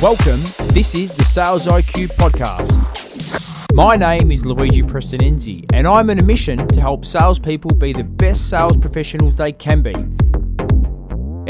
Welcome, 0.00 0.40
this 0.74 0.94
is 0.94 1.12
the 1.16 1.24
Sales 1.24 1.66
IQ 1.66 2.10
Podcast. 2.10 3.74
My 3.74 3.96
name 3.96 4.30
is 4.30 4.46
Luigi 4.46 4.80
Prestinenzi, 4.80 5.64
and 5.72 5.88
I'm 5.88 6.08
on 6.08 6.20
a 6.20 6.22
mission 6.22 6.56
to 6.68 6.80
help 6.80 7.04
salespeople 7.04 7.72
be 7.72 7.92
the 7.92 8.04
best 8.04 8.48
sales 8.48 8.76
professionals 8.76 9.34
they 9.34 9.50
can 9.50 9.82
be. 9.82 9.92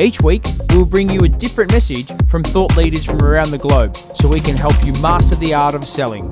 Each 0.02 0.22
week, 0.22 0.46
we'll 0.70 0.86
bring 0.86 1.10
you 1.10 1.20
a 1.24 1.28
different 1.28 1.72
message 1.72 2.10
from 2.26 2.42
thought 2.42 2.74
leaders 2.74 3.04
from 3.04 3.22
around 3.22 3.50
the 3.50 3.58
globe 3.58 3.94
so 3.98 4.28
we 4.28 4.40
can 4.40 4.56
help 4.56 4.82
you 4.82 4.94
master 4.94 5.36
the 5.36 5.52
art 5.52 5.74
of 5.74 5.86
selling. 5.86 6.30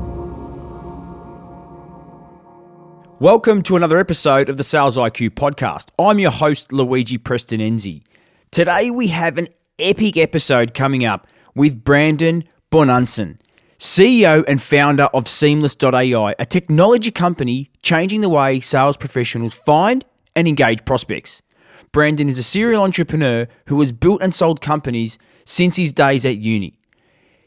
Welcome 3.21 3.61
to 3.64 3.77
another 3.77 3.98
episode 3.98 4.48
of 4.48 4.57
the 4.57 4.64
Sales 4.64 4.96
IQ 4.96 5.33
Podcast. 5.33 5.91
I'm 5.98 6.19
your 6.19 6.30
host, 6.30 6.73
Luigi 6.73 7.19
Prestinenzi. 7.19 8.05
Today, 8.51 8.91
we 8.91 9.09
have 9.09 9.37
an 9.37 9.48
epic 9.79 10.17
episode 10.17 10.73
coming 10.73 11.05
up 11.05 11.27
with 11.57 11.82
Brandon 11.82 12.44
Bornancin, 12.71 13.39
CEO 13.79 14.44
and 14.46 14.62
founder 14.62 15.04
of 15.12 15.26
Seamless.ai, 15.26 16.35
a 16.39 16.46
technology 16.46 17.11
company 17.11 17.71
changing 17.82 18.21
the 18.21 18.29
way 18.29 18.61
sales 18.61 18.96
professionals 18.96 19.54
find 19.54 20.04
and 20.36 20.46
engage 20.46 20.84
prospects. 20.84 21.43
Brandon 21.93 22.29
is 22.29 22.39
a 22.39 22.43
serial 22.43 22.82
entrepreneur 22.82 23.48
who 23.68 23.81
has 23.81 23.90
built 23.90 24.22
and 24.22 24.34
sold 24.34 24.61
companies 24.61 25.18
since 25.45 25.76
his 25.76 25.93
days 25.93 26.26
at 26.26 26.36
uni. 26.36 26.79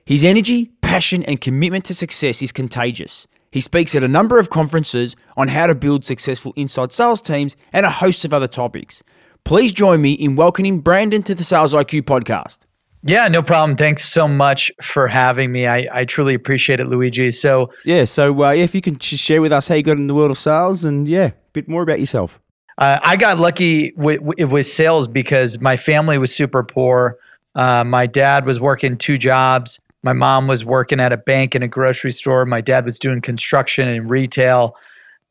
His 0.05 0.23
energy, 0.23 0.71
passion, 0.81 1.23
and 1.23 1.39
commitment 1.39 1.85
to 1.85 1.93
success 1.93 2.41
is 2.41 2.51
contagious. 2.51 3.27
He 3.51 3.61
speaks 3.61 3.93
at 3.95 4.03
a 4.03 4.07
number 4.07 4.39
of 4.39 4.49
conferences 4.49 5.15
on 5.37 5.49
how 5.49 5.67
to 5.67 5.75
build 5.75 6.03
successful 6.03 6.53
inside 6.55 6.91
sales 6.91 7.21
teams 7.21 7.55
and 7.73 7.85
a 7.85 7.91
host 7.91 8.25
of 8.25 8.33
other 8.33 8.47
topics. 8.47 9.03
Please 9.43 9.71
join 9.71 10.01
me 10.01 10.13
in 10.13 10.35
welcoming 10.35 10.79
Brandon 10.79 11.21
to 11.23 11.35
the 11.35 11.43
Sales 11.43 11.73
IQ 11.73 12.03
podcast. 12.03 12.65
Yeah, 13.03 13.27
no 13.29 13.41
problem. 13.41 13.77
Thanks 13.77 14.03
so 14.03 14.27
much 14.27 14.71
for 14.81 15.07
having 15.07 15.51
me. 15.51 15.67
I, 15.67 15.87
I 15.91 16.05
truly 16.05 16.33
appreciate 16.33 16.79
it, 16.79 16.87
Luigi. 16.87 17.31
So, 17.31 17.71
yeah, 17.85 18.03
so 18.03 18.43
uh, 18.43 18.51
yeah, 18.51 18.63
if 18.63 18.75
you 18.75 18.81
can 18.81 18.97
just 18.97 19.23
share 19.23 19.41
with 19.41 19.53
us 19.53 19.67
how 19.69 19.75
you 19.75 19.83
got 19.83 19.97
in 19.97 20.07
the 20.07 20.15
world 20.15 20.31
of 20.31 20.37
sales 20.37 20.83
and 20.83 21.07
yeah, 21.07 21.27
a 21.27 21.33
bit 21.53 21.67
more 21.67 21.81
about 21.81 21.99
yourself. 21.99 22.41
Uh, 22.77 22.99
I 23.01 23.15
got 23.15 23.39
lucky 23.39 23.93
with, 23.95 24.21
with 24.21 24.65
sales 24.65 25.07
because 25.07 25.59
my 25.59 25.77
family 25.77 26.17
was 26.17 26.33
super 26.33 26.63
poor. 26.63 27.17
Uh, 27.55 27.83
my 27.83 28.05
dad 28.05 28.45
was 28.45 28.59
working 28.59 28.97
two 28.97 29.17
jobs. 29.17 29.79
My 30.03 30.13
mom 30.13 30.47
was 30.47 30.63
working 30.63 30.99
at 30.99 31.11
a 31.11 31.17
bank 31.17 31.55
and 31.55 31.63
a 31.63 31.67
grocery 31.67 32.11
store. 32.11 32.45
My 32.45 32.61
dad 32.61 32.85
was 32.85 32.99
doing 32.99 33.21
construction 33.21 33.87
and 33.87 34.09
retail, 34.09 34.75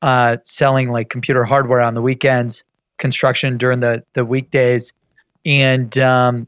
uh, 0.02 0.38
selling 0.44 0.90
like 0.90 1.08
computer 1.08 1.44
hardware 1.44 1.80
on 1.80 1.94
the 1.94 2.02
weekends, 2.02 2.64
construction 2.98 3.56
during 3.56 3.80
the 3.80 4.04
the 4.12 4.26
weekdays, 4.26 4.92
and 5.46 5.98
um, 5.98 6.46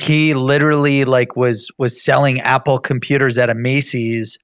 he 0.00 0.34
literally 0.34 1.04
like 1.04 1.36
was 1.36 1.70
was 1.78 2.00
selling 2.02 2.40
Apple 2.40 2.78
computers 2.78 3.38
at 3.38 3.50
a 3.50 3.54
Macy's. 3.54 4.38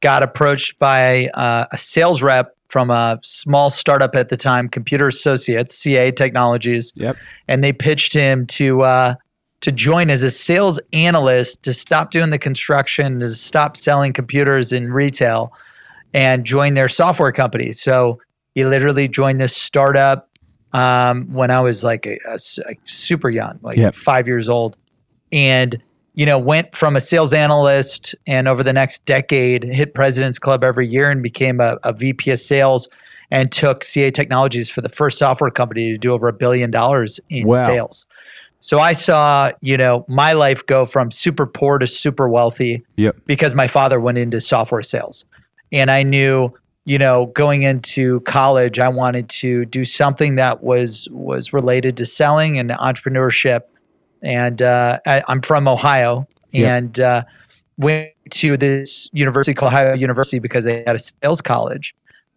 Got 0.00 0.24
approached 0.24 0.80
by 0.80 1.28
uh, 1.28 1.66
a 1.70 1.78
sales 1.78 2.22
rep 2.22 2.56
from 2.66 2.90
a 2.90 3.20
small 3.22 3.70
startup 3.70 4.16
at 4.16 4.30
the 4.30 4.36
time, 4.36 4.68
Computer 4.68 5.06
Associates, 5.06 5.76
CA 5.76 6.10
Technologies. 6.10 6.92
Yep. 6.96 7.16
And 7.46 7.62
they 7.62 7.72
pitched 7.72 8.12
him 8.12 8.46
to 8.48 8.82
uh, 8.82 9.14
to 9.60 9.70
join 9.70 10.10
as 10.10 10.24
a 10.24 10.30
sales 10.30 10.80
analyst 10.92 11.62
to 11.62 11.72
stop 11.72 12.10
doing 12.10 12.30
the 12.30 12.38
construction, 12.38 13.20
to 13.20 13.28
stop 13.28 13.76
selling 13.76 14.12
computers 14.12 14.72
in 14.72 14.92
retail, 14.92 15.52
and 16.12 16.44
join 16.44 16.74
their 16.74 16.88
software 16.88 17.30
company. 17.30 17.72
So 17.72 18.20
he 18.56 18.64
literally 18.64 19.06
joined 19.06 19.40
this 19.40 19.56
startup 19.56 20.28
um, 20.72 21.32
when 21.32 21.50
I 21.50 21.60
was 21.60 21.84
like 21.84 22.06
a, 22.06 22.18
a, 22.26 22.38
a 22.66 22.76
super 22.84 23.30
young, 23.30 23.60
like 23.62 23.76
Yep. 23.76 23.94
five 23.94 24.26
years 24.26 24.48
old 24.48 24.76
and 25.32 25.82
you 26.14 26.26
know 26.26 26.38
went 26.38 26.76
from 26.76 26.94
a 26.94 27.00
sales 27.00 27.32
analyst 27.32 28.14
and 28.26 28.46
over 28.46 28.62
the 28.62 28.72
next 28.72 29.04
decade 29.06 29.64
hit 29.64 29.94
president's 29.94 30.38
club 30.38 30.62
every 30.62 30.86
year 30.86 31.10
and 31.10 31.22
became 31.22 31.60
a, 31.60 31.78
a 31.82 31.92
vp 31.92 32.30
of 32.30 32.38
sales 32.38 32.88
and 33.30 33.50
took 33.50 33.82
ca 33.82 34.10
technologies 34.10 34.68
for 34.68 34.82
the 34.82 34.88
first 34.90 35.18
software 35.18 35.50
company 35.50 35.92
to 35.92 35.98
do 35.98 36.12
over 36.12 36.28
a 36.28 36.32
billion 36.32 36.70
dollars 36.70 37.18
in 37.30 37.46
Wow. 37.46 37.64
sales 37.66 38.06
so 38.60 38.78
i 38.78 38.92
saw 38.92 39.50
you 39.62 39.76
know 39.78 40.04
my 40.06 40.34
life 40.34 40.66
go 40.66 40.84
from 40.84 41.10
super 41.10 41.46
poor 41.46 41.78
to 41.78 41.86
super 41.86 42.28
wealthy 42.28 42.84
Yep. 42.96 43.16
because 43.26 43.54
my 43.54 43.66
father 43.68 43.98
went 43.98 44.18
into 44.18 44.40
software 44.40 44.82
sales 44.82 45.24
and 45.72 45.90
i 45.90 46.02
knew 46.02 46.52
you 46.84 46.98
know 46.98 47.26
going 47.26 47.62
into 47.62 48.20
college 48.20 48.78
i 48.78 48.88
wanted 48.88 49.30
to 49.30 49.64
do 49.64 49.84
something 49.86 50.34
that 50.34 50.62
was 50.62 51.08
was 51.10 51.52
related 51.54 51.96
to 51.96 52.04
selling 52.06 52.58
and 52.58 52.68
entrepreneurship 52.70 53.62
and 54.22 54.62
uh, 54.62 54.98
I, 55.06 55.22
i'm 55.28 55.42
from 55.42 55.66
ohio 55.68 56.26
Yeah. 56.52 56.76
and 56.76 57.00
uh, 57.00 57.22
went 57.78 58.10
to 58.30 58.56
this 58.56 59.08
university 59.12 59.54
called 59.54 59.72
ohio 59.72 59.94
university 59.94 60.38
because 60.38 60.64
they 60.64 60.82
had 60.86 60.96
a 60.96 60.98
sales 60.98 61.40
college 61.40 61.94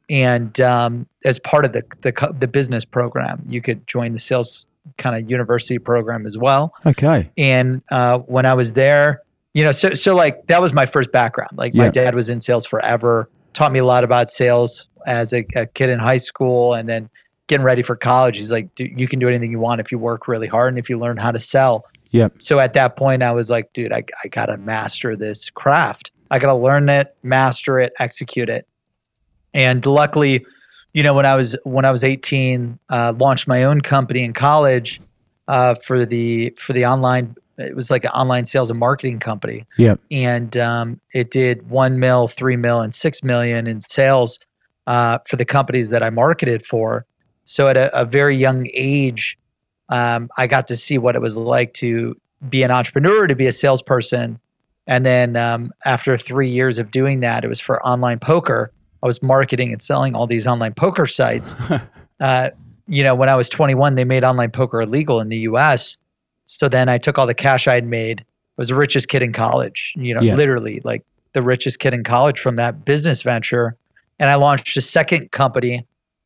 and 0.09 0.59
um, 0.61 1.07
as 1.23 1.39
part 1.39 1.65
of 1.65 1.73
the, 1.73 1.83
the 2.01 2.35
the 2.39 2.47
business 2.47 2.85
program 2.85 3.43
you 3.47 3.61
could 3.61 3.85
join 3.87 4.13
the 4.13 4.19
sales 4.19 4.65
kind 4.97 5.15
of 5.15 5.29
university 5.29 5.79
program 5.79 6.25
as 6.25 6.37
well 6.37 6.73
Okay. 6.85 7.29
and 7.37 7.83
uh, 7.91 8.19
when 8.19 8.45
I 8.45 8.53
was 8.53 8.73
there, 8.73 9.21
you 9.55 9.63
know, 9.63 9.71
so 9.71 9.93
so 9.95 10.15
like 10.15 10.45
that 10.47 10.61
was 10.61 10.73
my 10.73 10.85
first 10.85 11.11
background. 11.11 11.57
Like 11.57 11.73
my 11.73 11.89
dad 11.89 12.13
was 12.13 12.29
in 12.29 12.39
sales 12.41 12.65
forever, 12.67 13.27
taught 13.53 13.71
me 13.71 13.79
a 13.79 13.85
lot 13.85 14.03
about 14.03 14.29
sales 14.29 14.85
as 15.07 15.33
a, 15.33 15.43
a 15.55 15.65
kid 15.65 15.89
in 15.89 15.97
high 15.97 16.17
school, 16.17 16.73
and 16.75 16.87
then 16.87 17.09
getting 17.47 17.65
ready 17.65 17.83
for 17.83 17.95
college. 17.95 18.37
He's 18.37 18.51
like, 18.51 18.73
dude, 18.75 18.99
you 18.99 19.07
can 19.07 19.19
do 19.19 19.27
anything 19.29 19.51
you 19.51 19.59
want 19.59 19.81
if 19.81 19.91
you 19.91 19.99
work 19.99 20.27
really 20.27 20.47
hard 20.47 20.69
and 20.69 20.79
if 20.79 20.89
you 20.89 20.97
learn 20.97 21.17
how 21.17 21.31
to 21.31 21.39
sell. 21.39 21.85
Yep. 22.11 22.41
So 22.41 22.59
at 22.59 22.73
that 22.73 22.95
point, 22.95 23.23
I 23.23 23.31
was 23.31 23.49
like, 23.49 23.73
dude, 23.73 23.91
I 23.91 24.03
I 24.23 24.27
gotta 24.29 24.57
master 24.57 25.15
this 25.15 25.49
craft. 25.49 26.11
I 26.31 26.39
gotta 26.39 26.55
learn 26.55 26.89
it, 26.89 27.15
master 27.23 27.79
it, 27.79 27.93
execute 27.99 28.49
it. 28.49 28.67
And 29.53 29.85
luckily, 29.85 30.45
you 30.93 31.03
know, 31.03 31.13
when 31.13 31.25
I 31.25 31.35
was 31.35 31.55
when 31.63 31.85
I 31.85 31.91
was 31.91 32.03
18, 32.03 32.79
uh, 32.89 33.13
launched 33.17 33.47
my 33.47 33.63
own 33.63 33.81
company 33.81 34.23
in 34.23 34.33
college 34.33 35.01
uh, 35.47 35.75
for 35.75 36.05
the 36.05 36.51
for 36.57 36.73
the 36.73 36.85
online. 36.85 37.35
It 37.57 37.75
was 37.75 37.89
like 37.89 38.03
an 38.03 38.11
online 38.11 38.45
sales 38.45 38.69
and 38.69 38.77
marketing 38.77 39.19
company, 39.19 39.65
Yep. 39.77 40.01
and 40.11 40.57
um, 40.57 40.99
it 41.13 41.31
did 41.31 41.69
one 41.69 41.99
mil, 42.01 42.27
three 42.27 42.57
mil, 42.57 42.81
and 42.81 42.93
six 42.93 43.23
million 43.23 43.65
in 43.65 43.79
sales 43.79 44.39
uh, 44.87 45.19
for 45.25 45.37
the 45.37 45.45
companies 45.45 45.89
that 45.91 46.03
I 46.03 46.09
marketed 46.09 46.65
for. 46.65 47.05
So 47.45 47.67
at 47.67 47.77
a, 47.77 48.01
a 48.01 48.05
very 48.05 48.35
young 48.35 48.67
age, 48.73 49.37
um, 49.89 50.29
I 50.37 50.47
got 50.47 50.67
to 50.67 50.75
see 50.75 50.97
what 50.97 51.15
it 51.15 51.21
was 51.21 51.37
like 51.37 51.73
to 51.75 52.15
be 52.49 52.63
an 52.63 52.71
entrepreneur, 52.71 53.27
to 53.27 53.35
be 53.35 53.47
a 53.47 53.51
salesperson, 53.51 54.39
and 54.87 55.05
then 55.05 55.35
um, 55.35 55.71
after 55.83 56.17
three 56.17 56.49
years 56.49 56.77
of 56.79 56.91
doing 56.91 57.21
that, 57.21 57.43
it 57.43 57.47
was 57.47 57.59
for 57.59 57.81
online 57.85 58.19
poker. 58.19 58.71
I 59.01 59.07
was 59.07 59.21
marketing 59.21 59.71
and 59.71 59.81
selling 59.81 60.15
all 60.15 60.27
these 60.27 60.45
online 60.47 60.73
poker 60.73 61.07
sites. 61.07 61.55
uh, 62.19 62.49
you 62.87 63.03
know, 63.03 63.15
when 63.15 63.29
I 63.29 63.35
was 63.35 63.49
21, 63.49 63.95
they 63.95 64.03
made 64.03 64.23
online 64.23 64.51
poker 64.51 64.81
illegal 64.81 65.19
in 65.21 65.29
the 65.29 65.39
U.S. 65.39 65.97
So 66.45 66.69
then 66.69 66.87
I 66.87 66.97
took 66.99 67.17
all 67.17 67.25
the 67.25 67.33
cash 67.33 67.67
I'd 67.67 67.85
made. 67.85 68.21
I 68.21 68.25
was 68.57 68.67
the 68.69 68.75
richest 68.75 69.07
kid 69.07 69.23
in 69.23 69.33
college. 69.33 69.93
You 69.95 70.13
know, 70.13 70.21
Yeah. 70.21 70.35
literally 70.35 70.81
like 70.83 71.03
the 71.33 71.41
richest 71.41 71.79
kid 71.79 71.93
in 71.93 72.03
college 72.03 72.39
from 72.39 72.55
that 72.57 72.85
business 72.85 73.23
venture. 73.23 73.75
And 74.19 74.29
I 74.29 74.35
launched 74.35 74.77
a 74.77 74.81
second 74.81 75.31
company 75.31 75.85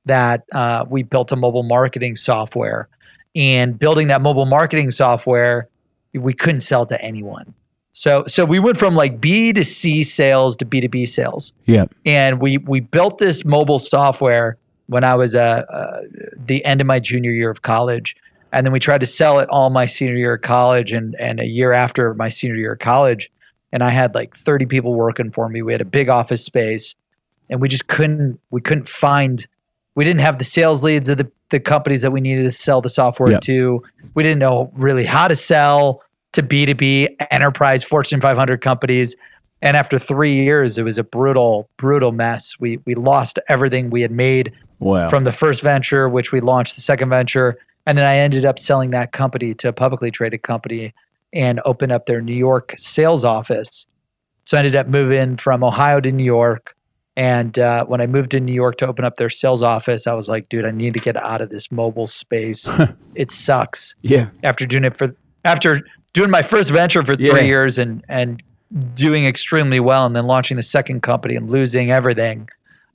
that 0.10 0.44
uh, 0.52 0.86
we 0.90 1.04
built 1.04 1.32
a 1.32 1.36
mobile 1.36 1.64
marketing 1.64 2.16
software. 2.16 2.90
And 3.36 3.78
building 3.78 4.08
that 4.10 4.22
mobile 4.22 4.46
marketing 4.46 4.92
software, 4.92 5.70
we 6.14 6.34
couldn't 6.34 6.62
sell 6.62 6.86
to 6.88 7.00
anyone. 7.02 7.54
So 7.92 8.26
so 8.28 8.46
we 8.46 8.60
went 8.60 8.78
from 8.78 8.96
like 8.96 9.20
B 9.20 9.54
to 9.54 9.64
C 9.64 10.04
sales 10.04 10.56
to 10.58 10.66
B 10.66 10.82
to 10.82 10.90
B 10.90 11.06
sales 11.06 11.54
Yep. 11.66 11.94
and 12.06 12.40
we 12.40 12.58
we 12.58 12.80
built 12.80 13.18
this 13.18 13.44
mobile 13.44 13.80
software 13.80 14.58
when 14.88 15.04
I 15.04 15.16
was 15.16 15.36
uh, 15.36 15.66
uh, 15.70 16.02
the 16.38 16.64
end 16.66 16.82
of 16.82 16.88
my 16.88 17.00
junior 17.00 17.32
year 17.32 17.50
of 17.52 17.62
college, 17.62 18.16
and 18.52 18.66
then 18.66 18.74
we 18.74 18.80
tried 18.80 19.02
to 19.02 19.08
sell 19.08 19.40
it 19.40 19.50
all 19.50 19.70
my 19.70 19.86
senior 19.86 20.16
year 20.16 20.36
of 20.36 20.42
college 20.42 20.92
and 20.94 21.16
and 21.20 21.40
a 21.40 21.46
year 21.46 21.74
after 21.74 22.14
my 22.14 22.30
senior 22.30 22.56
year 22.56 22.74
of 22.74 22.80
college, 22.80 23.32
and 23.72 23.84
I 23.84 23.90
had 23.90 24.16
like 24.16 24.36
30 24.36 24.66
people 24.66 24.94
working 24.94 25.32
for 25.32 25.48
me. 25.50 25.62
We 25.62 25.74
had 25.74 25.82
a 25.82 25.86
big 25.86 26.10
office 26.10 26.44
space, 26.44 26.96
and 27.50 27.60
we 27.62 27.68
just 27.70 27.88
couldn't 27.88 28.40
we 28.50 28.62
couldn't 28.62 28.88
find 28.88 29.46
we 29.96 30.04
didn't 30.04 30.22
have 30.22 30.38
the 30.38 30.44
sales 30.46 30.84
leads 30.84 31.10
of 31.10 31.18
the 31.18 31.32
the 31.50 31.60
companies 31.60 32.04
that 32.04 32.12
we 32.12 32.22
needed 32.22 32.44
to 32.44 32.52
sell 32.52 32.80
the 32.80 32.90
software 32.90 33.32
Yeah. 33.32 33.40
to. 33.40 33.84
We 34.14 34.22
didn't 34.22 34.38
know 34.38 34.70
really 34.76 35.04
how 35.04 35.28
to 35.28 35.36
sell 35.36 36.04
to 36.34 36.44
B2B 36.44 37.16
enterprise 37.32 37.84
Fortune 37.84 38.22
500 38.22 38.62
companies. 38.62 39.16
And 39.64 39.76
after 39.76 39.98
three 39.98 40.36
years, 40.36 40.78
it 40.78 40.84
was 40.84 41.00
a 41.00 41.04
brutal, 41.04 41.68
brutal 41.78 42.12
mess. 42.12 42.54
We 42.60 42.78
we 42.86 42.94
lost 42.96 43.40
everything 43.50 43.90
we 43.90 44.02
had 44.02 44.12
made 44.12 44.52
Wow. 44.80 45.08
from 45.10 45.24
the 45.26 45.34
first 45.34 45.62
venture, 45.62 46.08
which 46.08 46.32
we 46.32 46.40
launched 46.40 46.76
the 46.76 46.82
second 46.82 47.10
venture, 47.10 47.58
and 47.86 47.98
then 47.98 48.06
I 48.06 48.18
ended 48.20 48.46
up 48.46 48.60
selling 48.60 48.92
that 48.92 49.12
company 49.12 49.54
to 49.56 49.70
a 49.70 49.74
publicly 49.74 50.12
traded 50.12 50.44
company 50.44 50.94
and 51.34 51.60
opened 51.66 51.92
up 51.92 52.06
their 52.06 52.22
New 52.22 52.36
York 52.36 52.76
sales 52.78 53.24
office. 53.26 53.86
So 54.46 54.56
I 54.56 54.60
ended 54.60 54.76
up 54.76 54.88
moving 54.88 55.36
from 55.38 55.64
Ohio 55.64 56.00
to 56.00 56.12
New 56.12 56.24
York. 56.24 56.76
And 57.20 57.60
uh, 57.60 57.84
when 57.84 58.00
I 58.00 58.08
moved 58.08 58.32
to 58.32 58.40
New 58.40 58.54
York 58.54 58.78
to 58.78 58.88
open 58.88 59.04
up 59.04 59.18
their 59.18 59.30
sales 59.30 59.62
office, 59.62 60.08
I 60.08 60.14
was 60.14 60.30
like, 60.30 60.48
dude, 60.48 60.64
I 60.64 60.72
need 60.72 60.94
to 60.94 61.02
get 61.02 61.18
out 61.18 61.42
of 61.42 61.50
this 61.50 61.70
mobile 61.70 62.08
space. 62.08 62.70
it 63.14 63.30
sucks 63.30 63.94
yeah. 64.02 64.30
after 64.42 64.66
doing 64.66 64.86
it 64.86 64.98
for 64.98 65.14
after 65.44 65.82
doing 66.14 66.32
my 66.32 66.42
first 66.42 66.72
venture 66.72 67.04
for 67.04 67.18
three 67.18 67.28
Yeah. 67.28 67.42
years 67.42 67.78
and 67.78 68.06
and 68.08 68.42
doing 68.94 69.26
extremely 69.26 69.82
well 69.82 70.06
and 70.06 70.16
then 70.16 70.28
launching 70.28 70.56
the 70.56 70.64
second 70.64 71.02
company 71.02 71.36
and 71.36 71.52
losing 71.52 71.92
everything, 71.92 72.48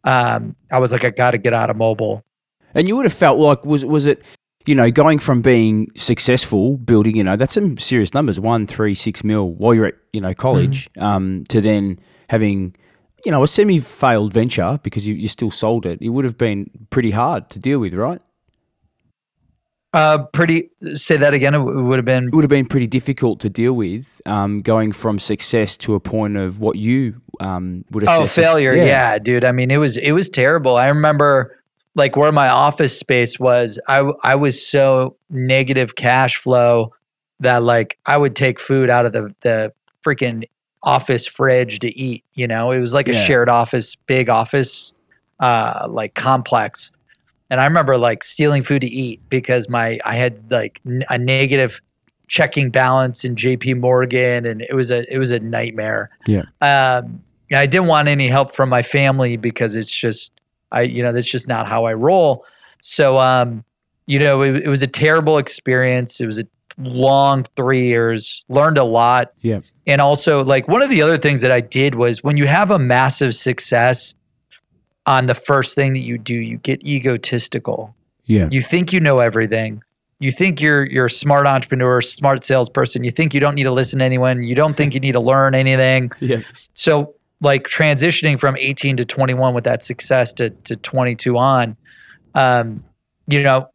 um, 0.04 0.56
I 0.72 0.78
was 0.78 0.90
like, 0.90 1.04
I 1.04 1.10
got 1.10 1.32
to 1.32 1.38
get 1.38 1.52
out 1.52 1.68
of 1.68 1.76
mobile. 1.76 2.24
And 2.72 2.88
you 2.88 2.96
would 2.96 3.04
have 3.04 3.12
felt 3.12 3.38
like 3.38 3.66
was 3.66 3.84
was 3.84 4.06
it, 4.06 4.24
you 4.64 4.74
know, 4.74 4.90
going 4.90 5.18
from 5.18 5.42
being 5.42 5.90
successful, 5.96 6.78
building, 6.78 7.14
you 7.14 7.24
know, 7.24 7.36
that's 7.36 7.52
some 7.52 7.76
serious 7.76 8.14
numbers, 8.14 8.40
one, 8.40 8.66
three, 8.66 8.94
six 8.94 9.22
mil 9.22 9.50
while 9.50 9.74
you're 9.74 9.84
at, 9.84 9.96
you 10.14 10.22
know, 10.22 10.32
college, 10.32 10.90
mm-hmm. 10.92 11.04
um, 11.04 11.44
to 11.50 11.60
then 11.60 11.98
having, 12.30 12.74
you 13.24 13.32
know, 13.32 13.42
a 13.42 13.48
semi-failed 13.48 14.32
venture 14.32 14.78
because 14.82 15.06
you, 15.06 15.14
you 15.14 15.28
still 15.28 15.50
sold 15.50 15.86
it. 15.86 16.00
It 16.00 16.10
would 16.10 16.24
have 16.24 16.38
been 16.38 16.70
pretty 16.90 17.10
hard 17.10 17.50
to 17.50 17.58
deal 17.58 17.78
with, 17.78 17.94
right? 17.94 18.22
Uh, 19.94 20.24
pretty. 20.32 20.70
Say 20.94 21.16
that 21.16 21.34
again. 21.34 21.54
It 21.54 21.60
would 21.60 21.98
have 21.98 22.04
been. 22.04 22.24
It 22.24 22.34
would 22.34 22.42
have 22.42 22.50
been 22.50 22.66
pretty 22.66 22.88
difficult 22.88 23.38
to 23.40 23.48
deal 23.48 23.74
with, 23.74 24.20
um, 24.26 24.60
going 24.60 24.90
from 24.90 25.20
success 25.20 25.76
to 25.78 25.94
a 25.94 26.00
point 26.00 26.36
of 26.36 26.58
what 26.58 26.76
you 26.76 27.20
um, 27.38 27.84
would 27.92 28.02
assess. 28.02 28.36
Oh, 28.36 28.42
failure. 28.42 28.72
As, 28.72 28.78
yeah. 28.78 28.84
yeah, 28.84 29.18
dude. 29.20 29.44
I 29.44 29.52
mean, 29.52 29.70
it 29.70 29.76
was 29.76 29.96
it 29.96 30.10
was 30.10 30.28
terrible. 30.28 30.76
I 30.76 30.88
remember 30.88 31.60
like 31.94 32.16
where 32.16 32.32
my 32.32 32.48
office 32.48 32.98
space 32.98 33.38
was. 33.38 33.78
I 33.86 34.10
I 34.24 34.34
was 34.34 34.66
so 34.66 35.16
negative 35.30 35.94
cash 35.94 36.38
flow 36.38 36.92
that 37.38 37.62
like 37.62 37.96
I 38.04 38.16
would 38.16 38.34
take 38.34 38.58
food 38.58 38.90
out 38.90 39.06
of 39.06 39.12
the 39.12 39.32
the 39.42 39.72
freaking 40.04 40.42
office 40.84 41.26
fridge 41.26 41.80
to 41.80 41.98
eat. 41.98 42.24
You 42.34 42.46
know, 42.46 42.70
it 42.70 42.78
was 42.78 42.94
like 42.94 43.08
yeah. 43.08 43.14
a 43.14 43.26
shared 43.26 43.48
office, 43.48 43.96
big 43.96 44.28
office, 44.28 44.92
uh, 45.40 45.88
like 45.90 46.14
complex 46.14 46.92
and 47.50 47.60
I 47.60 47.64
remember 47.66 47.96
like 47.98 48.24
stealing 48.24 48.62
food 48.62 48.80
to 48.80 48.88
eat 48.88 49.20
because 49.28 49.68
my 49.68 50.00
I 50.04 50.16
had 50.16 50.50
like 50.50 50.80
n- 50.86 51.04
a 51.08 51.18
negative 51.18 51.80
checking 52.26 52.70
balance 52.70 53.24
in 53.24 53.36
JP 53.36 53.78
Morgan 53.80 54.46
and 54.46 54.62
it 54.62 54.74
was 54.74 54.90
a 54.90 55.12
it 55.12 55.18
was 55.18 55.30
a 55.30 55.40
nightmare. 55.40 56.10
Yeah. 56.26 56.42
Um 56.60 57.22
and 57.50 57.58
I 57.60 57.66
didn't 57.66 57.86
want 57.86 58.08
any 58.08 58.28
help 58.28 58.54
from 58.54 58.70
my 58.70 58.82
family 58.82 59.36
because 59.36 59.76
it's 59.76 59.90
just 59.90 60.32
I 60.72 60.82
you 60.82 61.02
know 61.02 61.12
that's 61.12 61.30
just 61.30 61.46
not 61.46 61.68
how 61.68 61.84
I 61.84 61.94
roll. 61.94 62.44
So 62.80 63.18
um 63.18 63.62
you 64.06 64.18
know 64.18 64.42
it, 64.42 64.56
it 64.64 64.68
was 64.68 64.82
a 64.82 64.88
terrible 64.88 65.38
experience. 65.38 66.20
It 66.20 66.26
was 66.26 66.38
a 66.38 66.46
long 66.78 67.44
3 67.56 67.86
years. 67.86 68.44
Learned 68.48 68.78
a 68.78 68.84
lot. 68.84 69.32
Yeah. 69.40 69.60
And 69.86 70.00
also 70.00 70.42
like 70.44 70.68
one 70.68 70.82
of 70.82 70.90
the 70.90 71.02
other 71.02 71.18
things 71.18 71.42
that 71.42 71.52
I 71.52 71.60
did 71.60 71.94
was 71.94 72.22
when 72.22 72.36
you 72.36 72.46
have 72.46 72.70
a 72.70 72.78
massive 72.78 73.34
success 73.34 74.14
on 75.06 75.26
the 75.26 75.34
first 75.34 75.74
thing 75.74 75.92
that 75.94 76.00
you 76.00 76.18
do, 76.18 76.34
you 76.34 76.56
get 76.58 76.84
egotistical. 76.84 77.94
Yeah. 78.24 78.48
You 78.50 78.62
think 78.62 78.92
you 78.92 79.00
know 79.00 79.18
everything. 79.18 79.82
You 80.18 80.30
think 80.30 80.60
you're 80.60 80.86
you're 80.86 81.06
a 81.06 81.10
smart 81.10 81.46
entrepreneur, 81.46 82.00
smart 82.00 82.44
salesperson. 82.44 83.04
You 83.04 83.10
think 83.10 83.34
you 83.34 83.40
don't 83.40 83.54
need 83.54 83.64
to 83.64 83.72
listen 83.72 83.98
to 83.98 84.04
anyone. 84.04 84.42
You 84.42 84.54
don't 84.54 84.74
think 84.76 84.94
you 84.94 85.00
need 85.00 85.12
to 85.12 85.20
learn 85.20 85.54
anything. 85.54 86.10
Yeah. 86.20 86.40
So 86.72 87.14
like 87.42 87.64
transitioning 87.64 88.40
from 88.40 88.56
18 88.56 88.96
to 88.98 89.04
21 89.04 89.54
with 89.54 89.64
that 89.64 89.82
success 89.82 90.32
to 90.34 90.50
to 90.50 90.76
22 90.76 91.36
on, 91.36 91.76
um, 92.34 92.82
you 93.26 93.42
know, 93.42 93.68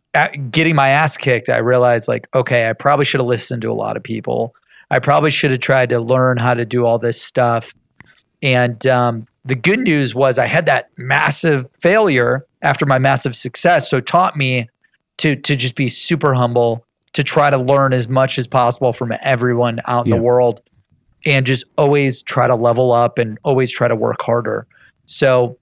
getting 0.52 0.76
my 0.76 0.90
ass 0.90 1.18
kicked, 1.18 1.50
I 1.50 1.58
realized 1.58 2.08
like, 2.08 2.28
okay, 2.34 2.68
I 2.68 2.74
probably 2.74 3.06
should 3.06 3.20
have 3.20 3.28
listened 3.28 3.62
to 3.64 3.72
a 3.72 3.74
lot 3.74 3.98
of 3.98 4.04
people. 4.04 4.56
I 4.92 5.00
probably 5.00 5.32
should 5.32 5.52
have 5.52 5.60
tried 5.60 5.90
to 5.90 6.00
learn 6.00 6.38
how 6.38 6.54
to 6.54 6.66
do 6.66 6.86
all 6.86 6.98
this 6.98 7.22
stuff. 7.22 7.74
And 8.42 8.86
um, 8.88 9.28
the 9.46 9.56
good 9.56 9.80
news 9.80 10.16
was 10.16 10.40
I 10.40 10.46
had 10.46 10.66
that 10.66 10.90
massive 10.98 11.68
failure 11.80 12.46
after 12.62 12.86
my 12.86 13.00
massive 13.00 13.36
success. 13.36 13.90
So 13.90 13.98
it 13.98 14.08
taught 14.08 14.36
me 14.36 14.70
to 15.18 15.36
to 15.36 15.56
just 15.56 15.76
be 15.76 15.90
super 15.90 16.34
humble, 16.34 16.86
to 17.14 17.24
try 17.24 17.50
to 17.50 17.58
learn 17.58 17.94
as 17.94 18.08
much 18.08 18.40
as 18.40 18.48
possible 18.48 18.94
from 18.94 19.14
everyone 19.22 19.82
out 19.86 20.06
in 20.06 20.12
yeah. 20.12 20.18
the 20.18 20.24
world 20.24 20.62
and 21.26 21.46
just 21.46 21.66
always 21.78 22.24
try 22.24 22.48
to 22.48 22.56
level 22.56 22.92
up 22.92 23.18
and 23.18 23.38
always 23.44 23.72
try 23.72 23.88
to 23.88 23.96
work 23.96 24.22
harder. 24.22 24.66
So, 25.06 25.58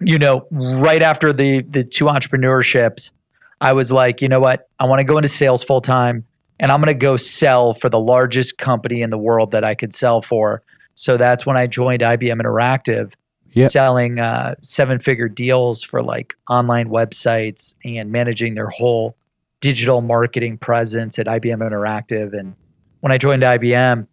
you 0.00 0.18
know, 0.18 0.46
right 0.50 1.02
after 1.02 1.32
the 1.32 1.62
the 1.62 1.84
two 1.84 2.06
entrepreneurships, 2.06 3.12
I 3.60 3.72
was 3.72 3.90
like, 3.90 4.22
you 4.22 4.28
know 4.28 4.40
what? 4.40 4.68
I 4.78 4.86
want 4.86 5.00
to 5.00 5.04
go 5.04 5.18
into 5.18 5.28
sales 5.28 5.62
full 5.62 5.80
time 5.80 6.24
and 6.60 6.70
I'm 6.70 6.80
going 6.80 6.94
to 6.94 6.94
go 6.94 7.16
sell 7.16 7.74
for 7.74 7.88
the 7.88 7.98
largest 8.00 8.58
company 8.58 9.02
in 9.02 9.10
the 9.10 9.18
world 9.18 9.52
that 9.52 9.64
I 9.64 9.74
could 9.74 9.94
sell 9.94 10.22
for 10.22 10.62
so 10.98 11.16
that's 11.16 11.46
when 11.46 11.56
I 11.56 11.68
joined 11.68 12.02
IBM 12.02 12.40
Interactive, 12.40 13.14
yep. 13.52 13.70
selling 13.70 14.18
uh, 14.18 14.56
seven 14.62 14.98
figure 14.98 15.28
deals 15.28 15.84
for 15.84 16.02
like 16.02 16.34
online 16.50 16.88
websites 16.88 17.76
and 17.84 18.10
managing 18.10 18.54
their 18.54 18.68
whole 18.68 19.16
digital 19.60 20.00
marketing 20.00 20.58
presence 20.58 21.20
at 21.20 21.26
IBM 21.26 21.58
Interactive. 21.58 22.36
And 22.36 22.56
when 22.98 23.12
I 23.12 23.18
joined 23.18 23.44
IBM, 23.44 24.08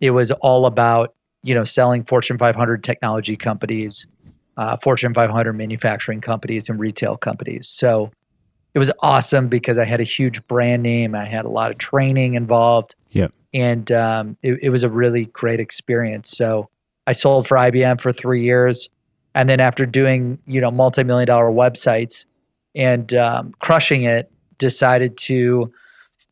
it 0.00 0.10
was 0.12 0.30
all 0.30 0.66
about 0.66 1.12
you 1.42 1.56
know 1.56 1.64
selling 1.64 2.04
Fortune 2.04 2.38
500 2.38 2.84
technology 2.84 3.36
companies, 3.36 4.06
uh, 4.56 4.76
Fortune 4.76 5.14
500 5.14 5.54
manufacturing 5.54 6.20
companies, 6.20 6.68
and 6.68 6.78
retail 6.78 7.16
companies. 7.16 7.66
So 7.66 8.12
it 8.74 8.78
was 8.78 8.90
awesome 9.00 9.48
because 9.48 9.78
I 9.78 9.84
had 9.84 10.00
a 10.00 10.04
huge 10.04 10.46
brand 10.46 10.82
name. 10.82 11.14
I 11.14 11.24
had 11.24 11.44
a 11.44 11.48
lot 11.48 11.70
of 11.70 11.78
training 11.78 12.34
involved. 12.34 12.94
Yep 13.10 13.32
and 13.54 13.90
um, 13.92 14.36
it, 14.42 14.58
it 14.62 14.70
was 14.70 14.84
a 14.84 14.88
really 14.88 15.26
great 15.26 15.60
experience. 15.60 16.30
So 16.30 16.68
I 17.06 17.12
sold 17.12 17.46
for 17.46 17.56
IBM 17.56 18.00
for 18.00 18.12
three 18.12 18.44
years, 18.44 18.90
and 19.34 19.48
then 19.48 19.60
after 19.60 19.86
doing 19.86 20.38
you 20.46 20.60
know 20.60 20.70
multi-million 20.70 21.26
dollar 21.26 21.50
websites 21.50 22.26
and 22.74 23.12
um, 23.14 23.54
crushing 23.58 24.04
it, 24.04 24.30
decided 24.58 25.16
to 25.18 25.72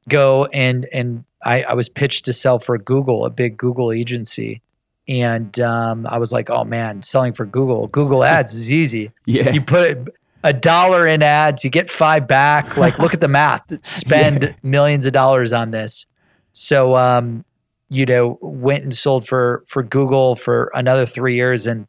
go 0.08 0.44
and 0.46 0.86
and 0.92 1.24
I, 1.44 1.62
I, 1.62 1.74
was 1.74 1.88
pitched 1.88 2.26
to 2.26 2.32
sell 2.32 2.58
for 2.58 2.76
Google, 2.78 3.24
a 3.24 3.30
big 3.30 3.56
Google 3.56 3.92
agency. 3.92 4.62
And 5.08 5.58
um, 5.60 6.06
I 6.08 6.18
was 6.18 6.32
like, 6.32 6.50
oh 6.50 6.64
man, 6.64 7.02
selling 7.02 7.32
for 7.32 7.46
Google, 7.46 7.86
Google 7.86 8.24
ads 8.24 8.54
is 8.54 8.72
easy. 8.72 9.12
Yeah. 9.24 9.50
You 9.50 9.62
put 9.62 10.14
a 10.46 10.52
dollar 10.52 11.08
in 11.08 11.22
ads, 11.22 11.64
you 11.64 11.70
get 11.70 11.90
five 11.90 12.28
back. 12.28 12.76
Like, 12.76 13.00
look 13.00 13.12
at 13.12 13.20
the 13.20 13.28
math. 13.28 13.64
Spend 13.84 14.42
yeah. 14.42 14.52
millions 14.62 15.04
of 15.04 15.12
dollars 15.12 15.52
on 15.52 15.72
this. 15.72 16.06
So, 16.52 16.94
um, 16.94 17.44
you 17.88 18.06
know, 18.06 18.38
went 18.40 18.84
and 18.84 18.94
sold 18.94 19.26
for 19.26 19.64
for 19.66 19.82
Google 19.82 20.36
for 20.36 20.70
another 20.74 21.04
three 21.04 21.34
years, 21.34 21.66
and 21.66 21.86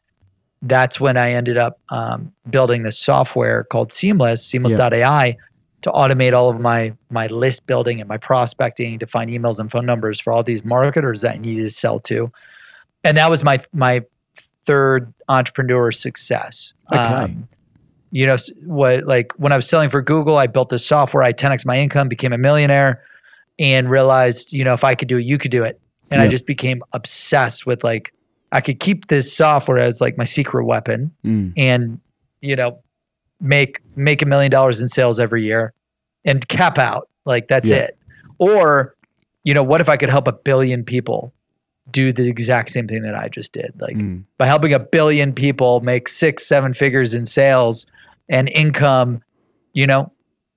that's 0.64 1.00
when 1.00 1.18
I 1.18 1.34
ended 1.34 1.58
up 1.58 1.80
um, 1.90 2.34
building 2.50 2.82
this 2.82 2.98
software 2.98 3.64
called 3.64 3.92
Seamless, 3.92 4.44
Seamless.ai, 4.44 5.26
yeah. 5.28 5.34
to 5.84 5.92
automate 5.92 6.34
all 6.34 6.50
of 6.50 6.60
my 6.60 6.94
my 7.12 7.28
list 7.28 7.68
building 7.68 8.00
and 8.00 8.10
my 8.10 8.18
prospecting 8.18 8.98
to 9.00 9.08
find 9.08 9.30
emails 9.30 9.60
and 9.60 9.72
phone 9.72 9.86
numbers 9.86 10.20
for 10.20 10.34
all 10.34 10.44
these 10.44 10.66
marketers 10.66 11.22
that 11.22 11.36
I 11.36 11.38
needed 11.38 11.64
to 11.64 11.70
sell 11.70 12.00
to, 12.00 12.32
and 13.04 13.18
that 13.18 13.30
was 13.30 13.44
my 13.44 13.60
my 13.72 14.04
third 14.66 15.14
entrepreneur 15.30 15.92
success. 15.92 16.74
Okay. 16.92 17.00
Um, 17.00 17.48
you 18.12 18.26
know 18.26 18.38
what 18.64 19.06
like 19.06 19.34
when 19.38 19.52
i 19.52 19.56
was 19.56 19.68
selling 19.68 19.90
for 19.90 20.02
google 20.02 20.38
i 20.38 20.48
built 20.48 20.70
this 20.70 20.86
software 20.86 21.24
i 21.24 21.34
10x 21.34 21.66
my 21.66 21.78
income 21.78 22.08
became 22.08 22.32
a 22.32 22.38
millionaire 22.38 23.04
and 23.60 23.90
realized, 23.90 24.54
you 24.54 24.64
know, 24.64 24.74
if 24.74 24.84
I 24.84 24.96
could 24.96 25.08
do 25.08 25.18
it, 25.18 25.26
you 25.26 25.38
could 25.38 25.52
do 25.52 25.64
it. 25.64 25.80
And 26.12 26.22
yeah. 26.22 26.26
I 26.26 26.30
just 26.30 26.46
became 26.46 26.82
obsessed 26.94 27.66
with 27.66 27.84
like, 27.84 28.14
I 28.52 28.62
could 28.62 28.80
keep 28.80 29.08
this 29.08 29.34
software 29.34 29.80
as 29.80 30.00
like 30.00 30.18
my 30.18 30.24
secret 30.24 30.66
weapon 30.66 31.12
mm. 31.26 31.54
and, 31.58 32.00
you 32.42 32.56
know, 32.56 32.80
make, 33.42 33.82
make 33.96 34.22
a 34.22 34.26
million 34.26 34.52
dollars 34.52 34.82
in 34.82 34.88
sales 34.88 35.20
every 35.20 35.44
year 35.44 35.74
and 36.24 36.48
cap 36.48 36.78
out. 36.78 37.10
Like 37.26 37.48
that's 37.48 37.70
yeah. 37.70 37.78
it. 37.78 37.98
Or, 38.38 38.96
you 39.44 39.54
know, 39.54 39.64
what 39.64 39.82
if 39.82 39.90
I 39.90 39.98
could 39.98 40.10
help 40.10 40.28
a 40.28 40.34
billion 40.34 40.84
people 40.84 41.34
do 41.90 42.14
the 42.14 42.28
exact 42.28 42.70
same 42.72 42.88
thing 42.88 43.02
that 43.02 43.16
I 43.16 43.28
just 43.28 43.52
did? 43.52 43.72
Like 43.80 43.96
mm. 43.96 44.24
by 44.38 44.46
helping 44.46 44.72
a 44.72 44.80
billion 44.80 45.34
people 45.34 45.82
make 45.82 46.08
six, 46.08 46.46
seven 46.46 46.74
figures 46.74 47.14
in 47.14 47.26
sales 47.26 47.86
and 48.30 48.50
income, 48.50 49.22
you 49.74 49.88
know, 49.88 50.12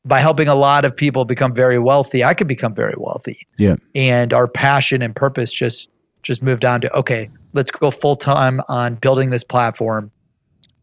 by 0.05 0.21
helping 0.21 0.49
a 0.49 0.55
lot 0.55 0.85
of 0.85 0.97
people 0.97 1.25
become 1.25 1.55
very 1.55 1.79
wealthy, 1.79 2.25
I 2.25 2.35
could 2.35 2.49
become 2.49 2.75
very 2.75 2.95
wealthy. 2.97 3.47
Yeah. 3.59 3.77
And 3.95 4.33
our 4.33 4.49
passion 4.49 5.03
and 5.03 5.15
purpose 5.15 5.53
just 5.53 5.89
just 6.23 6.43
moved 6.43 6.65
on 6.65 6.81
to 6.83 6.93
okay, 6.95 7.31
let's 7.55 7.71
go 7.71 7.91
full 7.91 8.17
time 8.17 8.61
on 8.69 8.95
building 8.97 9.31
this 9.31 9.45
platform 9.45 10.11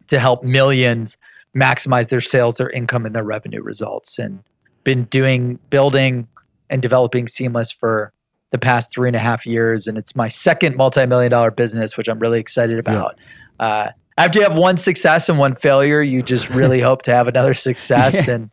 to 0.08 0.20
help 0.20 0.44
millions 0.44 1.18
maximize 1.56 2.10
their 2.10 2.22
sales, 2.22 2.58
their 2.58 2.70
income, 2.70 3.06
and 3.06 3.16
their 3.16 3.24
revenue 3.24 3.62
results. 3.62 4.20
And 4.20 4.44
been 4.84 5.06
doing 5.06 5.60
building 5.70 6.28
and 6.70 6.82
developing 6.82 7.28
Seamless 7.28 7.72
for 7.72 8.14
the 8.52 8.58
past 8.58 8.92
three 8.92 9.10
and 9.10 9.16
a 9.16 9.20
half 9.20 9.46
years, 9.46 9.88
and 9.88 9.98
it's 9.98 10.16
my 10.16 10.28
second 10.30 10.78
multi-million 10.78 11.32
dollar 11.32 11.52
business, 11.52 11.98
which 11.98 12.08
I'm 12.08 12.20
really 12.20 12.40
excited 12.40 12.80
about. 12.80 13.18
Yeah. 13.60 13.66
Uh, 13.66 13.92
after 14.18 14.40
you 14.40 14.46
have 14.46 14.58
one 14.58 14.78
success 14.78 15.30
and 15.30 15.38
one 15.38 15.56
failure, 15.56 16.02
you 16.02 16.22
just 16.22 16.50
really 16.50 16.82
hope 16.82 17.04
to 17.04 17.12
have 17.12 17.28
another 17.28 17.54
success. 17.54 18.28
Yeah. 18.28 18.34
And 18.36 18.52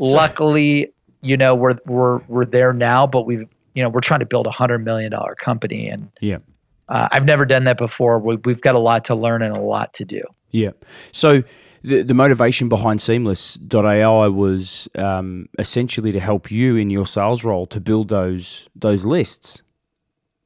Luckily, 0.00 0.92
you 1.20 1.36
know, 1.36 1.54
we're 1.54 1.76
we're 1.84 2.18
we're 2.26 2.46
there 2.46 2.72
now, 2.72 3.06
but 3.06 3.26
we've 3.26 3.46
you 3.74 3.82
know 3.82 3.90
we're 3.90 4.00
trying 4.00 4.20
to 4.20 4.26
build 4.26 4.46
a 4.46 4.50
hundred 4.50 4.78
million 4.78 5.10
dollar 5.10 5.34
company, 5.34 5.88
and 5.88 6.10
yeah, 6.20 6.38
uh, 6.88 7.08
I've 7.10 7.26
never 7.26 7.44
done 7.44 7.64
that 7.64 7.76
before. 7.76 8.18
We, 8.18 8.36
we've 8.36 8.62
got 8.62 8.74
a 8.74 8.78
lot 8.78 9.04
to 9.06 9.14
learn 9.14 9.42
and 9.42 9.54
a 9.54 9.60
lot 9.60 9.92
to 9.94 10.06
do. 10.06 10.22
Yeah. 10.50 10.70
So 11.12 11.42
the, 11.82 12.02
the 12.02 12.14
motivation 12.14 12.68
behind 12.68 13.02
Seamless.ai 13.02 14.28
was 14.28 14.88
um, 14.96 15.48
essentially 15.58 16.12
to 16.12 16.20
help 16.20 16.50
you 16.50 16.76
in 16.76 16.90
your 16.90 17.06
sales 17.06 17.44
role 17.44 17.66
to 17.66 17.80
build 17.80 18.08
those 18.08 18.68
those 18.74 19.04
lists. 19.04 19.62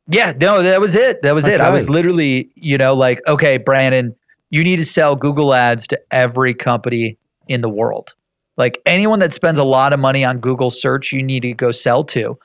Yeah, 0.08 0.34
no, 0.38 0.62
that 0.62 0.80
was 0.80 0.96
it. 0.96 1.22
That 1.22 1.34
was 1.34 1.46
it. 1.46 1.62
I 1.62 1.70
was 1.70 1.88
literally, 1.88 2.50
you 2.56 2.76
know, 2.76 2.92
like, 2.92 3.22
okay, 3.26 3.56
Brandon, 3.56 4.14
you 4.54 4.62
need 4.62 4.76
to 4.76 4.84
sell 4.84 5.16
Google 5.16 5.52
ads 5.52 5.88
to 5.88 6.00
every 6.12 6.54
company 6.54 7.18
in 7.48 7.60
the 7.60 7.68
world. 7.68 8.14
Like 8.56 8.80
anyone 8.86 9.18
that 9.18 9.32
spends 9.32 9.58
a 9.58 9.64
lot 9.64 9.92
of 9.92 9.98
money 9.98 10.24
on 10.24 10.38
Google 10.38 10.70
search, 10.70 11.10
you 11.10 11.24
need 11.24 11.40
to 11.40 11.52
go 11.54 11.72
sell 11.72 12.04
to. 12.04 12.38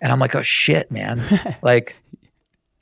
And 0.00 0.12
I'm 0.12 0.20
like, 0.20 0.36
oh 0.36 0.42
shit, 0.42 0.92
man. 0.92 1.20
like, 1.62 1.96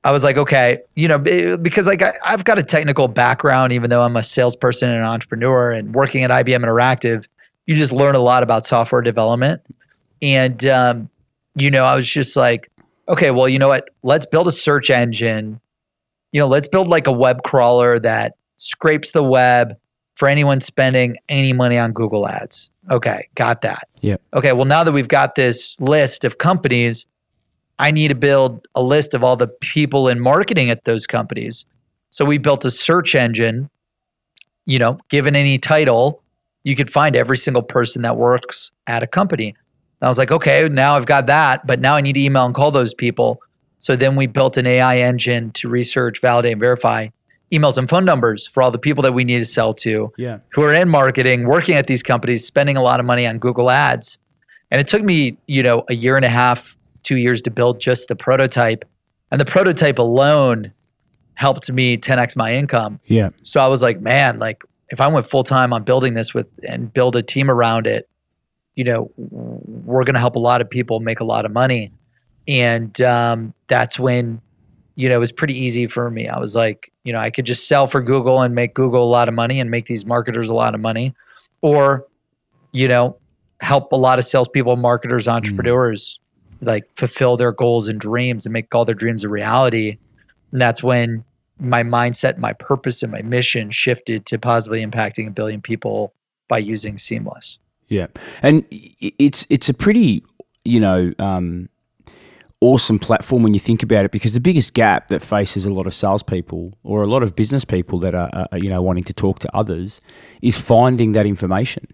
I 0.04 0.12
was 0.12 0.22
like, 0.22 0.36
okay, 0.36 0.80
you 0.94 1.08
know, 1.08 1.16
because 1.16 1.86
like 1.86 2.02
I, 2.02 2.12
I've 2.22 2.44
got 2.44 2.58
a 2.58 2.62
technical 2.62 3.08
background, 3.08 3.72
even 3.72 3.88
though 3.88 4.02
I'm 4.02 4.16
a 4.16 4.22
salesperson 4.22 4.90
and 4.90 4.98
an 4.98 5.06
entrepreneur 5.06 5.72
and 5.72 5.94
working 5.94 6.22
at 6.22 6.28
IBM 6.28 6.62
Interactive, 6.62 7.26
you 7.64 7.76
just 7.76 7.90
learn 7.90 8.16
a 8.16 8.20
lot 8.20 8.42
about 8.42 8.66
software 8.66 9.00
development. 9.00 9.62
And, 10.20 10.62
um, 10.66 11.08
you 11.54 11.70
know, 11.70 11.84
I 11.84 11.94
was 11.94 12.06
just 12.06 12.36
like, 12.36 12.70
okay, 13.08 13.30
well, 13.30 13.48
you 13.48 13.58
know 13.58 13.68
what? 13.68 13.88
Let's 14.02 14.26
build 14.26 14.46
a 14.46 14.52
search 14.52 14.90
engine. 14.90 15.58
You 16.32 16.40
know, 16.40 16.48
let's 16.48 16.68
build 16.68 16.88
like 16.88 17.06
a 17.06 17.12
web 17.12 17.42
crawler 17.44 17.98
that 18.00 18.34
scrapes 18.64 19.12
the 19.12 19.22
web 19.22 19.76
for 20.14 20.28
anyone 20.28 20.60
spending 20.60 21.16
any 21.28 21.52
money 21.52 21.76
on 21.78 21.92
Google 21.92 22.26
ads. 22.26 22.70
Okay, 22.90 23.28
got 23.34 23.62
that. 23.62 23.88
Yeah. 24.00 24.16
Okay, 24.32 24.52
well, 24.52 24.64
now 24.64 24.84
that 24.84 24.92
we've 24.92 25.08
got 25.08 25.34
this 25.34 25.78
list 25.80 26.24
of 26.24 26.38
companies, 26.38 27.06
I 27.78 27.90
need 27.90 28.08
to 28.08 28.14
build 28.14 28.66
a 28.74 28.82
list 28.82 29.14
of 29.14 29.22
all 29.24 29.36
the 29.36 29.48
people 29.48 30.08
in 30.08 30.20
marketing 30.20 30.70
at 30.70 30.84
those 30.84 31.06
companies. 31.06 31.64
So 32.10 32.24
we 32.24 32.38
built 32.38 32.64
a 32.64 32.70
search 32.70 33.14
engine. 33.14 33.68
You 34.66 34.78
know, 34.78 34.98
given 35.10 35.36
any 35.36 35.58
title, 35.58 36.22
you 36.62 36.74
could 36.74 36.90
find 36.90 37.16
every 37.16 37.36
single 37.36 37.62
person 37.62 38.02
that 38.02 38.16
works 38.16 38.70
at 38.86 39.02
a 39.02 39.06
company. 39.06 39.48
And 39.48 40.06
I 40.06 40.08
was 40.08 40.16
like, 40.16 40.30
okay, 40.30 40.66
now 40.70 40.96
I've 40.96 41.06
got 41.06 41.26
that, 41.26 41.66
but 41.66 41.80
now 41.80 41.96
I 41.96 42.00
need 42.00 42.14
to 42.14 42.20
email 42.20 42.46
and 42.46 42.54
call 42.54 42.70
those 42.70 42.94
people. 42.94 43.42
So 43.78 43.94
then 43.94 44.16
we 44.16 44.26
built 44.26 44.56
an 44.56 44.66
AI 44.66 44.98
engine 44.98 45.50
to 45.52 45.68
research, 45.68 46.20
validate, 46.20 46.52
and 46.52 46.60
verify 46.60 47.08
emails 47.52 47.78
and 47.78 47.88
phone 47.88 48.04
numbers 48.04 48.46
for 48.46 48.62
all 48.62 48.70
the 48.70 48.78
people 48.78 49.02
that 49.02 49.12
we 49.14 49.24
need 49.24 49.38
to 49.38 49.44
sell 49.44 49.74
to 49.74 50.12
Yeah. 50.16 50.38
who 50.50 50.62
are 50.62 50.72
in 50.74 50.88
marketing, 50.88 51.46
working 51.46 51.76
at 51.76 51.86
these 51.86 52.02
companies, 52.02 52.44
spending 52.44 52.76
a 52.76 52.82
lot 52.82 53.00
of 53.00 53.06
money 53.06 53.26
on 53.26 53.38
Google 53.38 53.70
Ads. 53.70 54.18
And 54.70 54.80
it 54.80 54.88
took 54.88 55.02
me, 55.02 55.36
you 55.46 55.62
know, 55.62 55.84
a 55.88 55.94
year 55.94 56.16
and 56.16 56.24
a 56.24 56.28
half, 56.28 56.76
two 57.02 57.16
years 57.16 57.42
to 57.42 57.50
build 57.50 57.80
just 57.80 58.08
the 58.08 58.16
prototype. 58.16 58.84
And 59.30 59.40
the 59.40 59.44
prototype 59.44 59.98
alone 59.98 60.72
helped 61.34 61.70
me 61.70 61.96
10x 61.96 62.34
my 62.36 62.54
income. 62.54 62.98
Yeah. 63.06 63.30
So 63.42 63.60
I 63.60 63.68
was 63.68 63.82
like, 63.82 64.00
man, 64.00 64.38
like 64.38 64.62
if 64.90 65.00
I 65.00 65.06
went 65.08 65.26
full 65.26 65.44
time 65.44 65.72
on 65.72 65.82
building 65.84 66.14
this 66.14 66.32
with 66.34 66.46
and 66.66 66.92
build 66.92 67.14
a 67.16 67.22
team 67.22 67.50
around 67.50 67.86
it, 67.86 68.08
you 68.74 68.84
know, 68.84 69.10
we're 69.16 70.04
going 70.04 70.14
to 70.14 70.20
help 70.20 70.34
a 70.36 70.40
lot 70.40 70.60
of 70.60 70.68
people 70.68 70.98
make 71.00 71.20
a 71.20 71.24
lot 71.24 71.44
of 71.44 71.52
money. 71.52 71.92
And 72.48 73.00
um, 73.02 73.54
that's 73.68 73.98
when, 73.98 74.40
you 74.94 75.08
know, 75.08 75.16
it 75.16 75.18
was 75.18 75.32
pretty 75.32 75.58
easy 75.58 75.86
for 75.86 76.10
me. 76.10 76.28
I 76.28 76.38
was 76.38 76.54
like, 76.54 76.92
you 77.02 77.12
know, 77.12 77.18
I 77.18 77.30
could 77.30 77.46
just 77.46 77.68
sell 77.68 77.86
for 77.86 78.00
Google 78.00 78.42
and 78.42 78.54
make 78.54 78.74
Google 78.74 79.04
a 79.04 79.10
lot 79.10 79.28
of 79.28 79.34
money 79.34 79.60
and 79.60 79.70
make 79.70 79.86
these 79.86 80.06
marketers 80.06 80.48
a 80.48 80.54
lot 80.54 80.74
of 80.74 80.80
money, 80.80 81.14
or, 81.60 82.06
you 82.72 82.88
know, 82.88 83.16
help 83.60 83.92
a 83.92 83.96
lot 83.96 84.18
of 84.18 84.24
salespeople, 84.24 84.76
marketers, 84.76 85.28
entrepreneurs 85.28 86.18
like 86.60 86.84
fulfill 86.96 87.36
their 87.36 87.52
goals 87.52 87.88
and 87.88 88.00
dreams 88.00 88.46
and 88.46 88.52
make 88.52 88.74
all 88.74 88.84
their 88.84 88.94
dreams 88.94 89.24
a 89.24 89.28
reality. 89.28 89.98
And 90.52 90.60
that's 90.60 90.82
when 90.82 91.24
my 91.58 91.82
mindset, 91.82 92.38
my 92.38 92.52
purpose, 92.54 93.02
and 93.02 93.12
my 93.12 93.22
mission 93.22 93.70
shifted 93.70 94.26
to 94.26 94.38
positively 94.38 94.84
impacting 94.84 95.28
a 95.28 95.30
billion 95.30 95.60
people 95.60 96.12
by 96.48 96.58
using 96.58 96.98
Seamless. 96.98 97.58
Yeah, 97.88 98.06
and 98.42 98.64
it's 98.70 99.46
it's 99.50 99.68
a 99.68 99.74
pretty 99.74 100.24
you 100.64 100.80
know 100.80 101.12
um, 101.18 101.68
awesome 102.64 102.98
platform 102.98 103.42
when 103.42 103.52
you 103.52 103.60
think 103.60 103.82
about 103.82 104.06
it 104.06 104.10
because 104.10 104.32
the 104.32 104.40
biggest 104.40 104.72
gap 104.72 105.08
that 105.08 105.20
faces 105.20 105.66
a 105.66 105.70
lot 105.70 105.86
of 105.86 105.92
salespeople 105.92 106.72
or 106.82 107.02
a 107.02 107.06
lot 107.06 107.22
of 107.22 107.36
business 107.36 107.62
people 107.64 107.98
that 107.98 108.14
are, 108.14 108.48
you 108.56 108.70
know 108.70 108.80
wanting 108.80 109.04
to 109.04 109.12
talk 109.12 109.38
to 109.38 109.54
others 109.54 110.00
is 110.40 110.58
finding 110.58 111.12
that 111.12 111.26
information. 111.26 111.86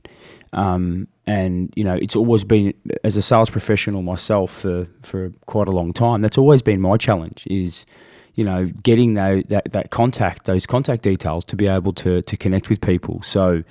Um, 0.52 1.08
and 1.26 1.72
you 1.76 1.84
know, 1.84 1.94
it's 1.94 2.14
always 2.16 2.44
been 2.44 2.72
as 3.04 3.16
a 3.16 3.22
sales 3.22 3.50
professional 3.50 4.02
myself 4.02 4.52
for 4.52 4.86
for 5.02 5.32
quite 5.46 5.66
a 5.66 5.72
long 5.72 5.92
time. 5.92 6.20
That's 6.20 6.38
always 6.38 6.62
been 6.62 6.80
my 6.80 6.96
challenge 6.96 7.46
is 7.50 7.84
you 8.34 8.44
know 8.44 8.66
getting 8.82 9.14
that 9.14 9.48
that, 9.48 9.72
that 9.72 9.90
contact 9.90 10.44
those 10.44 10.66
contact 10.66 11.02
details 11.02 11.44
to 11.46 11.56
be 11.56 11.66
able 11.66 11.92
to 11.94 12.22
to 12.22 12.36
connect 12.36 12.70
with 12.70 12.80
people. 12.80 13.22
So 13.22 13.64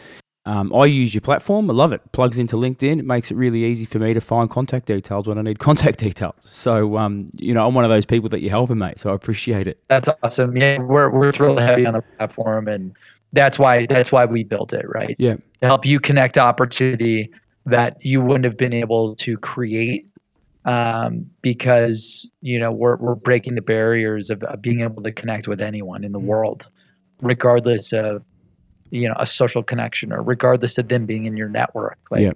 um, 0.46 0.74
I 0.74 0.86
use 0.86 1.14
your 1.14 1.22
platform. 1.22 1.70
I 1.70 1.74
love 1.74 1.94
it. 1.94 2.02
Plugs 2.12 2.40
into 2.40 2.56
LinkedIn. 2.56 3.00
It 3.00 3.06
makes 3.06 3.30
it 3.30 3.36
really 3.36 3.66
easy 3.66 3.86
for 3.86 4.00
me 4.00 4.14
to 4.14 4.22
find 4.22 4.50
contact 4.50 4.86
details 4.86 5.28
when 5.28 5.38
I 5.38 5.42
need 5.42 5.60
contact 5.70 6.00
details. 6.00 6.36
So, 6.40 6.98
um, 6.98 7.30
you 7.36 7.54
know, 7.54 7.68
I'm 7.68 7.76
one 7.76 7.84
of 7.84 7.90
those 7.90 8.06
people 8.06 8.30
that 8.30 8.42
you're 8.42 8.50
helping, 8.50 8.78
mate. 8.78 9.00
So 9.00 9.12
I 9.12 9.16
appreciate 9.16 9.68
it. 9.68 9.82
That's 9.90 10.10
awesome. 10.24 10.56
Yeah, 10.56 10.80
we're 10.80 11.10
we're 11.10 11.32
thrilled 11.32 11.60
heavy 11.60 11.86
on 11.86 11.94
the 11.94 12.02
platform, 12.02 12.68
and 12.68 12.96
that's 13.34 13.60
why 13.60 13.86
that's 13.86 14.12
why 14.12 14.26
we 14.26 14.44
built 14.44 14.74
it, 14.74 14.86
right? 14.88 15.16
Yeah. 15.20 15.36
To 15.62 15.68
help 15.68 15.86
you 15.86 16.00
connect 16.00 16.38
opportunity 16.38 17.32
that 17.66 18.04
you 18.04 18.22
wouldn't 18.22 18.46
have 18.46 18.58
been 18.58 18.74
able 18.74 19.16
to 19.16 19.38
create 19.38 20.10
um, 20.66 21.30
because 21.42 22.30
you 22.42 22.60
know 22.60 22.72
we're 22.72 22.98
we're 22.98 23.16
breaking 23.16 23.56
the 23.56 23.62
barriers 23.62 24.30
of, 24.30 24.44
of 24.44 24.62
being 24.62 24.82
able 24.82 25.04
to 25.04 25.12
connect 25.12 25.48
with 25.48 25.62
anyone 25.62 26.04
in 26.04 26.12
the 26.12 26.20
world, 26.20 26.70
regardless 27.22 27.94
of 27.94 28.24
you 28.92 29.08
know 29.08 29.16
a 29.18 29.26
social 29.26 29.64
connection 29.64 30.12
or 30.12 30.22
regardless 30.22 30.78
of 30.78 30.88
them 30.90 31.06
being 31.06 31.26
in 31.26 31.38
your 31.38 31.50
network. 31.50 31.98
Like, 32.12 32.22
Yeah. 32.22 32.32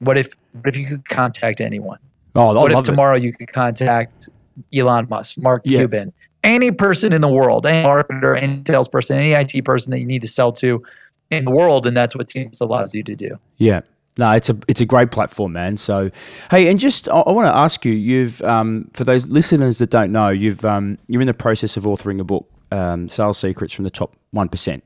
what 0.00 0.18
if 0.18 0.28
what 0.52 0.66
if 0.68 0.76
you 0.76 0.86
could 0.86 1.08
contact 1.08 1.60
anyone? 1.60 1.98
Oh, 2.34 2.50
I 2.50 2.52
what 2.54 2.70
if 2.70 2.74
love 2.76 2.84
it. 2.84 2.90
tomorrow 2.90 3.16
you 3.16 3.32
could 3.32 3.52
contact 3.52 4.28
Elon 4.74 5.06
Musk, 5.08 5.38
Mark 5.38 5.62
Yeah. 5.64 5.78
Cuban, 5.80 6.12
any 6.44 6.70
person 6.70 7.12
in 7.12 7.20
the 7.20 7.28
world, 7.28 7.66
any 7.66 7.86
marketer, 7.86 8.40
any 8.40 8.62
salesperson, 8.66 9.18
any 9.18 9.32
IT 9.32 9.64
person 9.64 9.90
that 9.90 9.98
you 10.00 10.06
need 10.06 10.22
to 10.22 10.28
sell 10.28 10.52
to 10.52 10.82
in 11.30 11.44
the 11.44 11.50
world, 11.50 11.86
and 11.86 11.96
that's 11.96 12.14
what 12.16 12.28
Teams 12.28 12.60
allows 12.60 12.94
you 12.94 13.02
to 13.02 13.14
do. 13.14 13.38
Yeah. 13.58 13.80
No, 14.16 14.32
it's 14.32 14.50
a 14.50 14.56
it's 14.66 14.80
a 14.80 14.84
great 14.84 15.12
platform, 15.12 15.52
man. 15.52 15.76
So, 15.76 16.10
hey, 16.50 16.68
and 16.68 16.78
just 16.80 17.08
I, 17.08 17.18
I 17.20 17.30
want 17.30 17.46
to 17.46 17.56
ask 17.56 17.84
you, 17.84 17.92
you've 17.92 18.42
um, 18.42 18.90
for 18.92 19.04
those 19.04 19.28
listeners 19.28 19.78
that 19.78 19.90
don't 19.90 20.10
know, 20.10 20.28
you've 20.28 20.64
um, 20.64 20.98
you're 21.06 21.20
in 21.20 21.28
the 21.28 21.34
process 21.34 21.76
of 21.76 21.84
authoring 21.84 22.18
a 22.20 22.24
book, 22.24 22.48
um, 22.72 23.08
Sales 23.08 23.38
Secrets 23.38 23.72
from 23.72 23.84
the 23.84 23.90
Top 23.90 24.16
One 24.32 24.48
Percent. 24.48 24.82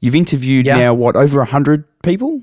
You've 0.00 0.14
interviewed 0.14 0.66
Yeah. 0.66 0.76
now 0.78 0.94
what 0.94 1.16
over 1.16 1.44
hundred 1.44 1.84
people? 2.02 2.42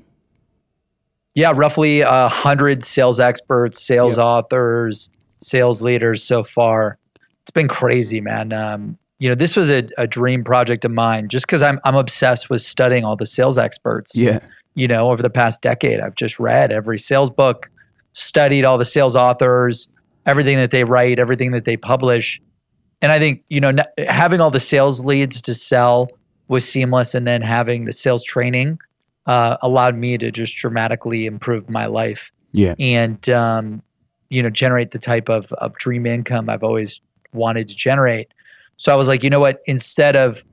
Yeah, 1.34 1.52
roughly 1.54 2.00
a 2.00 2.28
hundred 2.28 2.84
sales 2.84 3.20
experts, 3.20 3.82
sales 3.82 4.16
Yep. 4.16 4.24
authors, 4.24 5.10
sales 5.40 5.82
leaders 5.82 6.22
so 6.24 6.42
far. 6.42 6.98
It's 7.42 7.50
been 7.50 7.68
crazy, 7.68 8.20
man. 8.20 8.52
Um, 8.52 8.98
you 9.18 9.28
know, 9.28 9.34
this 9.34 9.56
was 9.56 9.70
a, 9.70 9.86
a 9.98 10.06
dream 10.06 10.44
project 10.44 10.84
of 10.84 10.90
mine 10.90 11.28
just 11.28 11.46
because 11.46 11.62
I'm 11.62 11.78
I'm 11.84 11.94
obsessed 11.94 12.50
with 12.50 12.60
studying 12.62 13.04
all 13.04 13.16
the 13.16 13.26
sales 13.26 13.58
experts. 13.58 14.16
Yeah, 14.16 14.40
you 14.74 14.88
know, 14.88 15.10
over 15.10 15.22
the 15.22 15.30
past 15.30 15.62
decade. 15.62 16.00
I've 16.00 16.14
just 16.14 16.38
read 16.38 16.72
every 16.72 16.98
sales 16.98 17.30
book, 17.30 17.70
studied 18.12 18.64
all 18.64 18.76
the 18.78 18.84
sales 18.84 19.16
authors, 19.16 19.88
everything 20.26 20.56
that 20.56 20.70
they 20.70 20.84
write, 20.84 21.18
everything 21.18 21.52
that 21.52 21.64
they 21.64 21.76
publish. 21.76 22.40
And 23.02 23.12
I 23.12 23.18
think, 23.18 23.42
you 23.48 23.60
know, 23.60 23.68
n- 23.68 24.06
having 24.08 24.40
all 24.40 24.50
the 24.50 24.60
sales 24.60 25.04
leads 25.04 25.42
to 25.42 25.54
sell 25.54 26.08
was 26.48 26.68
seamless. 26.68 27.14
And 27.14 27.26
then 27.26 27.42
having 27.42 27.84
the 27.84 27.92
sales 27.92 28.24
training 28.24 28.78
uh, 29.26 29.56
allowed 29.62 29.96
me 29.96 30.18
to 30.18 30.30
just 30.30 30.56
dramatically 30.56 31.26
improve 31.26 31.68
my 31.68 31.86
life 31.86 32.32
yeah, 32.52 32.74
and, 32.78 33.28
um, 33.28 33.82
you 34.30 34.42
know, 34.42 34.50
generate 34.50 34.90
the 34.90 34.98
type 34.98 35.28
of, 35.28 35.52
of 35.52 35.76
dream 35.76 36.06
income 36.06 36.48
I've 36.48 36.64
always 36.64 37.00
wanted 37.32 37.68
to 37.68 37.74
generate. 37.74 38.32
So 38.76 38.92
I 38.92 38.96
was 38.96 39.08
like, 39.08 39.22
you 39.22 39.30
know 39.30 39.40
what? 39.40 39.62
Instead 39.66 40.16
of, 40.16 40.44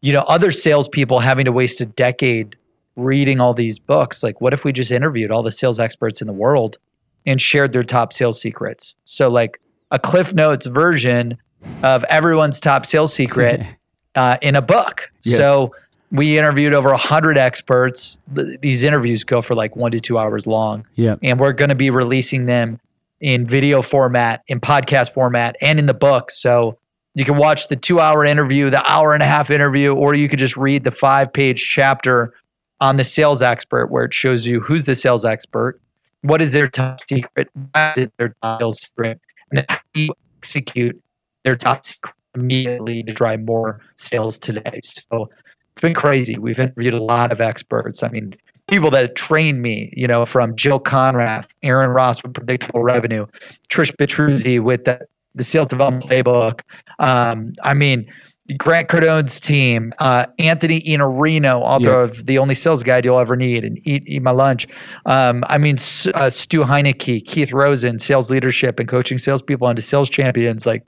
you 0.00 0.12
know, 0.12 0.20
other 0.20 0.50
salespeople 0.50 1.18
having 1.20 1.46
to 1.46 1.52
waste 1.52 1.80
a 1.80 1.86
decade 1.86 2.56
reading 2.96 3.40
all 3.40 3.54
these 3.54 3.78
books, 3.78 4.22
like, 4.22 4.40
what 4.40 4.52
if 4.52 4.64
we 4.64 4.72
just 4.72 4.92
interviewed 4.92 5.30
all 5.30 5.42
the 5.42 5.52
sales 5.52 5.80
experts 5.80 6.20
in 6.20 6.26
the 6.26 6.32
world 6.32 6.78
and 7.26 7.40
shared 7.40 7.72
their 7.72 7.84
top 7.84 8.12
sales 8.12 8.40
secrets? 8.40 8.94
So, 9.04 9.28
like, 9.28 9.60
a 9.90 9.98
Cliff 9.98 10.34
Notes 10.34 10.66
version 10.66 11.38
of 11.82 12.04
everyone's 12.04 12.60
top 12.60 12.86
sales 12.86 13.12
secret 13.12 13.62
uh, 14.18 14.36
in 14.42 14.56
a 14.56 14.62
book. 14.62 15.10
Yeah. 15.22 15.36
So, 15.36 15.74
we 16.10 16.38
interviewed 16.38 16.74
over 16.74 16.88
100 16.90 17.36
experts. 17.36 18.18
Th- 18.34 18.58
These 18.60 18.82
interviews 18.82 19.24
go 19.24 19.42
for 19.42 19.54
like 19.54 19.76
one 19.76 19.92
to 19.92 20.00
two 20.00 20.18
hours 20.18 20.46
long 20.46 20.86
yeah, 20.94 21.16
and 21.22 21.38
we're 21.38 21.52
going 21.52 21.68
to 21.68 21.74
be 21.74 21.90
releasing 21.90 22.46
them 22.46 22.80
in 23.20 23.46
video 23.46 23.82
format, 23.82 24.42
in 24.48 24.60
podcast 24.60 25.12
format, 25.12 25.56
and 25.60 25.78
in 25.78 25.86
the 25.86 25.94
book. 25.94 26.30
So 26.30 26.78
you 27.14 27.24
can 27.24 27.36
watch 27.36 27.68
the 27.68 27.76
two 27.76 28.00
hour 28.00 28.24
interview, 28.24 28.70
the 28.70 28.82
hour 28.90 29.12
and 29.12 29.22
a 29.22 29.26
half 29.26 29.50
interview, 29.50 29.92
or 29.92 30.14
you 30.14 30.28
could 30.28 30.38
just 30.38 30.56
read 30.56 30.84
the 30.84 30.90
five 30.90 31.32
page 31.32 31.62
chapter 31.68 32.32
on 32.80 32.96
the 32.96 33.04
sales 33.04 33.42
expert 33.42 33.88
where 33.88 34.04
it 34.04 34.14
shows 34.14 34.46
you 34.46 34.60
who's 34.60 34.86
the 34.86 34.94
sales 34.94 35.24
expert, 35.24 35.80
what 36.22 36.40
is 36.40 36.52
their 36.52 36.68
top 36.68 37.00
secret, 37.06 37.50
what 37.72 37.98
is 37.98 38.08
their 38.18 38.34
top 38.40 38.60
sales 38.60 38.80
secret, 38.80 39.20
and 39.50 39.58
then 39.58 39.66
how 39.68 39.78
do 39.92 40.02
you 40.02 40.14
execute 40.38 41.02
their 41.44 41.56
top 41.56 41.84
secret 41.84 42.14
immediately 42.38 43.02
to 43.02 43.12
drive 43.12 43.40
more 43.40 43.80
sales 43.94 44.38
today. 44.38 44.80
So 44.82 45.30
it's 45.72 45.82
been 45.82 45.94
crazy. 45.94 46.38
We've 46.38 46.58
interviewed 46.58 46.94
a 46.94 47.02
lot 47.02 47.32
of 47.32 47.40
experts. 47.40 48.02
I 48.02 48.08
mean, 48.08 48.34
people 48.68 48.90
that 48.92 49.16
trained 49.16 49.62
me, 49.62 49.92
you 49.96 50.06
know, 50.06 50.24
from 50.24 50.56
Jill 50.56 50.80
Konrath, 50.80 51.48
Aaron 51.62 51.90
Ross 51.90 52.22
with 52.22 52.34
predictable 52.34 52.82
revenue, 52.82 53.26
Trish 53.68 53.94
Bertuzzi 53.96 54.62
with 54.62 54.84
the 54.84 55.06
the 55.34 55.44
sales 55.44 55.68
development 55.68 56.04
playbook. 56.04 56.62
Um, 56.98 57.52
I 57.62 57.74
mean, 57.74 58.10
Grant 58.56 58.88
Cardone's 58.88 59.40
team, 59.40 59.92
uh, 59.98 60.26
Anthony 60.38 60.80
Iannarino, 60.80 61.60
author 61.60 61.90
yeah. 61.90 62.02
of 62.02 62.24
The 62.24 62.38
Only 62.38 62.54
Sales 62.54 62.82
Guide 62.82 63.04
You'll 63.04 63.18
Ever 63.18 63.36
Need 63.36 63.64
and 63.64 63.78
Eat, 63.86 64.04
Eat 64.06 64.22
My 64.22 64.30
Lunch. 64.30 64.66
Um, 65.04 65.44
I 65.48 65.58
mean, 65.58 65.76
uh, 66.14 66.30
Stu 66.30 66.62
Heinecke, 66.62 67.24
Keith 67.24 67.52
Rosen, 67.52 67.98
sales 67.98 68.30
leadership 68.30 68.80
and 68.80 68.88
coaching 68.88 69.18
salespeople 69.18 69.68
into 69.68 69.82
sales 69.82 70.08
champions. 70.08 70.64
Like, 70.64 70.84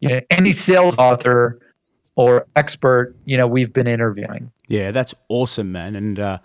you 0.00 0.08
know, 0.08 0.20
any 0.30 0.52
sales 0.52 0.96
author 0.98 1.60
or 2.16 2.46
expert, 2.54 3.16
you 3.24 3.36
know, 3.36 3.46
we've 3.46 3.72
been 3.72 3.86
interviewing. 3.86 4.50
Yeah, 4.68 4.92
that's 4.92 5.14
awesome, 5.28 5.72
man. 5.72 5.96
And 5.96 6.18
uh, 6.18 6.38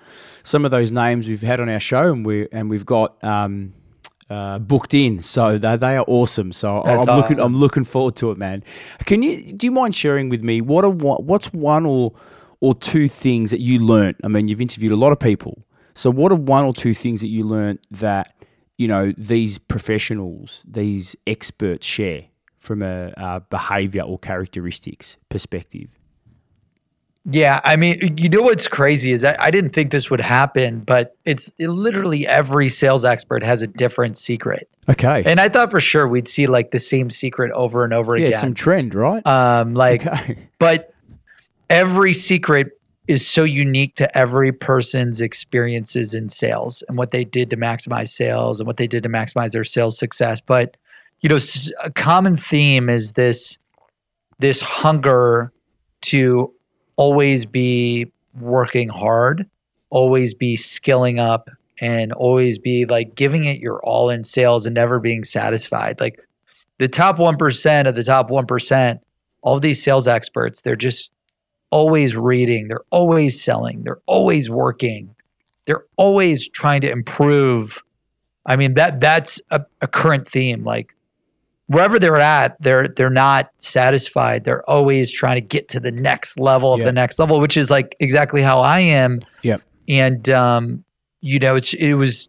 some 0.43 0.65
of 0.65 0.71
those 0.71 0.91
names 0.91 1.27
we've 1.27 1.41
had 1.41 1.59
on 1.59 1.69
our 1.69 1.79
show, 1.79 2.11
and 2.11 2.25
we 2.25 2.47
and 2.51 2.69
we've 2.69 2.85
got 2.85 3.23
um, 3.23 3.73
uh, 4.29 4.59
booked 4.59 4.93
in, 4.93 5.21
so 5.21 5.57
they, 5.57 5.77
they 5.77 5.97
are 5.97 6.05
awesome. 6.07 6.51
So 6.51 6.81
That's 6.85 7.07
I'm 7.07 7.17
looking 7.17 7.39
I'm 7.39 7.55
looking 7.55 7.83
forward 7.83 8.15
to 8.17 8.31
it, 8.31 8.37
man. 8.37 8.63
Can 9.05 9.23
you 9.23 9.53
do 9.53 9.67
you 9.67 9.71
mind 9.71 9.95
sharing 9.95 10.29
with 10.29 10.43
me 10.43 10.61
what 10.61 10.83
are 10.83 10.89
what's 10.91 11.53
one 11.53 11.85
or 11.85 12.13
or 12.61 12.73
two 12.73 13.07
things 13.07 13.51
that 13.51 13.61
you 13.61 13.79
learned? 13.79 14.17
I 14.23 14.27
mean, 14.27 14.47
you've 14.47 14.61
interviewed 14.61 14.91
a 14.91 14.97
lot 14.97 15.11
of 15.11 15.19
people, 15.19 15.63
so 15.93 16.09
what 16.09 16.31
are 16.31 16.35
one 16.35 16.65
or 16.65 16.73
two 16.73 16.93
things 16.93 17.21
that 17.21 17.29
you 17.29 17.43
learned 17.43 17.79
that 17.91 18.33
you 18.77 18.87
know 18.87 19.13
these 19.17 19.59
professionals, 19.59 20.65
these 20.67 21.15
experts 21.27 21.85
share 21.85 22.25
from 22.59 22.81
a, 22.81 23.13
a 23.17 23.41
behavior 23.49 24.03
or 24.03 24.19
characteristics 24.19 25.17
perspective? 25.29 25.89
Yeah, 27.25 27.59
I 27.63 27.75
mean, 27.75 28.17
you 28.17 28.29
know 28.29 28.41
what's 28.41 28.67
crazy 28.67 29.11
is 29.11 29.23
I, 29.23 29.35
I 29.37 29.51
didn't 29.51 29.71
think 29.71 29.91
this 29.91 30.09
would 30.09 30.21
happen, 30.21 30.79
but 30.79 31.15
it's 31.25 31.53
it 31.59 31.67
literally 31.67 32.25
every 32.25 32.69
sales 32.69 33.05
expert 33.05 33.43
has 33.43 33.61
a 33.61 33.67
different 33.67 34.17
secret. 34.17 34.69
Okay. 34.87 35.23
And 35.25 35.39
I 35.39 35.49
thought 35.49 35.69
for 35.69 35.79
sure 35.79 36.07
we'd 36.07 36.27
see 36.27 36.47
like 36.47 36.71
the 36.71 36.79
same 36.79 37.09
secret 37.09 37.51
over 37.51 37.83
and 37.83 37.93
over 37.93 38.17
yeah, 38.17 38.27
again. 38.27 38.39
some 38.39 38.53
trend, 38.53 38.95
right? 38.95 39.25
Um, 39.27 39.73
like, 39.75 40.07
okay. 40.07 40.49
but 40.59 40.93
every 41.69 42.13
secret 42.13 42.79
is 43.07 43.27
so 43.27 43.43
unique 43.43 43.95
to 43.95 44.17
every 44.17 44.51
person's 44.51 45.19
experiences 45.19 46.13
in 46.13 46.29
sales 46.29 46.83
and 46.87 46.97
what 46.97 47.11
they 47.11 47.25
did 47.25 47.49
to 47.49 47.57
maximize 47.57 48.09
sales 48.09 48.59
and 48.59 48.67
what 48.67 48.77
they 48.77 48.87
did 48.87 49.03
to 49.03 49.09
maximize 49.09 49.51
their 49.51 49.63
sales 49.63 49.97
success. 49.97 50.41
But 50.41 50.77
you 51.21 51.29
know, 51.29 51.39
a 51.83 51.91
common 51.91 52.37
theme 52.37 52.89
is 52.89 53.13
this 53.13 53.57
this 54.39 54.61
hunger 54.61 55.51
to 56.01 56.53
always 56.95 57.45
be 57.45 58.11
working 58.39 58.87
hard, 58.87 59.49
always 59.89 60.33
be 60.33 60.55
skilling 60.55 61.19
up, 61.19 61.49
and 61.81 62.13
always 62.13 62.57
be 62.57 62.85
like 62.85 63.15
giving 63.15 63.45
it 63.45 63.59
your 63.59 63.79
all 63.83 64.09
in 64.09 64.23
sales 64.23 64.65
and 64.65 64.75
never 64.75 64.99
being 64.99 65.23
satisfied. 65.23 65.99
Like 65.99 66.19
the 66.77 66.87
top 66.87 67.17
1% 67.17 67.87
of 67.87 67.95
the 67.95 68.03
top 68.03 68.29
1%, 68.29 68.99
all 69.41 69.59
these 69.59 69.83
sales 69.83 70.07
experts, 70.07 70.61
they're 70.61 70.75
just 70.75 71.11
always 71.69 72.15
reading, 72.15 72.67
they're 72.67 72.83
always 72.89 73.41
selling, 73.41 73.83
they're 73.83 74.01
always 74.05 74.49
working, 74.49 75.15
they're 75.65 75.85
always 75.97 76.47
trying 76.47 76.81
to 76.81 76.91
improve. 76.91 77.83
I 78.45 78.55
mean 78.55 78.73
that 78.75 78.99
that's 78.99 79.41
a, 79.51 79.65
a 79.81 79.87
current 79.87 80.27
theme. 80.27 80.63
Like 80.63 80.95
wherever 81.69 81.99
they're 81.99 82.17
at, 82.17 82.59
they're 82.61 82.87
they're 82.87 83.09
not 83.09 83.51
satisfied. 83.57 84.43
They're 84.43 84.67
always 84.69 85.11
trying 85.11 85.35
to 85.35 85.41
get 85.41 85.69
to 85.69 85.79
the 85.79 85.91
next 85.91 86.39
level 86.39 86.73
of 86.73 86.79
yep. 86.79 86.87
the 86.87 86.91
next 86.91 87.19
level, 87.19 87.39
which 87.39 87.55
is 87.55 87.69
like 87.69 87.95
exactly 87.99 88.41
how 88.41 88.59
I 88.59 88.81
am. 88.81 89.21
Yeah. 89.43 89.57
And 89.87 90.29
um, 90.29 90.83
you 91.21 91.39
know, 91.39 91.55
it's 91.55 91.73
it 91.73 91.93
was 91.93 92.27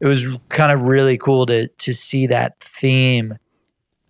it 0.00 0.06
was 0.06 0.26
kind 0.48 0.72
of 0.72 0.82
really 0.82 1.16
cool 1.16 1.46
to 1.46 1.68
to 1.68 1.94
see 1.94 2.26
that 2.26 2.58
theme. 2.60 3.38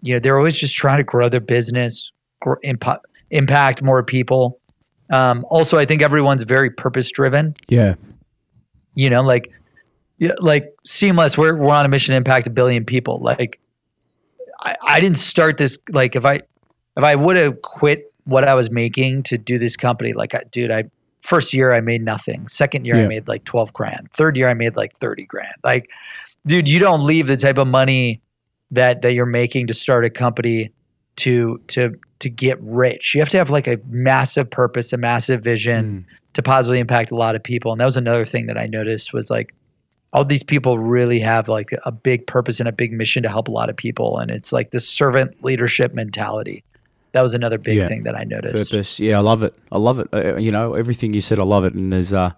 You 0.01 0.15
know, 0.15 0.21
they're 0.21 0.39
always 0.39 0.59
just 0.59 0.75
trying 0.75 0.99
to 0.99 1.05
grow 1.05 1.29
their 1.29 1.41
business, 1.41 2.11
grow, 2.41 2.57
impact 2.63 3.07
impact 3.31 3.83
more 3.83 4.03
people. 4.03 4.59
Um, 5.11 5.45
also, 5.51 5.77
I 5.77 5.85
think 5.85 6.01
everyone's 6.01 6.43
very 6.45 6.71
purpose 6.71 7.11
driven. 7.11 7.55
Yeah. 7.69 7.95
You 8.95 9.11
know, 9.11 9.23
like, 9.23 9.53
yeah, 10.19 10.33
like 10.41 10.75
seamless. 10.85 11.37
We're 11.37 11.57
we're 11.57 11.75
on 11.75 11.85
a 11.85 11.89
mission 11.89 12.13
to 12.13 12.17
impact 12.17 12.47
a 12.47 12.51
billion 12.51 12.87
people. 12.87 13.21
Like, 13.21 13.61
I, 14.63 14.77
I 14.83 15.01
didn't 15.01 15.19
start 15.19 15.59
this 15.59 15.79
like 15.91 16.17
if 16.17 16.25
I 16.25 16.37
if 16.97 17.05
I 17.05 17.15
would 17.15 17.37
have 17.37 17.61
quit 17.63 18.13
what 18.25 18.45
I 18.45 18.55
was 18.55 18.71
making 18.71 19.25
to 19.25 19.39
do 19.39 19.59
this 19.59 19.77
company, 19.77 20.13
like 20.13 20.35
I, 20.35 20.43
dude, 20.51 20.71
I 20.71 20.85
first 21.23 21.53
year 21.53 21.73
I 21.73 21.81
made 21.81 22.05
nothing. 22.05 22.49
Second 22.49 22.85
year 22.87 22.97
yeah. 22.97 23.05
I 23.05 23.09
made 23.09 23.29
like 23.29 23.45
twelve 23.45 23.73
grand. 23.73 24.11
Third 24.13 24.37
year 24.37 24.49
I 24.49 24.55
made 24.55 24.77
like 24.77 24.97
thirty 24.99 25.25
grand. 25.25 25.55
Like, 25.65 25.91
dude, 26.47 26.69
you 26.69 26.79
don't 26.79 27.05
leave 27.05 27.27
the 27.27 27.37
type 27.37 27.59
of 27.59 27.67
money 27.67 28.21
that 28.71 29.03
that 29.03 29.13
you're 29.13 29.27
making 29.27 29.69
to 29.69 29.75
start 29.75 30.05
a 30.05 30.11
company 30.11 30.73
to 31.17 31.61
to 31.69 31.99
to 32.21 32.31
get 32.31 32.59
rich. 32.63 33.15
You 33.15 33.21
have 33.21 33.31
to 33.31 33.39
have 33.39 33.51
like 33.51 33.67
a 33.67 33.79
massive 33.89 34.51
purpose, 34.51 34.93
a 34.93 34.97
massive 34.97 35.43
vision 35.43 36.07
mm. 36.09 36.33
to 36.35 36.43
positively 36.43 36.79
impact 36.79 37.11
a 37.11 37.17
lot 37.17 37.35
of 37.35 37.43
people. 37.43 37.73
And 37.73 37.81
that 37.81 37.85
was 37.85 37.97
another 37.97 38.25
thing 38.25 38.47
that 38.47 38.57
I 38.57 38.67
noticed 38.67 39.13
was 39.13 39.29
like 39.29 39.55
all 40.13 40.25
these 40.25 40.43
people 40.43 40.79
really 40.79 41.21
have 41.21 41.49
like 41.49 41.71
a 41.85 41.93
big 41.93 42.27
purpose 42.27 42.61
and 42.61 42.69
a 42.69 42.73
big 42.73 42.93
mission 42.93 43.23
to 43.23 43.29
help 43.29 43.49
a 43.49 43.51
lot 43.51 43.71
of 43.71 43.77
people. 43.77 44.19
And 44.19 44.31
it's 44.31 44.53
like 44.53 44.71
this 44.71 44.87
servant 44.87 45.43
leadership 45.43 45.95
mentality. 45.95 46.65
That 47.13 47.23
was 47.23 47.35
another 47.35 47.59
big 47.59 47.77
yeah. 47.77 47.89
thing 47.89 48.05
that 48.05 48.17
i 48.17 48.25
noticed. 48.25 48.71
Purpose. 48.71 48.99
Yeah 48.99 49.19
i 49.19 49.21
love 49.21 49.43
it. 49.43 49.55
I 49.71 49.79
love 49.79 49.99
it. 49.99 50.09
Uh, 50.13 50.37
you 50.37 50.51
know 50.51 50.75
everything 50.75 51.15
you 51.15 51.21
said 51.21 51.39
i 51.39 51.45
love 51.45 51.65
it. 51.65 51.75
And 51.75 51.93
there's 51.93 52.13
uh 52.13 52.33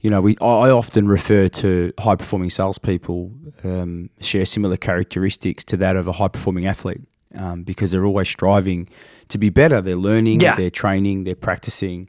you 0.00 0.10
know 0.10 0.20
we 0.20 0.36
i 0.40 0.70
often 0.70 1.06
refer 1.06 1.48
to 1.48 1.92
high 1.98 2.16
performing 2.16 2.50
salespeople 2.50 3.32
um, 3.64 4.10
share 4.20 4.44
similar 4.44 4.76
characteristics 4.76 5.64
to 5.64 5.76
that 5.78 5.96
of 5.96 6.08
a 6.08 6.12
high 6.12 6.28
performing 6.28 6.66
athlete 6.66 7.02
um, 7.34 7.62
because 7.62 7.90
they're 7.90 8.04
always 8.04 8.28
striving 8.28 8.88
to 9.28 9.38
be 9.38 9.48
better. 9.48 9.80
They're 9.80 9.96
learning 9.96 10.40
yeah. 10.40 10.56
they're 10.56 10.70
training 10.70 11.24
they're 11.24 11.34
practicing. 11.34 12.08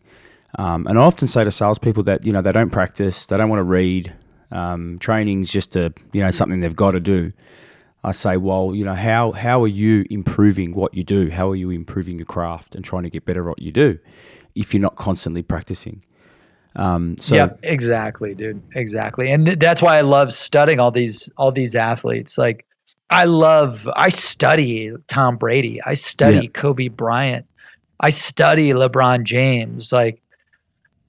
Um, 0.60 0.86
and 0.88 1.00
I 1.00 1.02
often 1.02 1.28
say 1.28 1.44
to 1.44 1.52
salespeople 1.52 2.04
that 2.04 2.26
you 2.26 2.34
know 2.34 2.42
they 2.42 2.52
don't 2.52 2.70
practice, 2.70 3.26
they 3.26 3.38
don't 3.38 3.50
want 3.50 3.60
to 3.60 3.64
read, 3.64 4.14
um, 4.54 5.00
training's 5.00 5.52
just 5.52 5.76
a 5.76 5.94
you 6.14 6.22
know 6.22 6.32
something 6.32 6.60
they've 6.60 6.76
got 6.76 6.92
to 6.92 7.00
do. 7.00 7.34
I 8.06 8.12
say, 8.12 8.36
well, 8.36 8.76
you 8.76 8.84
know, 8.84 8.96
how 8.96 9.32
how 9.32 9.64
are 9.64 9.68
you 9.68 10.06
improving 10.10 10.74
what 10.74 10.94
you 10.94 11.04
do? 11.04 11.30
How 11.30 11.50
are 11.50 11.56
you 11.56 11.70
improving 11.72 12.18
your 12.20 12.26
craft 12.26 12.76
and 12.76 12.84
trying 12.84 13.04
to 13.04 13.10
get 13.10 13.26
better 13.26 13.44
at 13.44 13.50
what 13.50 13.62
you 13.62 13.72
do 13.72 13.98
if 14.56 14.74
you're 14.74 14.82
not 14.82 14.96
constantly 14.96 15.42
practicing? 15.42 16.04
Um, 16.76 17.18
so 17.18 17.36
yeah, 17.36 17.50
exactly, 17.62 18.34
dude, 18.36 18.62
exactly, 18.76 19.32
and 19.32 19.46
th- 19.46 19.60
that's 19.60 19.82
why 19.82 19.98
I 19.98 20.02
love 20.02 20.34
studying 20.34 20.80
all 20.80 20.92
these 20.92 21.30
all 21.38 21.52
these 21.52 21.76
athletes. 21.76 22.38
Like, 22.38 22.66
I 23.10 23.26
love, 23.26 23.88
I 23.96 24.10
study 24.10 24.92
Tom 25.08 25.38
Brady, 25.38 25.82
I 25.84 25.94
study 25.94 26.46
yeah. 26.46 26.48
Kobe 26.52 26.88
Bryant, 26.88 27.46
I 28.00 28.10
study 28.10 28.72
LeBron 28.72 29.24
James. 29.24 29.94
Like, 29.94 30.22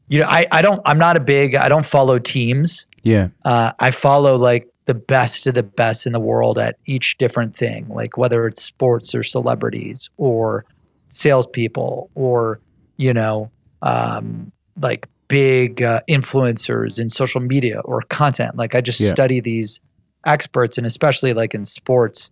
you 0.06 0.20
know, 0.20 0.26
I 0.26 0.46
I 0.52 0.62
don't, 0.62 0.82
I'm 0.84 0.98
not 0.98 1.16
a 1.16 1.20
big, 1.20 1.56
I 1.56 1.68
don't 1.68 1.86
follow 1.86 2.18
teams. 2.18 2.86
Yeah. 3.04 3.28
Uh, 3.44 3.72
I 3.78 3.92
follow 3.92 4.36
like 4.36 4.68
the 4.86 4.94
best 4.94 5.46
of 5.46 5.54
the 5.54 5.62
best 5.62 6.06
in 6.06 6.12
the 6.12 6.20
world 6.20 6.58
at 6.58 6.76
each 6.86 7.16
different 7.18 7.56
thing, 7.56 7.88
like 7.88 8.16
whether 8.16 8.46
it's 8.46 8.62
sports 8.62 9.14
or 9.14 9.22
celebrities 9.22 10.10
or 10.16 10.64
salespeople 11.08 12.10
or, 12.14 12.60
you 12.96 13.14
know, 13.14 13.50
um, 13.82 14.50
like 14.80 15.08
big 15.28 15.82
uh, 15.82 16.00
influencers 16.08 16.98
in 16.98 17.08
social 17.08 17.40
media 17.40 17.80
or 17.80 18.02
content. 18.02 18.56
Like 18.56 18.74
I 18.74 18.80
just 18.80 19.00
yeah. 19.00 19.10
study 19.10 19.40
these 19.40 19.80
experts 20.26 20.78
and 20.78 20.86
especially 20.86 21.32
like 21.34 21.54
in 21.54 21.64
sports, 21.64 22.30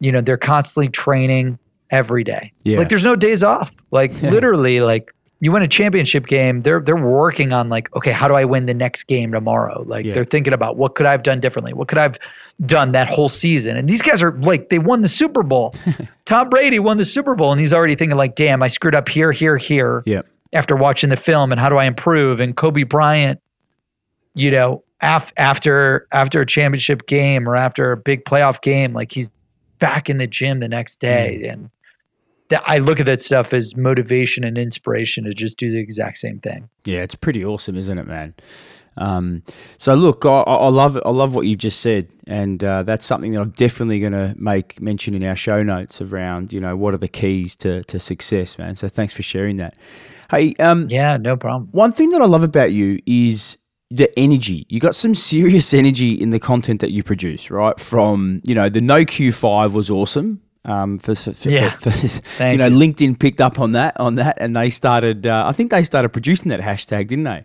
you 0.00 0.12
know, 0.12 0.20
they're 0.20 0.38
constantly 0.38 0.88
training 0.88 1.58
every 1.90 2.24
day. 2.24 2.52
Yeah. 2.64 2.78
Like 2.78 2.88
there's 2.88 3.04
no 3.04 3.16
days 3.16 3.42
off. 3.42 3.72
Like 3.90 4.10
literally 4.22 4.80
like 4.80 5.14
you 5.42 5.50
win 5.50 5.64
a 5.64 5.66
championship 5.66 6.28
game, 6.28 6.62
they're 6.62 6.78
they're 6.78 6.94
working 6.94 7.52
on 7.52 7.68
like, 7.68 7.92
okay, 7.96 8.12
how 8.12 8.28
do 8.28 8.34
I 8.34 8.44
win 8.44 8.66
the 8.66 8.74
next 8.74 9.08
game 9.08 9.32
tomorrow? 9.32 9.82
Like 9.84 10.06
yeah. 10.06 10.12
they're 10.12 10.22
thinking 10.22 10.52
about 10.52 10.76
what 10.76 10.94
could 10.94 11.04
I 11.04 11.10
have 11.10 11.24
done 11.24 11.40
differently? 11.40 11.72
What 11.72 11.88
could 11.88 11.98
I 11.98 12.02
have 12.02 12.16
done 12.64 12.92
that 12.92 13.08
whole 13.10 13.28
season? 13.28 13.76
And 13.76 13.88
these 13.88 14.02
guys 14.02 14.22
are 14.22 14.30
like, 14.38 14.68
they 14.68 14.78
won 14.78 15.02
the 15.02 15.08
Super 15.08 15.42
Bowl. 15.42 15.74
Tom 16.26 16.48
Brady 16.48 16.78
won 16.78 16.96
the 16.96 17.04
Super 17.04 17.34
Bowl, 17.34 17.50
and 17.50 17.60
he's 17.60 17.72
already 17.72 17.96
thinking 17.96 18.16
like, 18.16 18.36
damn, 18.36 18.62
I 18.62 18.68
screwed 18.68 18.94
up 18.94 19.08
here, 19.08 19.32
here, 19.32 19.56
here. 19.56 20.04
Yeah. 20.06 20.22
After 20.52 20.76
watching 20.76 21.10
the 21.10 21.16
film, 21.16 21.50
and 21.50 21.60
how 21.60 21.70
do 21.70 21.76
I 21.76 21.86
improve? 21.86 22.38
And 22.38 22.56
Kobe 22.56 22.84
Bryant, 22.84 23.40
you 24.34 24.52
know, 24.52 24.84
af- 25.00 25.32
after 25.36 26.06
after 26.12 26.40
a 26.40 26.46
championship 26.46 27.08
game 27.08 27.48
or 27.48 27.56
after 27.56 27.90
a 27.90 27.96
big 27.96 28.24
playoff 28.24 28.62
game, 28.62 28.92
like 28.92 29.10
he's 29.10 29.32
back 29.80 30.08
in 30.08 30.18
the 30.18 30.28
gym 30.28 30.60
the 30.60 30.68
next 30.68 31.00
day, 31.00 31.40
mm. 31.42 31.52
and 31.52 31.70
that 32.52 32.62
I 32.66 32.78
look 32.78 33.00
at 33.00 33.06
that 33.06 33.22
stuff 33.22 33.54
as 33.54 33.74
motivation 33.78 34.44
and 34.44 34.58
inspiration 34.58 35.24
to 35.24 35.32
just 35.32 35.56
do 35.56 35.72
the 35.72 35.78
exact 35.78 36.18
same 36.18 36.38
thing. 36.38 36.68
Yeah, 36.84 36.98
it's 36.98 37.14
pretty 37.14 37.42
awesome, 37.42 37.76
isn't 37.76 37.96
it, 37.96 38.06
man? 38.06 38.34
Um, 38.98 39.42
so 39.78 39.94
look, 39.94 40.26
I, 40.26 40.42
I, 40.42 40.68
love 40.68 40.98
it. 40.98 41.02
I 41.06 41.10
love 41.10 41.34
what 41.34 41.46
you 41.46 41.56
just 41.56 41.80
said, 41.80 42.08
and 42.26 42.62
uh, 42.62 42.82
that's 42.82 43.06
something 43.06 43.32
that 43.32 43.40
I'm 43.40 43.50
definitely 43.50 44.00
going 44.00 44.12
to 44.12 44.34
make 44.36 44.82
mention 44.82 45.14
in 45.14 45.24
our 45.24 45.34
show 45.34 45.62
notes 45.62 46.02
around. 46.02 46.52
You 46.52 46.60
know, 46.60 46.76
what 46.76 46.92
are 46.92 46.98
the 46.98 47.08
keys 47.08 47.56
to 47.56 47.84
to 47.84 47.98
success, 47.98 48.58
man? 48.58 48.76
So 48.76 48.86
thanks 48.86 49.14
for 49.14 49.22
sharing 49.22 49.56
that. 49.56 49.74
Hey, 50.30 50.54
um, 50.56 50.88
yeah, 50.90 51.16
no 51.16 51.38
problem. 51.38 51.70
One 51.72 51.90
thing 51.90 52.10
that 52.10 52.20
I 52.20 52.26
love 52.26 52.42
about 52.42 52.72
you 52.72 53.00
is 53.06 53.56
the 53.90 54.12
energy. 54.18 54.66
You 54.68 54.78
got 54.78 54.94
some 54.94 55.14
serious 55.14 55.72
energy 55.82 56.12
in 56.12 56.28
the 56.28 56.38
content 56.38 56.82
that 56.82 56.90
you 56.90 57.02
produce, 57.02 57.50
right? 57.50 57.80
From 57.80 58.42
you 58.44 58.54
know, 58.54 58.68
the 58.68 58.82
No 58.82 59.06
Q5 59.06 59.72
was 59.72 59.90
awesome 59.90 60.42
Um, 60.64 60.98
for, 60.98 61.14
for, 61.14 61.48
Yeah. 61.50 61.70
for, 61.70 61.90
for- 61.90 62.44
you 62.50 62.56
know, 62.58 62.66
you. 62.66 62.76
LinkedIn 62.76 63.18
picked 63.18 63.40
up 63.40 63.58
on 63.58 63.72
that 63.72 63.98
on 63.98 64.14
that, 64.16 64.36
and 64.40 64.54
they 64.56 64.70
started. 64.70 65.26
Uh, 65.26 65.44
I 65.46 65.52
think 65.52 65.70
they 65.70 65.82
started 65.82 66.10
producing 66.10 66.50
that 66.50 66.60
hashtag, 66.60 67.08
didn't 67.08 67.24
they? 67.24 67.44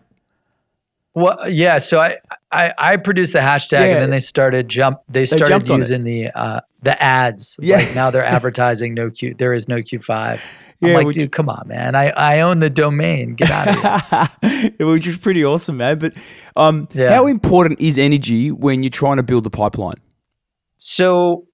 Well, 1.16 1.50
yeah. 1.50 1.80
So 1.80 2.00
I, 2.00 2.18
I, 2.52 2.74
I 2.78 2.98
produced 2.98 3.34
the 3.34 3.40
hashtag, 3.40 3.72
Yeah. 3.88 3.94
and 3.94 4.02
then 4.04 4.10
they 4.12 4.20
started 4.20 4.70
jump. 4.70 5.00
They 5.08 5.26
started 5.26 5.64
it. 5.70 5.76
using 5.76 6.04
the 6.04 6.28
uh, 6.30 6.62
the 6.84 7.02
ads. 7.02 7.58
Yeah. 7.60 7.78
Like 7.78 7.96
now 7.96 8.12
they're 8.12 8.24
advertising 8.24 8.94
no 8.94 9.10
Q. 9.10 9.34
There 9.36 9.54
is 9.54 9.68
no 9.68 9.82
Q 9.82 9.98
five. 10.00 10.40
I'm 10.80 10.90
Yeah, 10.90 10.96
like, 10.98 11.12
dude, 11.12 11.32
come 11.32 11.50
on, 11.50 11.68
man. 11.68 11.96
I, 11.96 12.10
I 12.12 12.42
own 12.42 12.60
the 12.60 12.70
domain. 12.70 13.34
Get 13.34 13.50
out 13.50 13.68
of 13.68 14.52
here. 14.52 14.74
Which 14.88 15.08
is 15.08 15.18
pretty 15.18 15.44
awesome, 15.44 15.78
man. 15.78 15.98
But 15.98 16.14
um, 16.56 16.88
Yeah. 16.94 17.16
how 17.16 17.26
important 17.26 17.82
is 17.82 17.98
energy 17.98 18.52
when 18.52 18.84
you're 18.84 18.92
trying 18.92 19.18
to 19.18 19.24
build 19.24 19.44
the 19.44 19.50
pipeline? 19.50 19.96
So, 20.78 21.48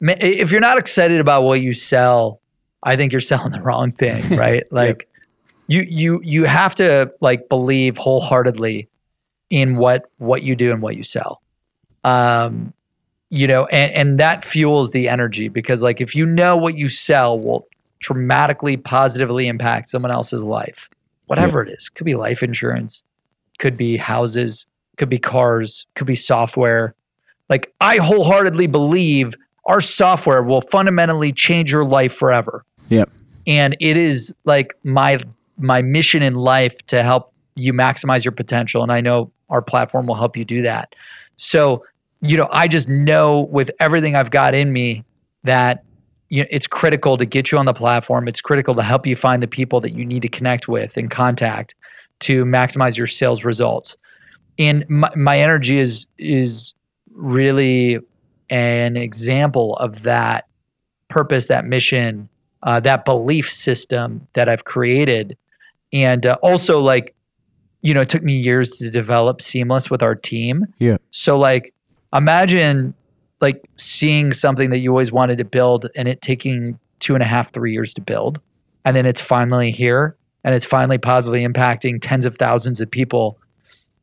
if 0.00 0.50
you're 0.50 0.60
not 0.60 0.78
excited 0.78 1.20
about 1.20 1.42
what 1.42 1.60
you 1.60 1.72
sell, 1.72 2.40
I 2.82 2.96
think 2.96 3.12
you're 3.12 3.20
selling 3.20 3.52
the 3.52 3.62
wrong 3.62 3.92
thing, 3.92 4.36
right? 4.36 4.64
Like, 4.70 5.08
you 5.66 5.82
you 5.82 6.20
you 6.22 6.44
have 6.44 6.74
to 6.76 7.12
like 7.20 7.48
believe 7.48 7.96
wholeheartedly 7.96 8.88
in 9.50 9.76
what 9.76 10.10
what 10.18 10.42
you 10.42 10.56
do 10.56 10.72
and 10.72 10.82
what 10.82 10.96
you 10.96 11.02
sell. 11.02 11.40
Um, 12.02 12.72
you 13.30 13.46
know, 13.46 13.66
and 13.66 13.92
and 13.94 14.20
that 14.20 14.44
fuels 14.44 14.90
the 14.90 15.08
energy 15.08 15.48
because 15.48 15.82
like 15.82 16.00
if 16.00 16.14
you 16.14 16.26
know 16.26 16.56
what 16.56 16.76
you 16.76 16.88
sell 16.88 17.38
will 17.38 17.66
dramatically 18.00 18.76
positively 18.76 19.48
impact 19.48 19.88
someone 19.88 20.12
else's 20.12 20.44
life, 20.44 20.90
whatever 21.26 21.62
it 21.62 21.70
is, 21.70 21.88
could 21.88 22.04
be 22.04 22.14
life 22.14 22.42
insurance, 22.42 23.02
could 23.58 23.76
be 23.76 23.96
houses, 23.96 24.66
could 24.98 25.08
be 25.08 25.18
cars, 25.18 25.86
could 25.94 26.06
be 26.06 26.14
software. 26.14 26.94
Like 27.48 27.72
I 27.80 27.96
wholeheartedly 27.96 28.66
believe 28.66 29.34
our 29.66 29.80
software 29.80 30.42
will 30.42 30.60
fundamentally 30.60 31.32
change 31.32 31.72
your 31.72 31.84
life 31.84 32.14
forever. 32.14 32.64
Yep. 32.88 33.10
And 33.46 33.76
it 33.80 33.96
is 33.96 34.34
like 34.44 34.74
my 34.84 35.18
my 35.58 35.82
mission 35.82 36.22
in 36.22 36.34
life 36.34 36.84
to 36.86 37.02
help 37.02 37.32
you 37.54 37.72
maximize 37.72 38.24
your 38.24 38.32
potential 38.32 38.82
and 38.82 38.90
I 38.90 39.00
know 39.00 39.30
our 39.50 39.62
platform 39.62 40.06
will 40.06 40.16
help 40.16 40.36
you 40.36 40.44
do 40.44 40.62
that. 40.62 40.94
So, 41.36 41.84
you 42.20 42.36
know, 42.36 42.48
I 42.50 42.66
just 42.66 42.88
know 42.88 43.40
with 43.40 43.70
everything 43.78 44.16
I've 44.16 44.30
got 44.30 44.54
in 44.54 44.72
me 44.72 45.04
that 45.44 45.84
you 46.28 46.42
know, 46.42 46.48
it's 46.50 46.66
critical 46.66 47.16
to 47.16 47.24
get 47.24 47.52
you 47.52 47.58
on 47.58 47.66
the 47.66 47.74
platform. 47.74 48.26
It's 48.26 48.40
critical 48.40 48.74
to 48.74 48.82
help 48.82 49.06
you 49.06 49.14
find 49.14 49.42
the 49.42 49.46
people 49.46 49.80
that 49.82 49.92
you 49.92 50.04
need 50.04 50.22
to 50.22 50.28
connect 50.28 50.66
with 50.66 50.96
and 50.96 51.10
contact 51.10 51.74
to 52.20 52.44
maximize 52.44 52.96
your 52.96 53.06
sales 53.06 53.44
results. 53.44 53.96
And 54.58 54.88
my, 54.88 55.12
my 55.14 55.38
energy 55.38 55.78
is 55.78 56.06
is 56.18 56.74
really 57.12 58.00
an 58.50 58.96
example 58.96 59.76
of 59.76 60.02
that 60.02 60.46
purpose, 61.08 61.46
that 61.46 61.64
mission, 61.64 62.28
uh, 62.62 62.80
that 62.80 63.04
belief 63.04 63.50
system 63.50 64.26
that 64.34 64.48
I've 64.48 64.64
created. 64.64 65.36
And 65.92 66.26
uh, 66.26 66.36
also, 66.42 66.80
like, 66.80 67.14
you 67.82 67.94
know, 67.94 68.00
it 68.00 68.08
took 68.08 68.22
me 68.22 68.38
years 68.38 68.78
to 68.78 68.90
develop 68.90 69.40
Seamless 69.40 69.90
with 69.90 70.02
our 70.02 70.14
team. 70.14 70.66
Yeah. 70.78 70.96
So, 71.10 71.38
like, 71.38 71.74
imagine 72.12 72.94
like 73.40 73.68
seeing 73.76 74.32
something 74.32 74.70
that 74.70 74.78
you 74.78 74.90
always 74.90 75.12
wanted 75.12 75.38
to 75.38 75.44
build 75.44 75.90
and 75.94 76.08
it 76.08 76.22
taking 76.22 76.78
two 76.98 77.14
and 77.14 77.22
a 77.22 77.26
half, 77.26 77.52
three 77.52 77.72
years 77.72 77.92
to 77.94 78.00
build. 78.00 78.40
And 78.84 78.96
then 78.96 79.04
it's 79.04 79.20
finally 79.20 79.70
here 79.70 80.16
and 80.44 80.54
it's 80.54 80.64
finally 80.64 80.98
positively 80.98 81.46
impacting 81.46 81.98
tens 82.00 82.24
of 82.24 82.36
thousands 82.36 82.80
of 82.80 82.90
people. 82.90 83.38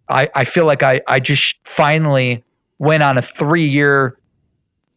I, 0.09 0.29
I 0.35 0.43
feel 0.43 0.65
like 0.65 0.83
I, 0.83 1.01
I 1.07 1.19
just 1.19 1.55
finally 1.63 2.43
went 2.77 3.01
on 3.01 3.17
a 3.17 3.21
three 3.21 3.65
year 3.65 4.17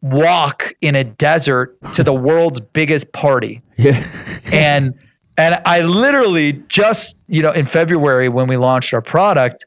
walk 0.05 0.75
in 0.83 0.95
a 0.95 1.03
desert 1.03 1.77
to 1.95 2.05
the 2.05 2.13
world's 2.13 2.61
biggest 2.61 3.13
party 3.13 3.63
Yeah. 3.79 4.07
and 4.53 4.95
and 5.39 5.61
I 5.65 5.81
literally 5.81 6.63
just 6.69 7.17
you 7.27 7.41
know 7.41 7.51
in 7.53 7.65
February 7.65 8.29
when 8.29 8.47
we 8.47 8.57
launched 8.59 8.93
our 8.93 9.01
product, 9.01 9.65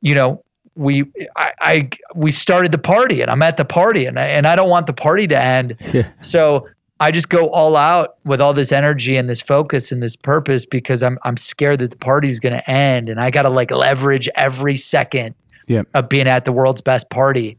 you 0.00 0.14
know 0.14 0.44
we 0.76 1.04
I, 1.34 1.52
I 1.60 1.88
we 2.14 2.30
started 2.30 2.70
the 2.70 2.78
party 2.78 3.22
and 3.22 3.30
I'm 3.30 3.42
at 3.42 3.56
the 3.56 3.64
party 3.64 4.06
and 4.06 4.18
I, 4.20 4.26
and 4.26 4.46
I 4.46 4.54
don't 4.54 4.70
want 4.70 4.86
the 4.86 4.92
party 4.92 5.26
to 5.26 5.36
end, 5.38 5.76
yeah. 5.92 6.08
so 6.20 6.68
I 7.00 7.10
just 7.10 7.28
go 7.28 7.48
all 7.50 7.76
out 7.76 8.16
with 8.24 8.40
all 8.40 8.54
this 8.54 8.70
energy 8.70 9.16
and 9.16 9.28
this 9.28 9.40
focus 9.40 9.90
and 9.90 10.00
this 10.02 10.14
purpose 10.14 10.64
because 10.64 11.02
I'm 11.02 11.18
I'm 11.24 11.36
scared 11.36 11.80
that 11.80 11.90
the 11.90 11.96
party's 11.98 12.38
going 12.38 12.54
to 12.54 12.70
end 12.70 13.08
and 13.08 13.20
I 13.20 13.30
got 13.32 13.42
to 13.42 13.50
like 13.50 13.72
leverage 13.72 14.28
every 14.36 14.76
second 14.76 15.34
Yeah. 15.66 15.82
of 15.92 16.08
being 16.08 16.28
at 16.28 16.44
the 16.44 16.52
world's 16.52 16.82
best 16.82 17.10
party. 17.10 17.58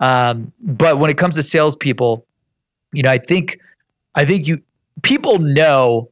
Um, 0.00 0.52
but 0.60 0.98
when 0.98 1.10
it 1.10 1.18
comes 1.18 1.34
to 1.36 1.42
salespeople, 1.42 2.24
you 2.92 3.02
know, 3.02 3.10
I 3.10 3.18
think 3.18 3.58
I 4.14 4.24
think 4.24 4.46
you 4.46 4.62
people 5.02 5.38
know 5.38 6.10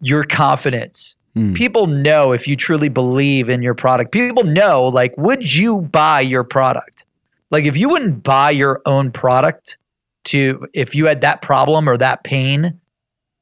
your 0.00 0.24
confidence. 0.24 1.16
Mm. 1.36 1.54
People 1.54 1.86
know 1.86 2.32
if 2.32 2.46
you 2.46 2.56
truly 2.56 2.88
believe 2.88 3.48
in 3.48 3.62
your 3.62 3.74
product. 3.74 4.12
People 4.12 4.44
know 4.44 4.86
like 4.88 5.16
would 5.16 5.54
you 5.54 5.78
buy 5.78 6.20
your 6.20 6.44
product? 6.44 7.06
Like 7.50 7.64
if 7.64 7.76
you 7.76 7.88
wouldn't 7.88 8.22
buy 8.22 8.50
your 8.50 8.80
own 8.86 9.10
product 9.12 9.76
to 10.24 10.66
if 10.72 10.94
you 10.94 11.06
had 11.06 11.22
that 11.22 11.42
problem 11.42 11.88
or 11.88 11.96
that 11.96 12.24
pain, 12.24 12.80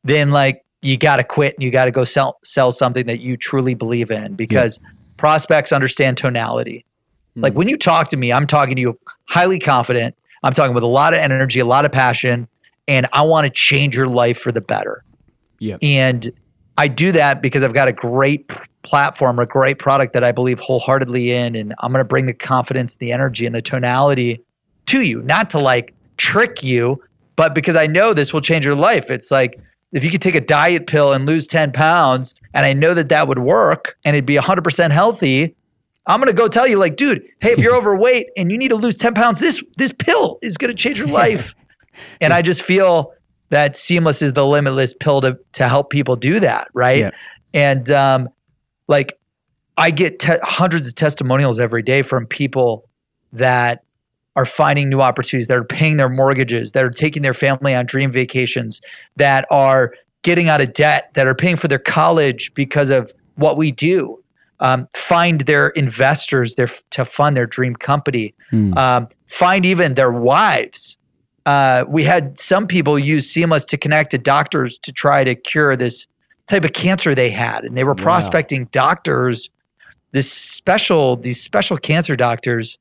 then 0.04 0.30
like 0.30 0.64
you 0.82 0.96
got 0.96 1.16
to 1.16 1.24
quit 1.24 1.54
and 1.54 1.62
you 1.62 1.70
got 1.70 1.86
to 1.86 1.90
go 1.90 2.04
sell 2.04 2.38
sell 2.44 2.72
something 2.72 3.06
that 3.06 3.20
you 3.20 3.36
truly 3.36 3.74
believe 3.74 4.10
in 4.10 4.34
because 4.34 4.78
prospects 5.16 5.72
understand 5.72 6.16
tonality. 6.16 6.84
Hmm. 7.34 7.42
Like 7.42 7.54
when 7.54 7.68
you 7.68 7.76
talk 7.76 8.08
to 8.08 8.16
me, 8.16 8.32
I'm 8.32 8.46
talking 8.46 8.76
to 8.76 8.80
you 8.80 8.98
highly 9.26 9.58
confident. 9.58 10.16
I'm 10.42 10.52
talking 10.52 10.74
with 10.74 10.84
a 10.84 10.88
lot 10.88 11.12
of 11.12 11.20
energy, 11.20 11.60
a 11.60 11.66
lot 11.66 11.84
of 11.84 11.92
passion, 11.92 12.48
and 12.88 13.06
I 13.12 13.22
want 13.22 13.46
to 13.46 13.50
change 13.50 13.96
your 13.96 14.06
life 14.06 14.38
for 14.38 14.52
the 14.52 14.60
better. 14.60 15.04
Yeah. 15.58 15.76
And 15.82 16.32
I 16.78 16.88
do 16.88 17.12
that 17.12 17.42
because 17.42 17.62
I've 17.62 17.74
got 17.74 17.88
a 17.88 17.92
great 17.92 18.50
platform, 18.82 19.38
a 19.38 19.44
great 19.44 19.78
product 19.78 20.14
that 20.14 20.24
I 20.24 20.32
believe 20.32 20.58
wholeheartedly 20.58 21.32
in, 21.32 21.54
and 21.54 21.74
I'm 21.80 21.92
going 21.92 22.00
to 22.00 22.08
bring 22.08 22.24
the 22.24 22.32
confidence, 22.32 22.96
the 22.96 23.12
energy, 23.12 23.44
and 23.44 23.54
the 23.54 23.60
tonality 23.60 24.40
to 24.86 25.02
you, 25.02 25.20
not 25.22 25.50
to 25.50 25.58
like 25.58 25.94
trick 26.16 26.62
you, 26.62 27.02
but 27.36 27.54
because 27.54 27.76
I 27.76 27.86
know 27.86 28.14
this 28.14 28.32
will 28.32 28.40
change 28.40 28.64
your 28.64 28.74
life. 28.74 29.10
It's 29.10 29.30
like 29.30 29.60
if 29.92 30.04
you 30.04 30.10
could 30.10 30.22
take 30.22 30.34
a 30.34 30.40
diet 30.40 30.86
pill 30.86 31.12
and 31.12 31.26
lose 31.26 31.46
10 31.46 31.72
pounds, 31.72 32.34
and 32.54 32.64
I 32.66 32.72
know 32.72 32.94
that 32.94 33.08
that 33.08 33.28
would 33.28 33.40
work 33.40 33.96
and 34.04 34.16
it'd 34.16 34.26
be 34.26 34.36
100% 34.36 34.90
healthy. 34.90 35.54
I'm 36.06 36.20
gonna 36.20 36.32
go 36.32 36.48
tell 36.48 36.66
you, 36.66 36.78
like, 36.78 36.96
dude, 36.96 37.22
hey, 37.40 37.52
if 37.52 37.58
you're 37.58 37.76
overweight 37.78 38.28
and 38.36 38.50
you 38.50 38.58
need 38.58 38.68
to 38.68 38.76
lose 38.76 38.96
10 38.96 39.14
pounds, 39.14 39.40
this 39.40 39.62
this 39.76 39.92
pill 39.92 40.38
is 40.42 40.56
gonna 40.56 40.74
change 40.74 40.98
your 40.98 41.08
life. 41.08 41.54
and 42.20 42.32
I 42.32 42.42
just 42.42 42.62
feel 42.62 43.12
that 43.50 43.76
Seamless 43.76 44.22
is 44.22 44.32
the 44.32 44.46
limitless 44.46 44.94
pill 44.94 45.20
to 45.20 45.38
to 45.52 45.68
help 45.68 45.90
people 45.90 46.16
do 46.16 46.40
that, 46.40 46.68
right? 46.72 46.98
Yeah. 46.98 47.10
And 47.52 47.90
um, 47.90 48.28
like, 48.88 49.18
I 49.76 49.90
get 49.90 50.18
te- 50.18 50.38
hundreds 50.42 50.88
of 50.88 50.94
testimonials 50.94 51.58
every 51.58 51.82
day 51.82 52.02
from 52.02 52.26
people 52.26 52.88
that 53.32 53.84
are 54.36 54.46
finding 54.46 54.88
new 54.88 55.00
opportunities, 55.00 55.48
that 55.48 55.56
are 55.56 55.64
paying 55.64 55.96
their 55.96 56.08
mortgages, 56.08 56.72
that 56.72 56.84
are 56.84 56.90
taking 56.90 57.22
their 57.22 57.34
family 57.34 57.74
on 57.74 57.86
dream 57.86 58.12
vacations, 58.12 58.80
that 59.16 59.46
are 59.50 59.92
getting 60.22 60.48
out 60.48 60.60
of 60.60 60.72
debt, 60.72 61.10
that 61.14 61.26
are 61.26 61.34
paying 61.34 61.56
for 61.56 61.68
their 61.68 61.78
college 61.78 62.52
because 62.54 62.90
of 62.90 63.12
what 63.34 63.56
we 63.56 63.72
do. 63.72 64.22
Um, 64.60 64.86
find 64.94 65.40
their 65.42 65.68
investors 65.68 66.54
their, 66.54 66.68
to 66.90 67.04
fund 67.04 67.36
their 67.36 67.46
dream 67.46 67.74
company. 67.74 68.34
Mm. 68.52 68.76
Um, 68.76 69.08
find 69.26 69.64
even 69.64 69.94
their 69.94 70.12
wives. 70.12 70.98
Uh, 71.46 71.84
we 71.88 72.04
had 72.04 72.38
some 72.38 72.66
people 72.66 72.98
use 72.98 73.30
Seamless 73.30 73.64
to 73.66 73.78
connect 73.78 74.10
to 74.10 74.18
doctors 74.18 74.78
to 74.80 74.92
try 74.92 75.24
to 75.24 75.34
cure 75.34 75.76
this 75.76 76.06
type 76.46 76.64
of 76.66 76.74
cancer 76.74 77.14
they 77.14 77.30
had, 77.30 77.64
and 77.64 77.76
they 77.76 77.84
were 77.84 77.94
Wow. 77.94 78.02
prospecting 78.02 78.66
doctors, 78.66 79.48
this 80.12 80.30
special 80.30 81.16
these 81.16 81.40
special 81.40 81.78
cancer 81.78 82.14
doctors. 82.14 82.76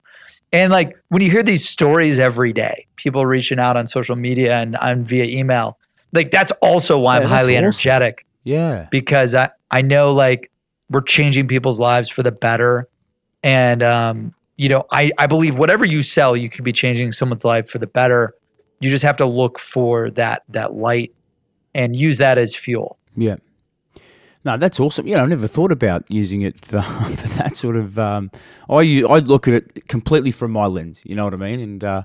And 0.51 0.71
like 0.71 0.97
when 1.09 1.21
you 1.21 1.29
hear 1.31 1.43
these 1.43 1.69
stories 1.69 2.19
every 2.19 2.51
day, 2.51 2.85
people 2.97 3.25
reaching 3.25 3.59
out 3.59 3.77
on 3.77 3.87
social 3.87 4.15
media 4.15 4.57
and 4.57 4.75
on 4.77 5.05
via 5.05 5.25
email, 5.25 5.77
like 6.11 6.31
that's 6.31 6.51
also 6.61 6.97
why 6.99 7.17
Yeah, 7.17 7.23
I'm 7.23 7.29
highly 7.29 7.53
awesome. 7.53 7.63
energetic 7.65 8.25
Yeah. 8.43 8.87
because 8.89 9.35
I, 9.35 9.51
I 9.71 9.81
know 9.83 10.11
like 10.11 10.48
we're 10.89 11.01
changing 11.01 11.47
people's 11.47 11.79
lives 11.79 12.09
for 12.09 12.23
the 12.23 12.31
better. 12.31 12.87
And, 13.43 13.83
um, 13.83 14.33
you 14.57 14.69
know, 14.69 14.85
I, 14.91 15.11
I 15.17 15.27
believe 15.27 15.57
whatever 15.57 15.85
you 15.85 16.01
sell, 16.01 16.35
you 16.35 16.49
could 16.49 16.63
be 16.63 16.71
changing 16.71 17.11
someone's 17.13 17.45
life 17.45 17.69
for 17.69 17.77
the 17.77 17.87
better. 17.87 18.35
You 18.79 18.89
just 18.89 19.03
have 19.03 19.17
to 19.17 19.25
look 19.25 19.59
for 19.59 20.09
that, 20.11 20.43
that 20.49 20.73
light 20.73 21.13
and 21.73 21.95
use 21.95 22.17
that 22.17 22.37
as 22.37 22.55
fuel. 22.55 22.97
Yeah. 23.15 23.37
No, 24.45 24.57
that's 24.57 24.79
awesome. 24.79 25.05
You 25.05 25.15
know, 25.15 25.23
I 25.23 25.25
never 25.25 25.47
thought 25.47 25.71
about 25.71 26.05
using 26.07 26.41
it 26.41 26.59
for, 26.59 26.81
for 27.15 27.27
that 27.39 27.57
sort 27.57 27.75
of. 27.75 27.99
Um, 27.99 28.31
I 28.69 29.03
I 29.07 29.19
look 29.19 29.47
at 29.47 29.53
it 29.53 29.87
completely 29.89 30.31
from 30.31 30.51
my 30.51 30.65
lens. 30.65 31.03
You 31.05 31.15
know 31.15 31.25
what 31.25 31.33
I 31.33 31.37
mean? 31.37 31.59
And 31.59 31.83
uh, 31.83 32.03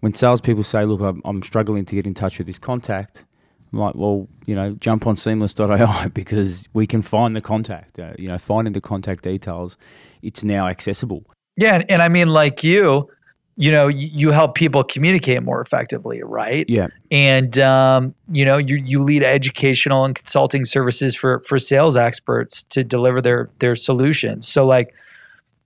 when 0.00 0.14
salespeople 0.14 0.62
say, 0.62 0.84
"Look, 0.86 1.00
I'm, 1.00 1.20
I'm 1.24 1.42
struggling 1.42 1.84
to 1.84 1.94
get 1.94 2.06
in 2.06 2.14
touch 2.14 2.38
with 2.38 2.46
this 2.46 2.58
contact," 2.58 3.26
I'm 3.74 3.80
like, 3.80 3.94
"Well, 3.94 4.28
you 4.46 4.54
know, 4.54 4.72
jump 4.72 5.06
on 5.06 5.16
Seamless.ai 5.16 6.08
because 6.14 6.68
we 6.72 6.86
can 6.86 7.02
find 7.02 7.34
the 7.34 7.40
contact. 7.40 7.98
Uh, 7.98 8.12
you 8.18 8.28
know, 8.28 8.38
finding 8.38 8.72
the 8.72 8.80
contact 8.80 9.24
details, 9.24 9.76
it's 10.22 10.44
now 10.44 10.68
accessible." 10.68 11.24
Yeah. 11.56 11.74
And, 11.76 11.90
and 11.90 12.02
I 12.02 12.08
mean, 12.08 12.28
like 12.28 12.64
you, 12.64 13.08
you 13.56 13.70
know 13.70 13.88
you, 13.88 14.08
you 14.12 14.30
help 14.30 14.54
people 14.54 14.82
communicate 14.82 15.42
more 15.42 15.60
effectively 15.60 16.22
right 16.24 16.68
Yeah. 16.68 16.88
and 17.10 17.56
um, 17.60 18.14
you 18.32 18.44
know 18.44 18.58
you 18.58 18.76
you 18.76 19.00
lead 19.00 19.22
educational 19.22 20.04
and 20.04 20.14
consulting 20.14 20.64
services 20.64 21.14
for 21.14 21.40
for 21.46 21.58
sales 21.58 21.96
experts 21.96 22.64
to 22.70 22.82
deliver 22.82 23.20
their 23.20 23.50
their 23.60 23.76
solutions 23.76 24.48
so 24.48 24.66
like 24.66 24.92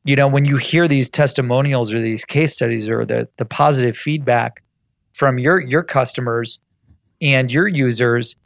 you 0.04 0.16
know 0.16 0.28
when 0.28 0.44
you 0.44 0.56
hear 0.58 0.86
these 0.86 1.08
testimonials 1.08 1.92
or 1.92 2.00
these 2.00 2.24
case 2.26 2.52
studies 2.52 2.88
or 2.90 3.06
the 3.06 3.26
the 3.38 3.46
positive 3.46 3.96
feedback 3.96 4.62
from 5.14 5.38
your 5.38 5.58
your 5.60 5.82
customers 5.82 6.58
and 7.20 7.50
your 7.50 7.66
users 7.68 8.36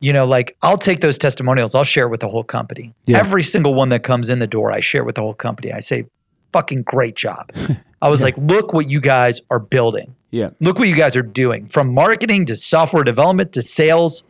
you 0.00 0.12
know 0.12 0.24
like 0.24 0.56
I'll 0.62 0.78
take 0.78 1.00
those 1.00 1.18
testimonials 1.18 1.74
I'll 1.74 1.84
share 1.84 2.08
with 2.08 2.20
the 2.20 2.28
whole 2.28 2.44
company. 2.44 2.94
Yeah. 3.06 3.18
every 3.18 3.42
single 3.42 3.74
one 3.74 3.88
that 3.90 4.02
comes 4.02 4.30
in 4.30 4.38
the 4.38 4.46
door 4.46 4.70
I 4.72 4.80
share 4.80 5.04
with 5.04 5.14
the 5.16 5.22
whole 5.22 5.34
company. 5.34 5.72
I 5.72 5.80
say 5.80 6.04
fucking 6.52 6.82
great 6.82 7.14
job. 7.16 7.50
I 8.02 8.08
was 8.08 8.22
like 8.22 8.36
look 8.36 8.72
what 8.72 8.88
you 8.88 9.00
guys 9.00 9.40
are 9.50 9.58
building. 9.58 10.14
Yeah. 10.30 10.50
look 10.60 10.78
what 10.78 10.88
you 10.88 10.94
guys 10.96 11.16
are 11.16 11.22
doing 11.22 11.66
from 11.68 11.94
marketing 11.94 12.46
to 12.46 12.56
software 12.56 13.02
development 13.04 13.54
to 13.54 13.62
sales. 13.62 14.22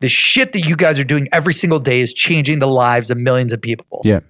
The 0.00 0.08
shit 0.08 0.52
that 0.52 0.66
you 0.66 0.76
guys 0.76 0.98
are 0.98 1.04
doing 1.04 1.28
every 1.32 1.54
single 1.54 1.78
day 1.78 2.00
is 2.00 2.12
changing 2.12 2.58
the 2.58 2.66
lives 2.68 3.10
of 3.10 3.16
millions 3.18 3.52
of 3.52 3.60
people. 3.62 4.02
Yeah. 4.04 4.20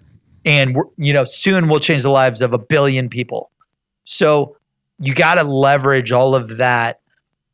and 0.45 0.77
we're, 0.77 0.85
you 0.97 1.12
know 1.12 1.25
soon 1.25 1.69
we'll 1.69 1.81
change 1.81 2.03
the 2.03 2.11
lives 2.11 2.42
of 2.42 2.53
a 2.53 2.59
billion 2.59 3.09
people. 3.09 3.51
So 4.05 4.57
you 4.99 5.14
got 5.14 5.35
to 5.35 5.42
leverage 5.42 6.12
all 6.12 6.35
of 6.35 6.57
that 6.59 7.01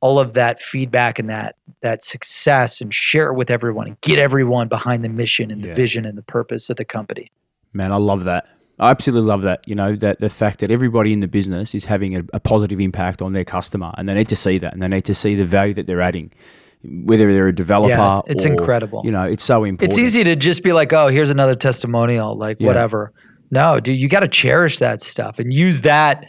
all 0.03 0.19
of 0.19 0.35
that 0.35 0.61
feedback 0.61 1.19
and 1.19 1.31
that 1.31 1.57
that 1.81 2.03
success 2.03 2.81
and 2.83 2.93
share 2.93 3.29
it 3.29 3.35
with 3.35 3.51
everyone 3.51 3.87
and 3.87 4.01
get 4.03 4.19
everyone 4.19 4.69
behind 4.69 5.03
the 5.05 5.09
mission 5.09 5.51
and 5.51 5.63
the 5.63 5.69
Yeah. 5.69 5.75
vision 5.75 6.05
and 6.05 6.19
the 6.19 6.23
purpose 6.23 6.69
of 6.69 6.77
the 6.77 6.85
company 6.85 7.31
Man, 7.73 7.91
I 7.91 7.97
love 7.97 8.25
that. 8.25 8.49
I 8.79 8.91
absolutely 8.91 9.27
love 9.29 9.43
that. 9.43 9.67
You 9.67 9.75
know, 9.75 9.97
that 9.97 10.21
the 10.21 10.29
fact 10.29 10.59
that 10.61 10.71
everybody 10.71 11.13
in 11.15 11.21
the 11.21 11.29
business 11.29 11.75
is 11.75 11.87
having 11.87 12.15
a, 12.17 12.23
a 12.35 12.41
positive 12.41 12.81
impact 12.81 13.23
on 13.23 13.33
their 13.33 13.45
customer 13.45 13.93
and 13.97 14.07
they 14.09 14.15
need 14.15 14.29
to 14.29 14.37
see 14.37 14.59
that 14.59 14.75
and 14.75 14.83
they 14.83 14.89
need 14.89 15.07
to 15.07 15.15
see 15.15 15.35
the 15.37 15.47
value 15.47 15.73
that 15.75 15.87
they're 15.87 16.03
adding, 16.03 16.33
whether 16.85 17.33
they're 17.33 17.49
a 17.49 17.55
developer 17.55 17.95
Yeah, 17.95 18.21
it's 18.27 18.45
or, 18.45 18.49
incredible. 18.49 19.01
You 19.05 19.13
know, 19.13 19.23
it's 19.23 19.45
so 19.45 19.65
important. 19.65 19.99
It's 19.99 19.99
easy 19.99 20.25
to 20.25 20.37
just 20.37 20.63
be 20.63 20.73
like, 20.73 20.93
oh, 20.93 21.07
here's 21.09 21.31
another 21.31 21.55
testimonial, 21.55 22.37
like 22.37 22.59
Yeah. 22.61 22.67
whatever. 22.67 23.13
No, 23.51 23.79
dude, 23.81 23.97
you 23.99 24.09
got 24.09 24.21
to 24.21 24.29
cherish 24.29 24.79
that 24.81 25.01
stuff 25.01 25.39
and 25.39 25.53
use 25.53 25.83
that 25.83 26.25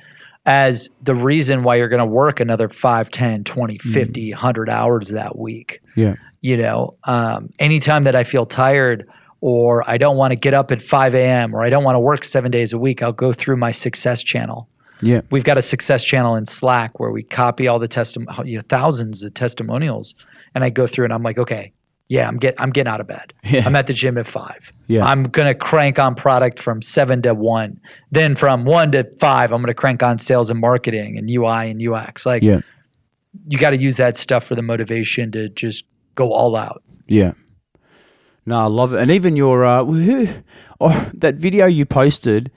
as 0.45 0.89
the 1.01 1.15
reason 1.15 1.63
why 1.63 1.75
you're 1.77 1.89
going 1.89 1.99
to 1.99 2.05
work 2.05 2.39
another 2.39 2.69
5, 2.69 3.09
10, 3.09 3.43
20, 3.43 3.77
Mm-hmm. 3.77 3.91
50, 3.93 4.31
100 4.31 4.69
hours 4.69 5.09
that 5.09 5.37
week. 5.37 5.81
Yeah. 5.95 6.15
You 6.41 6.57
know, 6.57 6.95
um, 7.05 7.51
anytime 7.59 8.03
that 8.03 8.15
I 8.15 8.23
feel 8.25 8.45
tired 8.45 9.07
or 9.39 9.89
I 9.89 9.97
don't 9.97 10.17
want 10.17 10.31
to 10.31 10.35
get 10.37 10.53
up 10.53 10.71
at 10.71 10.81
5 10.81 11.15
a.m. 11.15 11.55
or 11.55 11.61
I 11.61 11.69
don't 11.69 11.83
want 11.83 11.95
to 11.95 11.99
work 12.01 12.23
seven 12.25 12.51
days 12.51 12.73
a 12.73 12.77
week, 12.77 13.01
I'll 13.01 13.13
go 13.13 13.31
through 13.31 13.57
my 13.57 13.71
success 13.71 14.21
channel. 14.23 14.67
Yeah. 15.01 15.21
We've 15.31 15.43
got 15.43 15.57
a 15.57 15.61
success 15.61 16.03
channel 16.03 16.35
in 16.35 16.45
Slack 16.45 16.99
where 16.99 17.11
we 17.11 17.23
copy 17.23 17.67
all 17.67 17.79
the 17.79 17.87
testim- 17.87 18.45
you 18.45 18.57
know, 18.57 18.63
thousands 18.67 19.23
of 19.23 19.33
testimonials, 19.33 20.15
and 20.55 20.63
I 20.63 20.69
go 20.69 20.87
through 20.87 21.05
and 21.05 21.13
I'm 21.13 21.23
like, 21.23 21.37
okay, 21.37 21.73
yeah, 22.13 22.27
I'm 22.27 22.37
get 22.37 22.53
I'm 22.61 22.69
getting 22.69 22.91
out 22.93 23.01
of 23.01 23.07
bed. 23.07 23.33
Yeah. 23.43 23.63
I'm 23.65 23.75
at 23.75 23.87
the 23.87 23.93
gym 23.93 24.17
at 24.19 24.27
five. 24.27 24.71
Yeah. 24.87 25.03
I'm 25.03 25.23
gonna 25.23 25.55
crank 25.55 25.97
on 25.97 26.13
product 26.13 26.59
from 26.59 26.81
seven 26.81 27.21
to 27.23 27.33
one. 27.33 27.79
Then 28.11 28.35
from 28.35 28.65
one 28.65 28.91
to 28.91 29.09
five, 29.19 29.51
I'm 29.51 29.61
gonna 29.63 29.73
crank 29.73 30.03
on 30.03 30.19
sales 30.19 30.51
and 30.51 30.59
marketing 30.59 31.17
and 31.17 31.27
UI 31.29 31.71
and 31.71 31.81
UX. 31.81 32.25
Like 32.25 32.43
Yeah. 32.43 32.61
you 33.47 33.57
got 33.57 33.71
to 33.71 33.77
use 33.77 33.97
that 33.97 34.15
stuff 34.15 34.43
for 34.45 34.53
the 34.55 34.61
motivation 34.61 35.31
to 35.31 35.49
just 35.49 35.85
go 36.13 36.31
all 36.31 36.55
out. 36.55 36.83
Yeah. 37.07 37.33
No, 38.45 38.59
I 38.59 38.65
love 38.67 38.93
it. 38.93 38.99
And 38.99 39.09
even 39.09 39.35
your 39.35 39.65
uh, 39.65 39.83
who, 40.07 40.27
oh, 40.79 41.09
that 41.15 41.35
video 41.35 41.65
you 41.65 41.85
posted 41.85 42.51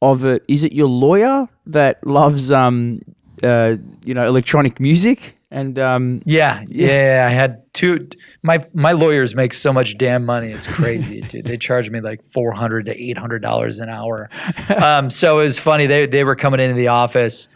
of 0.00 0.24
it, 0.24 0.44
is 0.46 0.62
it 0.62 0.72
your 0.72 0.88
lawyer 0.88 1.48
that 1.66 2.06
loves 2.06 2.52
um 2.52 3.00
uh 3.42 3.74
you 4.04 4.14
know 4.14 4.24
electronic 4.24 4.78
music 4.78 5.36
and 5.50 5.78
um 5.78 6.22
Yeah, 6.26 6.64
yeah. 6.68 7.26
I 7.28 7.32
had 7.32 7.62
two. 7.74 8.08
My 8.42 8.64
my 8.72 8.92
lawyers 8.92 9.34
make 9.34 9.52
so 9.52 9.72
much 9.72 9.98
damn 9.98 10.24
money. 10.24 10.50
It's 10.52 10.66
crazy, 10.66 11.20
dude. 11.20 11.44
They 11.44 11.56
charge 11.56 11.90
me 11.90 12.00
like 12.00 12.20
four 12.32 12.52
hundred 12.52 12.86
to 12.86 12.96
eight 12.96 13.18
hundred 13.18 13.42
dollars 13.42 13.78
an 13.78 13.88
hour. 13.88 14.30
Um, 14.70 15.10
so 15.10 15.40
it 15.40 15.44
was 15.44 15.58
funny. 15.58 15.86
They 15.86 16.06
they 16.06 16.24
were 16.24 16.36
coming 16.36 16.60
into 16.60 16.76
the 16.76 16.88
office, 16.88 17.48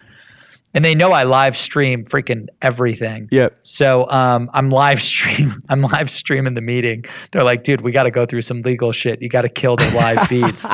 and 0.74 0.84
they 0.84 0.94
know 0.96 1.12
I 1.12 1.22
live 1.24 1.56
stream 1.56 2.04
freaking 2.04 2.48
everything. 2.60 3.28
yeah 3.30 3.50
So 3.62 4.08
um, 4.10 4.50
I'm 4.52 4.68
live 4.70 5.00
stream. 5.00 5.62
I'm 5.68 5.80
live 5.80 6.10
streaming 6.10 6.54
the 6.54 6.60
meeting. 6.60 7.04
They're 7.30 7.44
like, 7.44 7.62
dude, 7.62 7.80
we 7.82 7.92
got 7.92 8.02
to 8.04 8.10
go 8.10 8.26
through 8.26 8.42
some 8.42 8.60
legal 8.60 8.90
shit. 8.92 9.22
You 9.22 9.28
got 9.28 9.42
to 9.42 9.48
kill 9.48 9.76
the 9.76 9.90
live 9.92 10.26
feeds. 10.26 10.66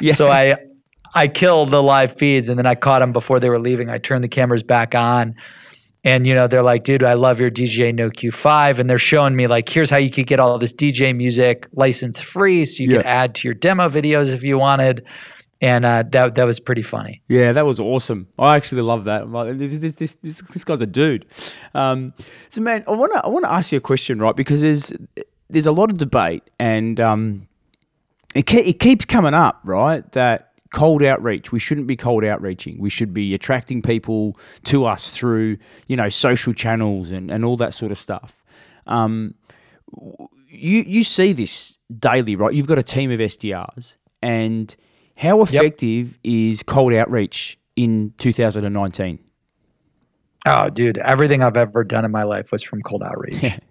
yeah 0.00 0.12
So 0.12 0.28
I 0.28 0.56
I 1.14 1.28
killed 1.28 1.70
the 1.70 1.82
live 1.82 2.18
feeds 2.18 2.48
and 2.50 2.58
then 2.58 2.66
I 2.66 2.74
caught 2.74 2.98
them 3.00 3.12
before 3.12 3.40
they 3.40 3.48
were 3.48 3.58
leaving. 3.60 3.88
I 3.88 3.96
turned 3.98 4.22
the 4.22 4.28
cameras 4.28 4.62
back 4.62 4.94
on. 4.94 5.34
And 6.06 6.24
you 6.24 6.34
know, 6.34 6.46
they're 6.46 6.62
like, 6.62 6.84
dude, 6.84 7.02
I 7.02 7.14
love 7.14 7.40
your 7.40 7.50
DJ 7.50 7.92
No 7.92 8.10
Q5. 8.10 8.78
And 8.78 8.88
they're 8.88 8.96
showing 8.96 9.34
me 9.34 9.48
like, 9.48 9.68
here's 9.68 9.90
how 9.90 9.96
you 9.96 10.08
could 10.08 10.28
get 10.28 10.38
all 10.38 10.56
this 10.56 10.72
DJ 10.72 11.14
music 11.14 11.66
license 11.72 12.20
free. 12.20 12.64
So 12.64 12.84
you 12.84 12.90
could 12.90 13.04
add 13.04 13.34
to 13.34 13.48
your 13.48 13.54
demo 13.54 13.88
videos 13.88 14.32
if 14.32 14.44
you 14.44 14.56
wanted. 14.56 15.04
And 15.60 15.84
uh, 15.84 16.04
that 16.12 16.36
that 16.36 16.44
was 16.44 16.60
pretty 16.60 16.82
funny. 16.82 17.22
Yeah, 17.26 17.50
that 17.50 17.66
was 17.66 17.80
awesome. 17.80 18.28
I 18.38 18.54
actually 18.54 18.82
love 18.82 19.06
that. 19.06 19.28
Like, 19.28 19.58
this, 19.58 19.78
this, 19.80 19.94
this, 19.94 20.14
this, 20.22 20.40
this 20.42 20.64
guy's 20.64 20.80
a 20.80 20.86
dude. 20.86 21.26
Um, 21.74 22.12
so, 22.50 22.60
man, 22.60 22.84
I 22.86 22.92
want 22.92 23.12
to 23.14 23.24
I 23.24 23.28
want 23.28 23.44
to 23.46 23.52
ask 23.52 23.72
you 23.72 23.78
a 23.78 23.80
question, 23.80 24.20
right? 24.20 24.36
Because 24.36 24.60
there's 24.60 24.92
there's 25.50 25.66
a 25.66 25.72
lot 25.72 25.90
of 25.90 25.98
debate, 25.98 26.44
and 26.60 27.00
um, 27.00 27.48
it 28.34 28.46
ke- 28.46 28.66
it 28.66 28.78
keeps 28.78 29.06
coming 29.06 29.34
up, 29.34 29.60
right? 29.64 30.08
That 30.12 30.45
cold 30.72 31.02
outreach. 31.02 31.52
We 31.52 31.58
shouldn't 31.58 31.86
be 31.86 31.96
cold 31.96 32.24
outreaching. 32.24 32.78
We 32.78 32.90
should 32.90 33.14
be 33.14 33.34
attracting 33.34 33.82
people 33.82 34.38
to 34.64 34.84
us 34.84 35.10
through 35.10 35.58
you 35.86 35.96
know 35.96 36.08
social 36.08 36.52
channels 36.52 37.10
and 37.10 37.30
and 37.30 37.44
all 37.44 37.56
that 37.58 37.74
sort 37.74 37.92
of 37.92 37.98
stuff. 37.98 38.44
Um, 38.86 39.34
you 40.48 40.82
you 40.82 41.04
see 41.04 41.32
this 41.32 41.78
daily, 41.98 42.36
right? 42.36 42.52
You've 42.52 42.66
got 42.66 42.78
a 42.78 42.82
team 42.82 43.10
of 43.10 43.20
SDRs, 43.20 43.96
and 44.22 44.74
how 45.16 45.42
effective 45.42 46.18
is 46.22 46.62
cold 46.62 46.92
outreach 46.92 47.58
in 47.76 48.12
2019? 48.18 49.18
Oh, 50.48 50.70
dude, 50.70 50.98
everything 50.98 51.42
I've 51.42 51.56
ever 51.56 51.84
done 51.84 52.04
in 52.04 52.10
my 52.10 52.22
life 52.22 52.52
was 52.52 52.62
from 52.62 52.82
cold 52.82 53.02
outreach. 53.02 53.44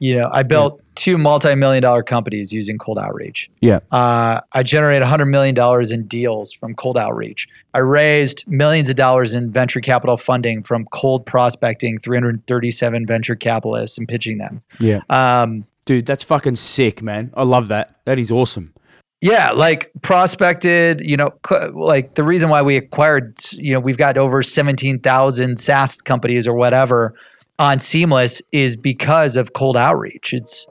You 0.00 0.16
know, 0.16 0.28
I 0.30 0.42
built 0.42 0.82
two 0.94 1.18
multi-million 1.18 1.82
dollar 1.82 2.02
companies 2.02 2.52
using 2.52 2.78
cold 2.78 2.98
outreach. 2.98 3.50
Yeah, 3.60 3.80
Uh, 3.90 4.40
I 4.52 4.62
generated 4.62 5.06
$100 5.06 5.28
million 5.28 5.56
in 5.92 6.06
deals 6.06 6.52
from 6.52 6.74
cold 6.74 6.96
outreach. 6.98 7.48
I 7.74 7.78
raised 7.78 8.44
millions 8.46 8.88
of 8.88 8.96
dollars 8.96 9.34
in 9.34 9.50
venture 9.50 9.80
capital 9.80 10.16
funding 10.16 10.62
from 10.62 10.84
cold 10.92 11.26
prospecting 11.26 11.98
337 11.98 13.06
venture 13.06 13.34
capitalists 13.34 13.98
and 13.98 14.06
pitching 14.08 14.38
them. 14.38 14.60
yeah, 14.80 15.00
Um, 15.10 15.64
dude, 15.84 16.06
that's 16.06 16.24
fucking 16.24 16.54
sick, 16.54 17.02
man. 17.02 17.32
I 17.34 17.42
love 17.44 17.68
that. 17.68 17.96
That 18.04 18.18
is 18.18 18.30
awesome. 18.30 18.72
yeah, 19.20 19.50
like 19.52 19.90
prospected, 20.02 21.00
you 21.00 21.16
know, 21.16 21.32
like 21.74 22.14
the 22.14 22.24
reason 22.24 22.48
why 22.50 22.62
we 22.62 22.76
acquired, 22.76 23.38
you 23.52 23.72
know, 23.72 23.80
we've 23.80 23.96
got 23.98 24.16
over 24.18 24.42
17,000 24.42 25.58
SaaS 25.58 26.00
companies 26.02 26.46
or 26.46 26.54
whatever 26.54 27.14
on 27.58 27.78
Seamless 27.78 28.42
is 28.52 28.76
because 28.76 29.36
of 29.36 29.52
cold 29.52 29.76
outreach. 29.76 30.32
It's, 30.34 30.66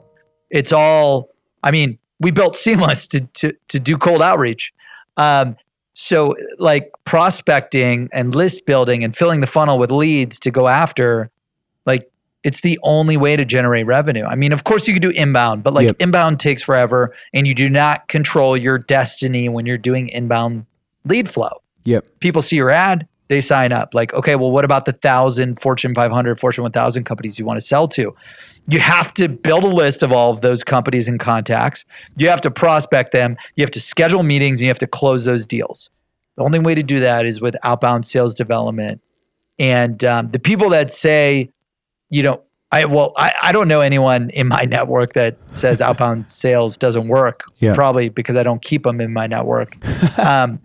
it's 0.54 0.72
all, 0.72 1.30
I 1.62 1.72
mean, 1.72 1.98
we 2.20 2.30
built 2.30 2.54
Seamless 2.56 3.08
to, 3.08 3.20
to, 3.20 3.56
to 3.68 3.80
do 3.80 3.98
cold 3.98 4.22
outreach. 4.22 4.72
Um, 5.16 5.56
so 5.94 6.36
like 6.58 6.92
prospecting 7.04 8.08
and 8.12 8.34
list 8.34 8.64
building 8.64 9.02
and 9.04 9.14
filling 9.14 9.40
the 9.40 9.46
funnel 9.48 9.78
with 9.78 9.90
leads 9.90 10.40
to 10.40 10.52
go 10.52 10.68
after, 10.68 11.30
like 11.86 12.10
it's 12.44 12.60
the 12.60 12.78
only 12.84 13.16
way 13.16 13.36
to 13.36 13.44
generate 13.44 13.86
revenue. 13.86 14.24
I 14.24 14.36
mean, 14.36 14.52
of 14.52 14.62
course 14.62 14.86
you 14.86 14.94
could 14.94 15.02
do 15.02 15.10
inbound, 15.10 15.64
but 15.64 15.74
like 15.74 15.86
Yep. 15.86 15.96
inbound 15.98 16.40
takes 16.40 16.62
forever 16.62 17.14
and 17.32 17.46
you 17.48 17.54
do 17.54 17.68
not 17.68 18.06
control 18.06 18.56
your 18.56 18.78
destiny 18.78 19.48
when 19.48 19.66
you're 19.66 19.76
doing 19.78 20.08
inbound 20.08 20.66
lead 21.04 21.28
flow. 21.28 21.62
Yep. 21.84 22.04
People 22.20 22.42
see 22.42 22.56
your 22.56 22.70
ad, 22.70 23.08
they 23.28 23.40
sign 23.40 23.72
up. 23.72 23.94
Like, 23.94 24.12
okay, 24.14 24.36
well, 24.36 24.50
what 24.50 24.64
about 24.64 24.84
the 24.84 24.92
thousand 24.92 25.60
Fortune 25.60 25.94
500, 25.94 26.38
Fortune 26.38 26.62
1000 26.62 27.04
companies 27.04 27.38
you 27.38 27.44
want 27.44 27.58
to 27.58 27.64
sell 27.64 27.88
to? 27.88 28.14
You 28.68 28.80
have 28.80 29.12
to 29.14 29.28
build 29.28 29.64
a 29.64 29.68
list 29.68 30.02
of 30.02 30.12
all 30.12 30.30
of 30.30 30.40
those 30.40 30.64
companies 30.64 31.08
and 31.08 31.20
contacts. 31.20 31.84
You 32.16 32.28
have 32.28 32.40
to 32.42 32.50
prospect 32.50 33.12
them. 33.12 33.36
You 33.56 33.62
have 33.62 33.70
to 33.72 33.80
schedule 33.80 34.22
meetings 34.22 34.60
and 34.60 34.64
you 34.64 34.70
have 34.70 34.78
to 34.80 34.86
close 34.86 35.24
those 35.24 35.46
deals. 35.46 35.90
The 36.36 36.42
only 36.42 36.58
way 36.58 36.74
to 36.74 36.82
do 36.82 37.00
that 37.00 37.26
is 37.26 37.40
with 37.40 37.56
outbound 37.62 38.06
sales 38.06 38.34
development. 38.34 39.00
And 39.58 40.02
um, 40.04 40.30
the 40.30 40.38
people 40.38 40.70
that 40.70 40.90
say, 40.90 41.50
you 42.10 42.22
know, 42.22 42.42
I 42.72 42.86
well, 42.86 43.12
I, 43.16 43.32
I 43.40 43.52
don't 43.52 43.68
know 43.68 43.80
anyone 43.80 44.30
in 44.30 44.48
my 44.48 44.62
network 44.68 45.12
that 45.12 45.36
says 45.50 45.80
outbound 45.80 46.30
sales 46.30 46.76
doesn't 46.76 47.06
work. 47.06 47.44
Yeah. 47.58 47.74
Probably 47.74 48.08
because 48.08 48.36
I 48.36 48.42
don't 48.42 48.60
keep 48.60 48.82
them 48.82 49.00
in 49.00 49.12
my 49.12 49.26
network. 49.26 49.74
um, 50.18 50.60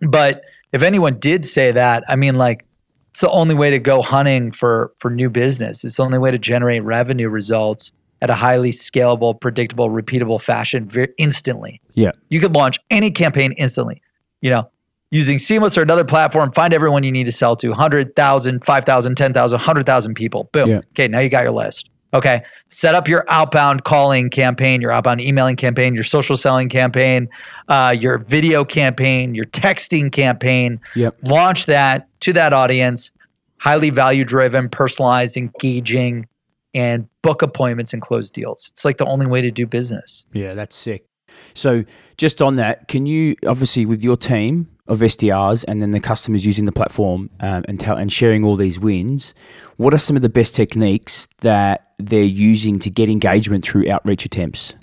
but 0.00 0.42
if 0.72 0.82
anyone 0.82 1.18
did 1.18 1.46
say 1.46 1.72
that, 1.72 2.04
I 2.08 2.16
mean, 2.16 2.36
like, 2.36 2.64
it's 3.10 3.20
the 3.20 3.30
only 3.30 3.54
way 3.54 3.70
to 3.70 3.78
go 3.78 4.00
hunting 4.00 4.52
for 4.52 4.92
for 4.98 5.10
new 5.10 5.28
business. 5.28 5.84
It's 5.84 5.98
the 5.98 6.02
only 6.02 6.18
way 6.18 6.30
to 6.30 6.38
generate 6.38 6.82
revenue 6.82 7.28
results 7.28 7.92
at 8.22 8.30
a 8.30 8.34
highly 8.34 8.70
scalable, 8.70 9.38
predictable, 9.38 9.90
repeatable 9.90 10.40
fashion 10.40 10.88
very 10.88 11.08
instantly. 11.18 11.80
Yeah. 11.92 12.12
You 12.30 12.40
could 12.40 12.54
launch 12.54 12.78
any 12.88 13.10
campaign 13.10 13.52
instantly. 13.52 14.00
You 14.40 14.50
know, 14.50 14.70
using 15.10 15.38
Seamless 15.38 15.76
or 15.76 15.82
another 15.82 16.04
platform, 16.04 16.52
find 16.52 16.72
everyone 16.72 17.02
you 17.02 17.12
need 17.12 17.24
to 17.24 17.32
sell 17.32 17.54
to 17.56 17.68
100,000, 17.68 18.64
5,000, 18.64 19.14
10,000, 19.14 19.56
100,000 19.58 20.14
people. 20.14 20.48
Boom. 20.52 20.68
Yeah. 20.70 20.78
Okay, 20.92 21.08
now 21.08 21.20
you 21.20 21.28
got 21.28 21.42
your 21.42 21.52
list. 21.52 21.90
Okay, 22.14 22.42
set 22.68 22.94
up 22.94 23.08
your 23.08 23.24
outbound 23.28 23.84
calling 23.84 24.28
campaign, 24.28 24.82
your 24.82 24.92
outbound 24.92 25.20
emailing 25.20 25.56
campaign, 25.56 25.94
your 25.94 26.04
social 26.04 26.36
selling 26.36 26.68
campaign, 26.68 27.28
uh, 27.68 27.94
your 27.98 28.18
video 28.18 28.64
campaign, 28.64 29.34
your 29.34 29.46
texting 29.46 30.12
campaign. 30.12 30.78
Yep. 30.94 31.16
Launch 31.22 31.66
that 31.66 32.08
to 32.20 32.34
that 32.34 32.52
audience, 32.52 33.12
highly 33.56 33.90
value 33.90 34.24
driven, 34.24 34.68
personalized, 34.68 35.36
engaging, 35.38 36.26
and 36.74 37.08
book 37.22 37.42
appointments 37.42 37.92
and 37.92 38.02
close 38.02 38.30
deals. 38.30 38.68
It's 38.72 38.84
like 38.84 38.98
the 38.98 39.06
only 39.06 39.26
way 39.26 39.40
to 39.40 39.50
do 39.50 39.66
business. 39.66 40.24
Yeah, 40.32 40.54
that's 40.54 40.76
sick. 40.76 41.06
So, 41.54 41.84
just 42.18 42.42
on 42.42 42.56
that, 42.56 42.88
can 42.88 43.06
you 43.06 43.36
obviously 43.46 43.86
with 43.86 44.04
your 44.04 44.16
team 44.16 44.68
of 44.88 44.98
SDRs 44.98 45.64
and 45.68 45.80
then 45.80 45.92
the 45.92 46.00
customers 46.00 46.44
using 46.44 46.64
the 46.64 46.72
platform 46.72 47.30
um, 47.40 47.64
and 47.68 47.78
tell, 47.78 47.96
and 47.96 48.12
sharing 48.12 48.44
all 48.44 48.56
these 48.56 48.80
wins, 48.80 49.32
what 49.76 49.94
are 49.94 49.98
some 49.98 50.16
of 50.16 50.22
the 50.22 50.28
best 50.28 50.54
techniques 50.54 51.28
that 51.38 51.92
they're 51.98 52.22
using 52.22 52.78
to 52.80 52.90
get 52.90 53.08
engagement 53.08 53.64
through 53.64 53.90
outreach 53.90 54.24
attempts? 54.24 54.74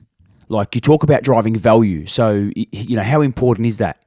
Like 0.47 0.73
you 0.73 0.81
talk 0.81 1.03
about 1.03 1.23
driving 1.23 1.55
value, 1.55 2.07
so 2.07 2.49
you 2.55 2.95
know 2.95 3.03
how 3.03 3.21
important 3.21 3.67
is 3.67 3.77
that? 3.77 4.03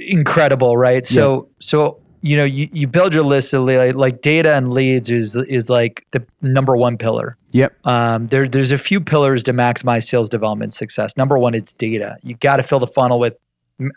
incredible, 0.00 0.76
right? 0.76 1.04
So 1.04 1.48
so 1.60 2.00
you 2.22 2.36
know 2.36 2.44
you, 2.44 2.68
you 2.72 2.86
build 2.86 3.14
your 3.14 3.24
list 3.24 3.52
of 3.52 3.64
like, 3.64 3.94
like 3.94 4.22
data 4.22 4.54
and 4.54 4.72
leads 4.72 5.10
is 5.10 5.36
is 5.36 5.70
like 5.70 6.06
the 6.12 6.24
number 6.42 6.76
one 6.76 6.98
pillar. 6.98 7.36
Yep. 7.52 7.74
Um, 7.84 8.26
there 8.28 8.48
there's 8.48 8.72
a 8.72 8.78
few 8.78 9.00
pillars 9.00 9.42
to 9.44 9.52
maximize 9.52 10.08
sales 10.08 10.28
development 10.28 10.74
success. 10.74 11.16
Number 11.16 11.38
one, 11.38 11.54
it's 11.54 11.74
data. 11.74 12.16
You 12.22 12.34
got 12.36 12.56
to 12.56 12.62
fill 12.62 12.80
the 12.80 12.86
funnel 12.86 13.18
with 13.18 13.36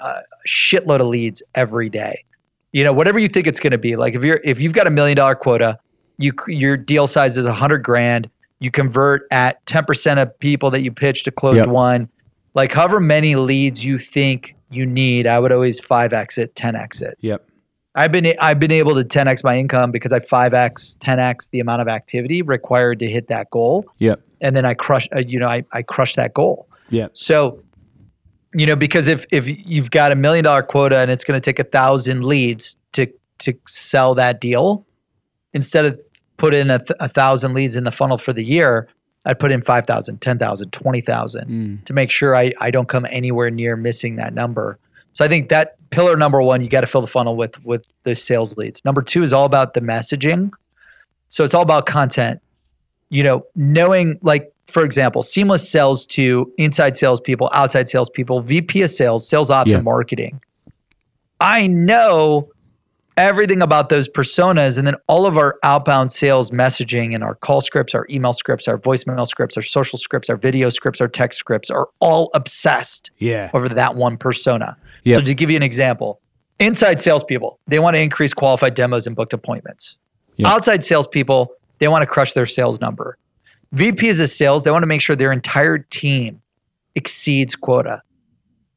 a 0.02 0.22
shitload 0.48 1.00
of 1.02 1.08
leads 1.08 1.44
every 1.56 1.90
day. 1.90 2.24
You 2.72 2.84
know 2.84 2.94
whatever 2.94 3.20
you 3.20 3.28
think 3.28 3.48
it's 3.48 3.60
going 3.60 3.72
to 3.72 3.78
be. 3.78 3.96
Like 3.96 4.16
if 4.16 4.24
you're 4.24 4.42
if 4.44 4.60
you've 4.60 4.74
got 4.74 4.88
a 4.88 4.90
million 4.90 5.16
dollar 5.18 5.36
quota, 5.36 5.78
you 6.18 6.34
your 6.48 6.76
deal 6.78 7.06
size 7.08 7.38
is 7.38 7.46
a 7.46 7.54
hundred 7.54 7.80
grand. 7.80 8.30
You 8.60 8.72
convert 8.72 9.28
at 9.32 9.64
ten 9.66 9.86
percent 9.86 10.20
of 10.20 10.38
people 10.40 10.72
that 10.72 10.82
you 10.82 10.92
pitch 10.92 11.24
to 11.26 11.32
closed 11.32 11.58
Yep. 11.58 11.68
one. 11.68 12.10
Like 12.56 12.72
however 12.72 13.00
many 13.00 13.36
leads 13.36 13.84
you 13.86 14.00
think 14.00 14.56
you 14.70 14.86
need, 14.86 15.28
I 15.28 15.38
would 15.40 15.52
always 15.52 15.80
five 15.80 16.14
x 16.14 16.38
it, 16.38 16.56
ten 16.56 16.76
x 16.76 17.02
it. 17.02 17.18
Yep. 17.22 17.46
I've 17.96 18.12
been 18.12 18.34
I've 18.40 18.60
been 18.60 18.72
able 18.72 18.96
to 18.96 19.02
10x 19.04 19.44
my 19.44 19.56
income 19.56 19.92
because 19.92 20.12
I 20.12 20.18
5x 20.20 20.98
10x 20.98 21.52
the 21.52 21.60
amount 21.60 21.84
of 21.84 21.88
activity 21.88 22.42
required 22.42 22.98
to 23.00 23.08
hit 23.08 23.28
that 23.28 23.52
goal, 23.52 23.86
Yep. 24.00 24.20
and 24.42 24.56
then 24.56 24.66
I 24.66 24.74
crush 24.74 25.08
uh, 25.16 25.20
you 25.20 25.38
know 25.38 25.48
I 25.48 25.64
I 25.74 25.84
crush 25.84 26.16
that 26.16 26.34
goal. 26.34 26.68
Yeah. 26.90 27.10
So, 27.14 27.60
you 28.54 28.66
know 28.66 28.76
because 28.76 29.08
if 29.08 29.26
if 29.32 29.48
you've 29.48 29.92
got 29.92 30.12
a 30.12 30.16
million 30.16 30.44
dollar 30.44 30.64
quota 30.64 30.98
and 31.00 31.10
it's 31.12 31.24
going 31.24 31.40
to 31.40 31.44
take 31.44 31.60
a 31.60 31.64
thousand 31.64 32.24
leads 32.24 32.76
to 32.94 33.08
to 33.40 33.54
sell 33.68 34.16
that 34.16 34.40
deal, 34.42 34.86
instead 35.54 35.86
of 35.86 36.00
put 36.38 36.54
in 36.54 36.70
a, 36.70 36.80
th- 36.80 36.98
a 37.00 37.10
thousand 37.10 37.54
leads 37.54 37.76
in 37.76 37.84
the 37.84 37.92
funnel 37.92 38.18
for 38.18 38.34
the 38.34 38.44
year, 38.44 38.88
I'd 39.26 39.40
put 39.40 39.52
in 39.52 39.62
5,000, 39.62 40.20
10,000, 40.22 40.72
20,000 40.72 41.48
Mm. 41.50 41.86
to 41.86 41.94
make 41.94 42.12
sure 42.12 42.36
I, 42.36 42.54
I 42.60 42.72
don't 42.72 42.88
come 42.88 43.06
anywhere 43.10 43.50
near 43.50 43.76
missing 43.76 44.18
that 44.18 44.34
number. 44.34 44.78
So 45.14 45.24
I 45.26 45.28
think 45.28 45.50
that 45.50 45.76
pillar 45.90 46.16
number 46.16 46.42
one, 46.42 46.62
you 46.62 46.70
got 46.70 46.82
to 46.82 46.88
fill 46.88 47.02
the 47.02 47.08
funnel 47.08 47.36
with 47.36 47.64
with 47.66 47.86
the 48.04 48.16
sales 48.16 48.58
leads. 48.58 48.84
Number 48.86 49.02
two 49.02 49.24
is 49.24 49.34
all 49.34 49.46
about 49.46 49.74
the 49.74 49.82
messaging. 49.82 50.52
So 51.28 51.44
it's 51.44 51.54
all 51.54 51.62
about 51.64 51.86
content. 51.86 52.42
You 53.10 53.24
know, 53.24 53.46
knowing 53.56 54.20
like 54.22 54.53
for 54.68 54.84
example, 54.86 55.22
Seamless 55.22 55.68
sells 55.70 56.06
to 56.08 56.52
inside 56.58 56.96
salespeople, 56.98 57.50
outside 57.54 57.90
salespeople, 57.90 58.42
VP 58.42 58.82
of 58.84 58.90
sales, 58.90 59.28
sales 59.28 59.52
ops, 59.52 59.72
Yeah. 59.72 59.78
and 59.78 59.86
marketing. 59.86 60.42
I 61.40 61.68
know 61.68 62.50
everything 63.18 63.62
about 63.62 63.90
those 63.90 64.10
personas 64.10 64.78
and 64.78 64.88
then 64.88 64.96
all 65.08 65.28
of 65.28 65.38
our 65.38 65.60
outbound 65.62 66.12
sales 66.12 66.50
messaging 66.50 67.14
and 67.14 67.24
our 67.24 67.36
call 67.36 67.62
scripts 67.62 67.94
our 67.94 68.08
email 68.10 68.34
scripts 68.34 68.68
our 68.68 68.80
voicemail 68.80 69.28
scripts 69.28 69.56
our 69.56 69.62
social 69.62 70.00
scripts 70.00 70.32
our 70.32 70.36
video 70.36 70.68
scripts 70.72 71.00
our 71.00 71.08
text 71.08 71.38
scripts 71.38 71.70
are 71.70 71.90
all 72.00 72.32
obsessed 72.34 73.12
Yeah. 73.20 73.52
over 73.54 73.70
that 73.70 73.94
one 73.96 74.18
persona 74.18 74.76
Yep. 75.04 75.20
so 75.20 75.26
to 75.26 75.36
give 75.36 75.52
you 75.52 75.58
an 75.58 75.62
example 75.62 76.22
inside 76.58 77.00
salespeople 77.02 77.60
they 77.68 77.78
want 77.78 77.96
to 77.96 78.02
increase 78.02 78.34
qualified 78.34 78.74
demos 78.74 79.06
and 79.06 79.16
booked 79.16 79.34
appointments 79.34 79.96
Yep. 80.38 80.52
outside 80.52 80.84
salespeople 80.84 81.52
they 81.78 81.88
want 81.88 82.02
to 82.02 82.08
crush 82.08 82.34
their 82.34 82.48
sales 82.48 82.82
number 82.82 83.20
vps 83.74 84.22
of 84.22 84.30
sales 84.30 84.64
they 84.64 84.72
want 84.72 84.84
to 84.84 84.88
make 84.88 85.02
sure 85.02 85.16
their 85.16 85.32
entire 85.32 85.78
team 85.78 86.42
exceeds 86.96 87.56
quota. 87.56 88.02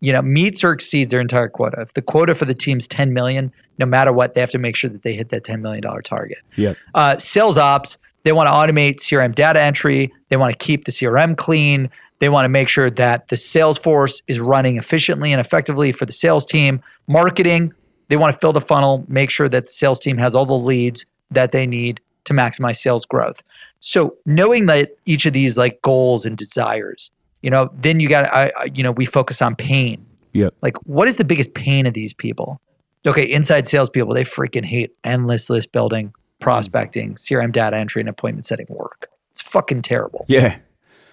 You 0.01 0.13
know 0.13 0.23
meets 0.23 0.63
or 0.63 0.73
exceeds 0.73 1.11
their 1.11 1.21
entire 1.21 1.49
quota. 1.49 1.81
If 1.81 1.95
the 1.95 2.03
quota 2.03 2.35
for 2.35 2.45
the 2.45 2.55
team's 2.55 2.87
10 2.89 3.13
million 3.13 3.53
no 3.79 3.87
matter 3.87 4.13
what 4.13 4.35
they 4.35 4.41
have 4.41 4.51
to 4.51 4.59
make 4.59 4.77
sure 4.77 4.89
that 4.91 5.03
they 5.03 5.15
hit 5.15 5.31
that 5.31 5.45
10 5.45 5.63
million 5.63 5.83
dollar 5.83 6.03
target. 6.03 6.39
Yep. 6.57 6.77
uh, 6.95 7.19
sales 7.19 7.59
ops 7.59 7.99
they 8.25 8.33
want 8.33 8.49
to 8.49 8.53
automate 8.53 8.97
crm 8.97 9.35
data 9.35 9.61
entry 9.61 10.13
they 10.29 10.37
want 10.37 10.53
to 10.53 10.59
keep 10.59 10.85
the 10.85 10.93
crm 10.93 11.37
clean 11.37 11.91
they 12.19 12.29
want 12.29 12.45
to 12.45 12.49
make 12.49 12.69
sure 12.69 12.91
that 12.91 13.29
the 13.29 13.37
sales 13.37 13.79
force 13.79 14.23
is 14.27 14.41
running 14.41 14.79
efficiently 14.79 15.33
and 15.33 15.41
effectively 15.41 15.93
for 15.93 16.07
the 16.07 16.13
sales 16.13 16.47
team. 16.47 16.83
Marketing 17.07 17.73
they 18.09 18.17
want 18.17 18.33
to 18.33 18.39
fill 18.39 18.53
the 18.53 18.61
funnel 18.61 19.05
make 19.09 19.31
sure 19.31 19.49
that 19.49 19.67
the 19.67 19.73
sales 19.73 19.99
team 19.99 20.17
has 20.19 20.35
all 20.35 20.47
the 20.47 20.55
leads 20.57 21.07
that 21.31 21.53
they 21.53 21.67
need 21.67 22.01
to 22.25 22.33
maximize 22.33 22.77
sales 22.77 23.05
growth 23.05 23.43
so 23.81 24.17
knowing 24.27 24.67
that 24.67 24.97
each 25.05 25.27
of 25.27 25.33
these 25.33 25.57
like 25.57 25.81
goals 25.83 26.27
and 26.27 26.37
desires 26.37 27.11
you 27.47 27.51
know 27.51 27.71
then 27.75 28.01
you 28.01 28.09
got 28.09 28.25
I, 28.27 28.53
I 28.57 28.65
you 28.75 28.83
know 28.83 28.91
we 28.91 29.07
focus 29.07 29.41
on 29.41 29.55
pain. 29.55 30.05
Yep. 30.33 30.55
like 30.61 30.77
what 30.85 31.09
is 31.09 31.17
the 31.17 31.25
biggest 31.25 31.55
pain 31.55 31.87
of 31.87 31.95
these 31.95 32.13
people? 32.13 32.61
Okay 33.07 33.23
inside 33.23 33.69
salespeople 33.69 34.15
they 34.15 34.25
freaking 34.25 34.65
hate 34.65 34.95
endless 35.05 35.49
list 35.49 35.73
building 35.73 36.13
prospecting 36.41 37.15
crm 37.15 37.53
data 37.53 37.77
entry 37.77 38.03
and 38.03 38.09
appointment 38.09 38.45
setting 38.45 38.67
work. 38.69 39.09
It's 39.31 39.41
fucking 39.41 39.83
terrible. 39.83 40.25
Yeah. 40.29 40.59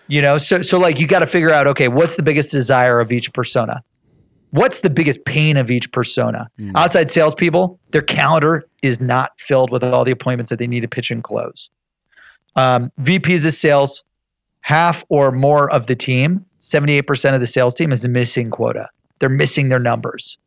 you 0.07 0.21
know 0.21 0.39
so 0.39 0.63
so 0.63 0.79
like 0.79 0.99
you 0.99 1.07
got 1.07 1.19
to 1.19 1.27
figure 1.27 1.51
out 1.51 1.67
okay 1.67 1.87
what's 1.87 2.15
the 2.15 2.23
biggest 2.23 2.51
desire 2.51 2.99
of 2.99 3.11
each 3.11 3.31
persona? 3.33 3.83
What's 4.49 4.81
the 4.81 4.89
biggest 4.89 5.25
pain 5.25 5.57
of 5.57 5.71
each 5.71 5.91
persona? 5.91 6.47
Mm. 6.59 6.71
Outside 6.75 7.11
salespeople 7.11 7.79
their 7.91 8.01
calendar 8.01 8.65
is 8.81 8.99
not 8.99 9.39
filled 9.39 9.69
with 9.69 9.83
all 9.83 10.03
the 10.03 10.11
appointments 10.11 10.49
that 10.49 10.57
they 10.57 10.67
need 10.67 10.81
to 10.81 10.87
pitch 10.87 11.11
and 11.11 11.23
close 11.23 11.69
um, 12.55 12.91
vps 13.01 13.45
of 13.45 13.53
sales 13.53 14.03
half 14.61 15.03
or 15.09 15.31
more 15.31 15.71
of 15.71 15.87
the 15.87 15.95
team 15.95 16.45
78% 16.63 17.33
of 17.33 17.41
the 17.41 17.47
sales 17.47 17.75
team 17.75 17.91
is 17.91 18.07
missing 18.07 18.49
quota. 18.49 18.89
They're 19.19 19.29
missing 19.29 19.67
their 19.67 19.79
numbers. 19.79 20.37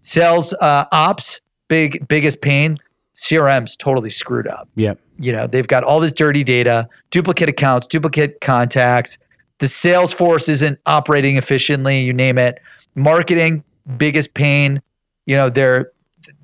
Sales 0.00 0.54
uh, 0.54 0.86
ops 0.92 1.40
big 1.68 2.08
biggest 2.08 2.40
pain 2.40 2.78
crm's 3.14 3.76
totally 3.76 4.10
screwed 4.10 4.46
up. 4.46 4.68
Yep. 4.76 4.98
you 5.18 5.32
know 5.32 5.46
they've 5.46 5.66
got 5.66 5.84
all 5.84 6.00
this 6.00 6.12
dirty 6.12 6.42
data 6.42 6.88
duplicate 7.10 7.48
accounts 7.48 7.86
duplicate 7.86 8.40
contacts. 8.40 9.18
The 9.58 9.68
sales 9.68 10.12
force 10.12 10.48
isn't 10.48 10.78
operating 10.86 11.36
efficiently 11.36 12.00
you 12.00 12.12
name 12.12 12.38
it. 12.38 12.60
Marketing 12.94 13.62
biggest 13.96 14.34
pain 14.34 14.80
you 15.26 15.36
know 15.36 15.50
they're 15.50 15.90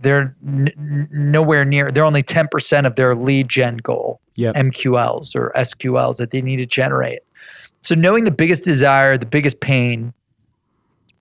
they're 0.01 0.35
n- 0.47 1.09
nowhere 1.11 1.65
near 1.65 1.91
they're 1.91 2.05
only 2.05 2.23
10% 2.23 2.87
of 2.87 2.97
their 2.97 3.15
lead 3.15 3.49
gen 3.49 3.77
goal 3.79 4.21
Yep. 4.39 4.55
mqls 4.55 5.35
or 5.35 5.51
sqls 5.57 6.19
that 6.19 6.31
they 6.31 6.43
need 6.43 6.57
to 6.57 6.67
generate 6.67 7.21
so 7.81 7.95
knowing 7.95 8.25
the 8.25 8.31
biggest 8.31 8.65
desire 8.65 9.17
the 9.17 9.25
biggest 9.27 9.61
pain 9.61 10.13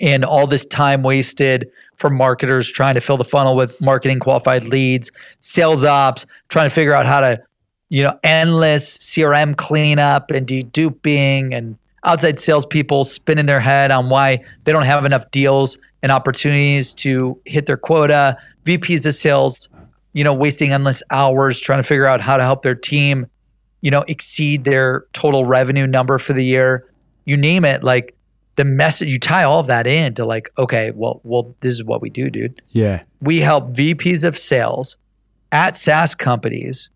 and 0.02 0.26
all 0.26 0.48
this 0.48 0.66
time 0.66 1.04
wasted 1.04 1.72
for 1.96 2.10
marketers 2.10 2.70
trying 2.70 2.96
to 2.96 3.02
fill 3.02 3.18
the 3.18 3.24
funnel 3.24 3.56
with 3.56 3.80
marketing 3.80 4.20
qualified 4.20 4.66
leads, 4.66 5.12
sales 5.40 5.86
ops, 5.86 6.26
trying 6.50 6.68
to 6.68 6.74
figure 6.74 6.94
out 6.94 7.06
how 7.06 7.22
to, 7.22 7.42
you 7.90 8.04
know, 8.04 8.18
endless 8.24 8.98
CRM 8.98 9.56
cleanup 9.56 10.32
and 10.32 10.48
deduping 10.48 11.56
and 11.56 11.78
outside 12.06 12.40
salespeople 12.40 13.04
spinning 13.04 13.46
their 13.46 13.60
head 13.60 13.92
on 13.92 14.10
why 14.10 14.44
they 14.64 14.72
don't 14.72 14.84
have 14.84 15.06
enough 15.06 15.30
deals 15.32 15.78
and 16.02 16.12
opportunities 16.12 16.94
to 16.94 17.40
hit 17.46 17.66
their 17.66 17.78
quota. 17.78 18.38
VPs 18.64 19.06
of 19.06 19.16
sales, 19.16 19.68
you 20.14 20.24
know, 20.24 20.34
wasting 20.34 20.72
endless 20.72 21.04
hours 21.10 21.60
trying 21.60 21.80
to 21.80 21.84
figure 21.84 22.06
out 22.06 22.22
how 22.22 22.38
to 22.38 22.44
help 22.44 22.62
their 22.62 22.76
team, 22.76 23.28
you 23.82 23.92
know, 23.92 24.04
exceed 24.08 24.64
their 24.64 25.06
total 25.14 25.46
revenue 25.46 25.88
number 25.88 26.18
for 26.18 26.34
the 26.34 26.44
year. 26.44 26.88
You 27.26 27.38
name 27.38 27.66
it, 27.66 27.84
like 27.84 28.16
the 28.56 28.66
message 28.66 29.10
you 29.10 29.20
tie 29.20 29.44
all 29.44 29.60
of 29.60 29.68
that 29.68 29.88
into 29.88 30.26
like, 30.26 30.52
okay, 30.58 30.92
well, 30.92 31.22
well, 31.24 31.56
this 31.62 31.74
is 31.74 31.84
what 31.84 32.02
we 32.02 32.10
do, 32.10 32.30
dude. 32.30 32.62
Yeah. 32.70 33.04
We 33.20 33.40
help 33.40 33.74
VPs 33.74 34.24
of 34.24 34.38
sales 34.38 34.98
at 35.52 35.76
SaaS 35.76 36.16
companies 36.16 36.90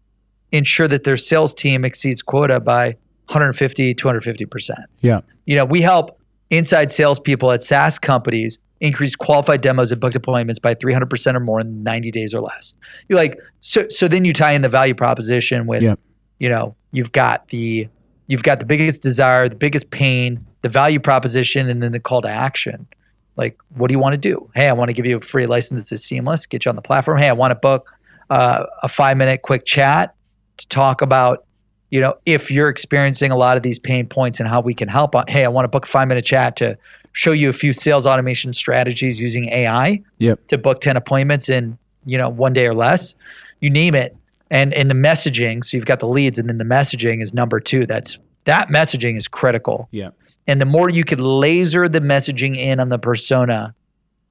ensure 0.51 0.88
that 0.88 1.03
their 1.03 1.18
sales 1.18 1.53
team 1.53 1.84
exceeds 1.84 2.22
quota 2.22 2.60
by 2.60 2.95
150, 3.30 3.93
250%. 3.93 4.86
Yeah. 5.01 5.21
You 5.45 5.55
know, 5.55 5.65
we 5.65 5.82
help 5.82 6.19
inside 6.49 6.91
salespeople 6.91 7.51
at 7.51 7.61
SaaS 7.61 7.99
companies 7.99 8.57
increase 8.82 9.15
qualified 9.15 9.61
demos 9.61 9.91
and 9.91 10.01
booked 10.01 10.15
appointments 10.15 10.57
by 10.57 10.73
300% 10.73 11.36
or 11.36 11.39
more 11.39 11.59
in 11.59 11.84
90 11.84 12.11
days 12.11 12.34
or 12.34 12.41
less. 12.41 12.73
You're 13.07 13.19
like, 13.19 13.38
so, 13.59 13.88
so 13.89 14.07
then 14.07 14.25
you 14.25 14.34
tie 14.34 14.53
in 14.53 14.61
the 14.61 14.69
value 14.69 14.95
proposition 14.95 15.67
with, 15.67 15.84
Yep. 15.84 15.99
you 16.39 16.49
know, 16.49 16.75
you've 16.91 17.11
got 17.11 17.47
the, 17.49 17.88
you've 18.27 18.43
got 18.43 18.59
the 18.59 18.65
biggest 18.65 19.03
desire, 19.03 19.47
the 19.47 19.55
biggest 19.55 19.91
pain, 19.91 20.43
the 20.61 20.69
value 20.69 20.99
proposition, 20.99 21.69
and 21.69 21.84
then 21.84 21.91
the 21.91 21.99
call 21.99 22.21
to 22.21 22.30
action. 22.30 22.88
Like, 23.36 23.57
what 23.75 23.89
do 23.89 23.93
you 23.93 23.99
want 23.99 24.13
to 24.13 24.17
do? 24.17 24.49
Hey, 24.55 24.67
I 24.69 24.73
want 24.73 24.89
to 24.89 24.93
give 24.93 25.05
you 25.05 25.17
a 25.17 25.21
free 25.21 25.45
license 25.45 25.89
to 25.89 25.97
Seamless, 25.97 26.45
get 26.45 26.65
you 26.65 26.69
on 26.69 26.75
the 26.75 26.82
platform. 26.82 27.19
Hey, 27.19 27.30
I 27.30 27.34
want 27.34 27.51
to 27.51 27.55
book 27.55 27.91
uh, 28.30 28.65
a 28.82 28.89
five 28.89 29.17
minute 29.17 29.43
quick 29.43 29.65
chat 29.65 30.15
to 30.57 30.67
talk 30.67 31.01
about, 31.01 31.45
you 31.89 31.99
know, 31.99 32.15
if 32.25 32.51
you're 32.51 32.69
experiencing 32.69 33.31
a 33.31 33.35
lot 33.35 33.57
of 33.57 33.63
these 33.63 33.79
pain 33.79 34.07
points 34.07 34.39
and 34.39 34.47
how 34.47 34.61
we 34.61 34.73
can 34.73 34.87
help. 34.87 35.15
Uh, 35.15 35.23
hey, 35.27 35.43
I 35.45 35.47
want 35.49 35.65
to 35.65 35.69
book 35.69 35.85
a 35.85 35.87
five 35.87 36.07
minute 36.07 36.25
chat 36.25 36.55
to 36.57 36.77
show 37.13 37.31
you 37.31 37.49
a 37.49 37.53
few 37.53 37.73
sales 37.73 38.05
automation 38.05 38.53
strategies 38.53 39.19
using 39.19 39.49
AI 39.49 40.01
Yep. 40.19 40.47
to 40.47 40.57
book 40.57 40.79
10 40.81 40.95
appointments 40.97 41.49
in, 41.49 41.77
you 42.05 42.17
know, 42.17 42.29
one 42.29 42.53
day 42.53 42.67
or 42.67 42.73
less. 42.73 43.15
You 43.59 43.69
name 43.69 43.95
it. 43.95 44.15
And 44.51 44.73
in 44.73 44.87
the 44.87 44.95
messaging, 44.95 45.63
so 45.63 45.77
you've 45.77 45.85
got 45.85 45.99
the 45.99 46.07
leads 46.07 46.39
and 46.39 46.47
then 46.49 46.57
the 46.57 46.63
messaging 46.63 47.21
is 47.21 47.33
number 47.33 47.59
two. 47.59 47.85
That's 47.85 48.19
that 48.45 48.69
messaging 48.69 49.17
is 49.17 49.27
critical. 49.27 49.87
Yeah. 49.91 50.09
And 50.47 50.59
the 50.59 50.65
more 50.65 50.89
you 50.89 51.03
could 51.03 51.21
laser 51.21 51.87
the 51.87 51.99
messaging 51.99 52.57
in 52.57 52.79
on 52.79 52.89
the 52.89 52.97
persona, 52.97 53.75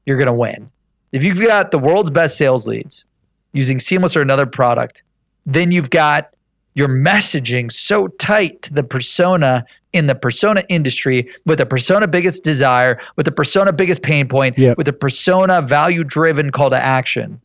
you're 0.07 0.17
going 0.17 0.27
to 0.27 0.33
win. 0.33 0.71
If 1.13 1.23
you've 1.23 1.41
got 1.41 1.71
the 1.71 1.79
world's 1.79 2.11
best 2.11 2.37
sales 2.37 2.67
leads 2.67 3.05
using 3.53 3.79
Seamless 3.81 4.17
or 4.17 4.23
another 4.23 4.47
product, 4.47 5.03
then 5.47 5.71
you've 5.71 5.91
got 5.91 6.31
your 6.79 6.89
messaging 6.89 7.73
so 7.73 8.07
tight 8.07 8.63
to 8.63 8.73
the 8.73 8.85
persona 8.85 9.67
in 9.93 10.07
the 10.07 10.15
persona 10.15 10.63
industry 10.69 11.29
with 11.45 11.59
the 11.59 11.67
persona 11.67 12.07
biggest 12.07 12.45
desire, 12.45 13.01
with 13.17 13.27
the 13.27 13.33
persona 13.33 13.73
biggest 13.73 14.01
pain 14.01 14.29
point, 14.29 14.57
Yep. 14.57 14.77
with 14.77 14.87
the 14.87 14.93
persona 14.93 15.61
value 15.61 16.05
driven 16.05 16.53
call 16.53 16.71
to 16.71 16.77
action. 16.81 17.41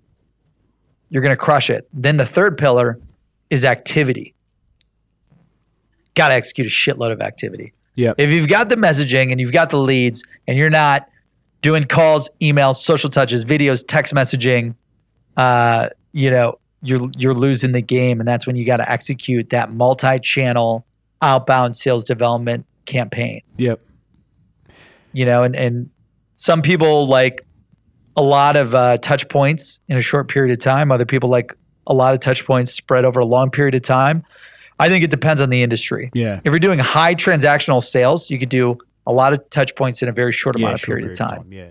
You're 1.10 1.24
going 1.24 1.36
to 1.36 1.42
crush 1.42 1.72
it. 1.72 1.88
Then 1.94 2.18
the 2.18 2.28
third 2.28 2.60
pillar 2.60 3.00
is 3.50 3.66
activity. 3.66 4.36
Got 6.14 6.28
to 6.28 6.36
execute 6.36 6.68
a 6.68 6.70
shitload 6.70 7.12
of 7.12 7.22
activity. 7.22 7.74
Yep. 7.96 8.16
If 8.20 8.30
you've 8.30 8.48
got 8.48 8.70
the 8.70 8.76
messaging 8.76 9.32
and 9.32 9.42
you've 9.42 9.52
got 9.52 9.72
the 9.72 9.78
leads 9.78 10.24
and 10.48 10.58
you're 10.60 10.70
not 10.70 11.10
doing 11.64 11.86
calls, 11.86 12.30
emails, 12.40 12.76
social 12.76 13.10
touches, 13.10 13.46
videos, 13.46 13.84
text 13.88 14.14
messaging, 14.14 14.76
uh, 15.38 15.90
you 16.12 16.30
know, 16.30 16.60
you're 16.84 17.10
you're 17.18 17.34
losing 17.34 17.72
the 17.72 17.82
game, 17.82 18.20
and 18.20 18.28
that's 18.28 18.46
when 18.46 18.56
you 18.56 18.66
got 18.66 18.78
to 18.78 18.92
execute 18.92 19.50
that 19.52 19.72
multi-channel 19.72 20.86
outbound 21.22 21.78
sales 21.78 22.04
development 22.04 22.66
campaign. 22.86 23.42
Yep. 23.58 23.80
You 25.14 25.26
know, 25.26 25.44
and 25.44 25.56
and 25.56 25.90
some 26.36 26.62
people 26.62 27.08
like 27.08 27.46
a 28.16 28.22
lot 28.22 28.56
of 28.56 28.76
uh, 28.76 28.98
touch 28.98 29.28
points 29.30 29.80
in 29.88 29.98
a 29.98 30.02
short 30.02 30.28
period 30.28 30.52
of 30.54 30.60
time. 30.60 30.92
Other 30.92 31.06
people 31.06 31.30
like 31.30 31.56
a 31.88 31.94
lot 31.94 32.14
of 32.14 32.20
touch 32.20 32.46
points 32.46 32.74
spread 32.74 33.06
over 33.06 33.20
a 33.20 33.26
long 33.26 33.50
period 33.50 33.76
of 33.76 33.82
time. 33.82 34.24
I 34.80 34.90
think 34.90 35.04
it 35.04 35.12
depends 35.12 35.42
on 35.42 35.50
the 35.50 35.64
industry. 35.64 36.10
Yeah. 36.14 36.40
If 36.44 36.52
you're 36.52 36.60
doing 36.60 36.80
high 36.80 37.16
transactional 37.16 37.82
sales, 37.82 38.30
you 38.30 38.40
could 38.40 38.50
do 38.50 38.78
a 39.06 39.14
lot 39.14 39.34
of 39.34 39.50
touch 39.50 39.76
points 39.76 40.02
in 40.02 40.10
a 40.10 40.12
very 40.12 40.34
short 40.34 40.56
amount 40.56 40.74
of 40.74 40.80
short 40.80 41.00
period 41.00 41.12
of 41.12 41.18
time. 41.18 41.48
Yeah. 41.52 41.70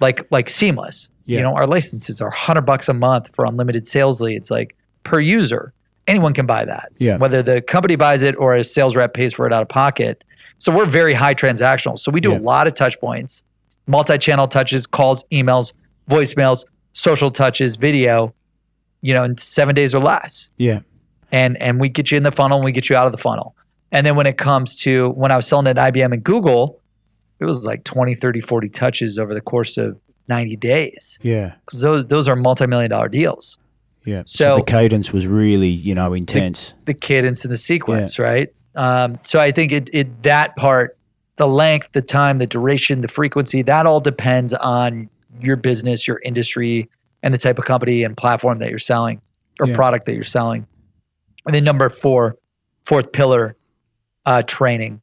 Like 0.00 0.26
like 0.30 0.48
seamless. 0.48 1.08
Yeah. 1.24 1.38
You 1.38 1.42
know, 1.44 1.54
our 1.54 1.66
licenses 1.66 2.20
are 2.20 2.30
hundred 2.30 2.62
bucks 2.62 2.88
a 2.88 2.94
month 2.94 3.34
for 3.34 3.44
unlimited 3.44 3.86
sales 3.86 4.20
leads, 4.20 4.50
like 4.50 4.76
per 5.04 5.20
user. 5.20 5.72
Anyone 6.06 6.32
can 6.32 6.46
buy 6.46 6.64
that. 6.64 6.90
Yeah. 6.98 7.18
Whether 7.18 7.42
the 7.42 7.60
company 7.60 7.96
buys 7.96 8.22
it 8.22 8.34
or 8.38 8.54
a 8.56 8.64
sales 8.64 8.96
rep 8.96 9.12
pays 9.12 9.34
for 9.34 9.46
it 9.46 9.52
out 9.52 9.62
of 9.62 9.68
pocket. 9.68 10.24
So 10.58 10.74
we're 10.74 10.86
very 10.86 11.12
high 11.14 11.34
transactional. 11.34 11.98
So 11.98 12.10
we 12.10 12.20
do 12.20 12.30
Yeah. 12.30 12.38
a 12.38 12.40
lot 12.40 12.66
of 12.66 12.74
touch 12.74 12.98
points, 12.98 13.42
multi-channel 13.86 14.48
touches, 14.48 14.86
calls, 14.86 15.22
emails, 15.30 15.72
voicemails, 16.08 16.64
social 16.94 17.30
touches, 17.30 17.76
video, 17.76 18.34
you 19.02 19.12
know, 19.14 19.22
in 19.24 19.36
seven 19.38 19.74
days 19.74 19.94
or 19.94 20.00
less 20.00 20.50
Yeah. 20.56 20.80
and 21.30 21.60
and 21.60 21.78
we 21.78 21.88
get 21.90 22.10
you 22.10 22.16
in 22.16 22.22
the 22.22 22.32
funnel 22.32 22.56
and 22.58 22.64
we 22.64 22.72
get 22.72 22.88
you 22.88 22.96
out 22.96 23.06
of 23.06 23.12
the 23.12 23.18
funnel. 23.18 23.54
And 23.92 24.06
then 24.06 24.16
when 24.16 24.26
it 24.26 24.36
comes 24.38 24.76
to 24.76 25.10
when 25.10 25.30
I 25.30 25.36
was 25.36 25.46
selling 25.46 25.66
at 25.66 25.76
IBM 25.76 26.12
and 26.12 26.24
Google, 26.24 26.80
it 27.40 27.44
was 27.44 27.64
like 27.66 27.84
20, 27.84 28.14
30, 28.14 28.40
40 28.40 28.68
touches 28.68 29.18
over 29.18 29.34
the 29.34 29.40
course 29.40 29.76
of 29.76 29.98
90 30.28 30.56
days 30.56 31.18
Yeah. 31.22 31.54
because 31.64 31.80
those 31.80 32.06
those 32.06 32.28
are 32.28 32.36
multi-million 32.36 32.90
dollar 32.90 33.08
deals. 33.08 33.58
Yeah. 34.04 34.22
So- 34.26 34.56
the 34.56 34.62
cadence 34.62 35.12
was 35.12 35.26
really, 35.26 35.68
you 35.68 35.94
know, 35.94 36.14
intense. 36.14 36.74
The 36.86 36.94
cadence 36.94 37.44
and 37.44 37.52
the 37.52 37.58
sequence, 37.58 38.18
right? 38.18 38.50
Um, 38.74 39.18
so 39.22 39.38
I 39.40 39.50
think 39.52 39.72
it 39.72 39.90
it 39.92 40.22
that 40.22 40.56
part, 40.56 40.96
the 41.36 41.46
length, 41.48 41.90
the 41.92 42.02
time, 42.02 42.38
the 42.38 42.46
duration, 42.46 43.00
the 43.00 43.08
frequency, 43.08 43.62
that 43.62 43.86
all 43.86 44.00
depends 44.00 44.52
on 44.54 45.08
your 45.40 45.56
business, 45.56 46.06
your 46.08 46.20
industry, 46.24 46.88
and 47.22 47.32
the 47.34 47.38
type 47.38 47.58
of 47.58 47.64
company 47.64 48.02
and 48.04 48.16
platform 48.16 48.58
that 48.58 48.70
you're 48.70 48.78
selling 48.78 49.20
or 49.60 49.66
Yeah. 49.68 49.74
product 49.74 50.06
that 50.06 50.14
you're 50.14 50.24
selling. 50.24 50.66
And 51.46 51.54
then 51.54 51.64
number 51.64 51.88
four, 51.90 52.36
fourth 52.84 53.12
pillar, 53.12 53.56
uh, 54.26 54.42
training. 54.46 55.00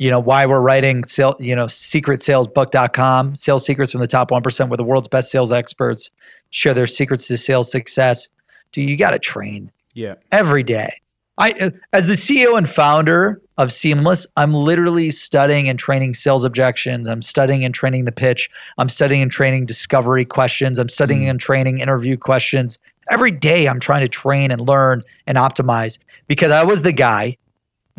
You 0.00 0.08
know, 0.10 0.18
why 0.18 0.46
we're 0.46 0.62
writing 0.62 1.04
sale, 1.04 1.36
you 1.38 1.54
know, 1.54 1.66
secretsalesbook.com, 1.66 3.34
sales 3.34 3.66
secrets 3.66 3.92
from 3.92 4.00
the 4.00 4.06
top 4.06 4.30
1%, 4.30 4.68
where 4.70 4.76
the 4.78 4.82
world's 4.82 5.08
best 5.08 5.30
sales 5.30 5.52
experts 5.52 6.10
share 6.48 6.72
their 6.72 6.86
secrets 6.86 7.28
to 7.28 7.36
sales 7.36 7.70
success. 7.70 8.30
Do 8.72 8.80
you 8.80 8.96
got 8.96 9.10
to 9.10 9.18
train 9.18 9.70
Yeah. 9.92 10.14
every 10.32 10.62
day? 10.62 11.00
I, 11.36 11.72
as 11.92 12.06
the 12.06 12.14
CEO 12.14 12.56
and 12.56 12.68
founder 12.68 13.42
of 13.58 13.74
Seamless, 13.74 14.26
I'm 14.38 14.54
literally 14.54 15.10
studying 15.10 15.68
and 15.68 15.78
training 15.78 16.14
sales 16.14 16.44
objections. 16.44 17.06
I'm 17.06 17.20
studying 17.20 17.62
and 17.66 17.74
training 17.74 18.06
the 18.06 18.12
pitch. 18.12 18.50
I'm 18.78 18.88
studying 18.88 19.20
and 19.20 19.30
training 19.30 19.66
discovery 19.66 20.24
questions. 20.24 20.78
I'm 20.78 20.88
studying 20.88 21.24
mm. 21.24 21.30
and 21.30 21.40
training 21.40 21.80
interview 21.80 22.16
questions. 22.16 22.78
Every 23.10 23.32
day, 23.32 23.68
I'm 23.68 23.80
trying 23.80 24.00
to 24.00 24.08
train 24.08 24.50
and 24.50 24.62
learn 24.62 25.02
and 25.26 25.36
optimize 25.36 25.98
because 26.26 26.52
I 26.52 26.64
was 26.64 26.80
the 26.80 26.92
guy 26.92 27.36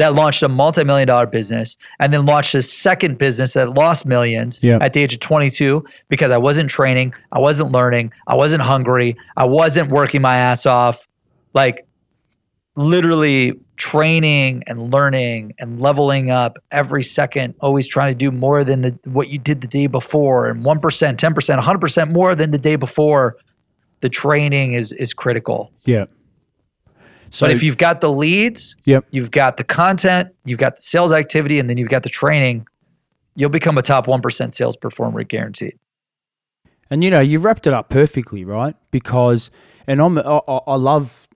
that 0.01 0.15
launched 0.15 0.41
a 0.41 0.49
multi-million 0.49 1.07
dollar 1.07 1.27
business 1.27 1.77
and 1.99 2.11
then 2.11 2.25
launched 2.25 2.55
a 2.55 2.61
second 2.63 3.19
business 3.19 3.53
that 3.53 3.75
lost 3.75 4.03
millions 4.03 4.59
at 4.81 4.93
the 4.93 4.99
age 4.99 5.13
of 5.13 5.19
22 5.19 5.85
because 6.09 6.31
I 6.31 6.39
wasn't 6.39 6.71
training, 6.71 7.13
I 7.31 7.37
wasn't 7.37 7.71
learning, 7.71 8.11
I 8.25 8.33
wasn't 8.33 8.63
hungry, 8.63 9.15
I 9.37 9.45
wasn't 9.45 9.91
working 9.91 10.23
my 10.23 10.37
ass 10.37 10.65
off. 10.65 11.07
Like 11.53 11.85
literally 12.75 13.59
training 13.75 14.63
and 14.65 14.91
learning 14.91 15.53
and 15.59 15.79
leveling 15.79 16.31
up 16.31 16.57
every 16.71 17.03
second, 17.03 17.53
always 17.59 17.87
trying 17.87 18.09
to 18.11 18.17
do 18.17 18.31
more 18.31 18.63
than 18.63 18.81
the, 18.81 18.99
what 19.03 19.29
you 19.29 19.37
did 19.37 19.61
the 19.61 19.67
day 19.67 19.85
before 19.85 20.49
and 20.49 20.65
1%, 20.65 20.81
10%, 20.81 21.59
100% 21.61 22.11
more 22.11 22.33
than 22.33 22.49
the 22.49 22.57
day 22.57 22.75
before. 22.75 23.37
The 23.99 24.09
training 24.09 24.73
is 24.73 24.91
is 24.93 25.13
critical. 25.13 25.71
Yeah. 25.85 26.05
So 27.31 27.45
but 27.45 27.51
if 27.51 27.63
you've 27.63 27.77
got 27.77 28.01
the 28.01 28.11
leads, 28.11 28.75
Yep. 28.85 29.05
you've 29.11 29.31
got 29.31 29.57
the 29.57 29.63
content, 29.63 30.29
you've 30.45 30.59
got 30.59 30.75
the 30.75 30.81
sales 30.81 31.11
activity, 31.13 31.59
and 31.59 31.69
then 31.69 31.77
you've 31.77 31.89
got 31.89 32.03
the 32.03 32.09
training, 32.09 32.67
you'll 33.35 33.49
become 33.49 33.77
a 33.77 33.81
top 33.81 34.05
1% 34.05 34.53
sales 34.53 34.75
performer 34.75 35.23
guaranteed. 35.23 35.77
And 36.89 37.03
you 37.05 37.09
know, 37.09 37.21
you 37.21 37.39
wrapped 37.39 37.65
it 37.67 37.73
up 37.73 37.89
perfectly, 37.89 38.43
right? 38.43 38.75
Because, 38.91 39.49
and 39.87 40.01
I'm, 40.01 40.17
I, 40.17 40.21
I 40.21 40.59
I 40.67 40.75
love 40.75 41.29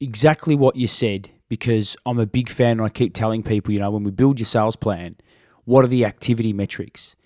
exactly 0.00 0.54
what 0.54 0.76
you 0.76 0.86
said 0.86 1.28
because 1.48 1.96
I'm 2.06 2.20
a 2.20 2.26
big 2.26 2.48
fan. 2.48 2.72
And 2.78 2.82
I 2.82 2.88
keep 2.88 3.12
telling 3.12 3.42
people, 3.42 3.74
you 3.74 3.80
know, 3.80 3.90
when 3.90 4.04
we 4.04 4.12
build 4.12 4.38
your 4.38 4.46
sales 4.46 4.76
plan, 4.76 5.16
what 5.64 5.84
are 5.84 5.88
the 5.88 6.04
activity 6.04 6.52
metrics? 6.52 7.16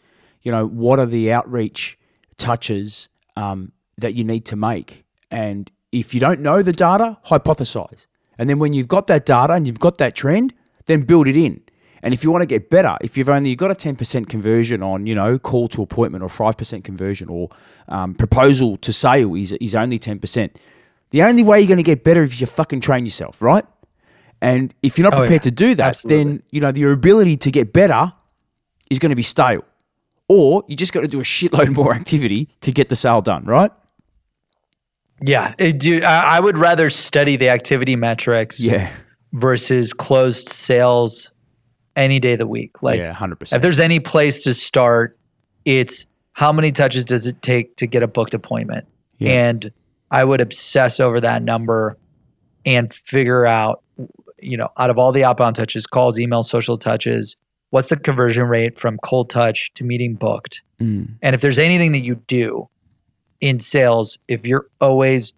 You 0.43 0.53
know, 0.53 0.67
what 0.67 0.99
are 0.99 1.07
the 1.07 1.33
outreach 1.33 1.99
touches 2.39 3.11
um, 3.37 3.73
that 3.99 4.15
you 4.15 4.25
need 4.25 4.47
to 4.47 4.57
make? 4.57 5.05
And 5.31 5.71
if 5.93 6.13
you 6.15 6.21
don't 6.21 6.41
know 6.41 6.63
the 6.63 6.73
data, 6.73 7.19
hypothesize. 7.27 8.07
And 8.39 8.51
then 8.51 8.59
when 8.59 8.73
you've 8.73 8.89
got 8.89 9.07
that 9.07 9.25
data 9.27 9.53
and 9.55 9.67
you've 9.67 9.81
got 9.81 9.99
that 9.99 10.15
trend, 10.15 10.53
then 10.87 11.03
build 11.03 11.27
it 11.29 11.37
in. 11.37 11.61
And 12.03 12.13
if 12.13 12.23
you 12.23 12.31
want 12.31 12.43
to 12.43 12.47
get 12.47 12.71
better, 12.71 12.97
if 13.01 13.17
you've 13.17 13.29
only 13.29 13.57
got 13.57 13.71
a 13.71 13.75
10% 13.75 14.29
conversion 14.29 14.83
on, 14.83 15.07
you 15.07 15.15
know, 15.15 15.39
call 15.39 15.67
to 15.69 15.83
appointment 15.83 16.23
or 16.23 16.29
5% 16.29 16.85
conversion 16.85 17.29
or 17.29 17.49
um, 17.89 18.15
proposal 18.15 18.77
to 18.79 18.93
sale 18.93 19.35
is, 19.35 19.53
is 19.53 19.75
only 19.75 19.99
10%, 19.99 20.51
the 21.11 21.23
only 21.23 21.43
way 21.43 21.59
you're 21.61 21.67
going 21.69 21.79
to 21.79 21.83
get 21.83 22.05
better 22.05 22.23
is 22.23 22.33
if 22.33 22.41
you 22.41 22.47
fucking 22.47 22.81
train 22.81 23.07
yourself, 23.07 23.41
right? 23.41 23.65
And 24.43 24.75
if 24.83 24.99
you're 24.99 25.05
not 25.11 25.15
Oh, 25.15 25.19
prepared 25.21 25.41
yeah. 25.45 25.51
to 25.51 25.51
do 25.51 25.75
that, 25.77 25.89
Absolutely. 25.89 26.25
then, 26.25 26.43
you 26.51 26.61
know, 26.61 26.69
your 26.69 26.93
ability 26.93 27.39
to 27.39 27.51
get 27.51 27.73
better 27.73 28.13
is 28.91 28.99
going 28.99 29.11
to 29.11 29.17
be 29.17 29.23
stale. 29.23 29.65
Or 30.29 30.63
you 30.69 30.77
just 30.77 30.93
got 30.93 31.01
to 31.01 31.09
do 31.09 31.21
a 31.21 31.25
shitload 31.25 31.71
more 31.75 31.95
activity 31.95 32.51
to 32.61 32.71
get 32.71 32.89
the 32.89 32.97
sale 32.97 33.21
done, 33.21 33.45
right? 33.47 33.71
Yeah, 35.21 35.55
it, 35.59 35.79
dude, 35.79 36.03
I, 36.05 36.37
I 36.37 36.41
would 36.41 36.59
rather 36.59 36.91
study 36.91 37.37
the 37.37 37.49
activity 37.51 37.97
metrics 37.97 38.61
Yeah. 38.61 38.91
versus 39.33 39.93
closed 39.93 40.49
sales 40.51 41.31
any 41.95 42.21
day 42.21 42.35
of 42.35 42.39
the 42.39 42.47
week. 42.47 42.83
Like, 42.83 42.99
yeah, 42.99 43.15
100%. 43.15 43.55
if 43.55 43.63
there's 43.63 43.81
any 43.81 44.01
place 44.01 44.45
to 44.45 44.53
start, 44.55 45.19
it's 45.65 46.07
how 46.33 46.53
many 46.53 46.71
touches 46.73 47.05
does 47.07 47.27
it 47.27 47.41
take 47.41 47.77
to 47.77 47.87
get 47.87 48.03
a 48.03 48.07
booked 48.07 48.35
appointment? 48.35 48.87
Yeah. 49.19 49.31
And 49.49 49.73
I 50.11 50.23
would 50.23 50.41
obsess 50.43 51.01
over 51.01 51.21
that 51.21 51.43
number 51.43 51.97
and 52.67 52.93
figure 52.93 53.47
out, 53.47 53.83
you 54.39 54.59
know, 54.59 54.69
out 54.77 54.91
of 54.91 54.99
all 54.99 55.13
the 55.13 55.25
outbound 55.25 55.57
touches, 55.57 55.87
calls, 55.87 56.19
emails, 56.19 56.45
social 56.45 56.77
touches, 56.77 57.37
what's 57.71 57.89
the 57.89 57.97
conversion 57.97 58.45
rate 58.45 58.79
from 58.79 58.99
cold 59.03 59.31
touch 59.31 59.73
to 59.75 59.85
meeting 59.85 60.15
booked? 60.15 60.63
Mm. 60.81 61.15
And 61.23 61.35
if 61.35 61.41
there's 61.41 61.59
anything 61.59 61.93
that 61.93 62.01
you 62.03 62.17
do 62.27 62.69
in 63.41 63.61
sales, 63.61 64.19
if 64.29 64.47
you're 64.47 64.67
always 64.81 65.35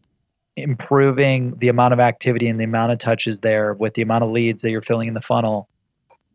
improving 0.57 1.55
the 1.59 1.69
amount 1.69 1.95
of 1.95 2.01
activity 2.01 2.49
and 2.49 2.59
the 2.59 2.65
amount 2.65 2.93
of 2.93 2.99
touches 2.99 3.41
there 3.41 3.73
with 3.75 3.95
the 3.95 4.03
amount 4.03 4.25
of 4.25 4.31
leads 4.31 4.63
that 4.63 4.71
you're 4.71 4.83
filling 4.83 5.09
in 5.09 5.15
the 5.15 5.21
funnel, 5.21 5.69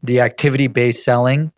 the 0.02 0.22
activity 0.22 0.68
based 0.68 1.04
selling 1.04 1.52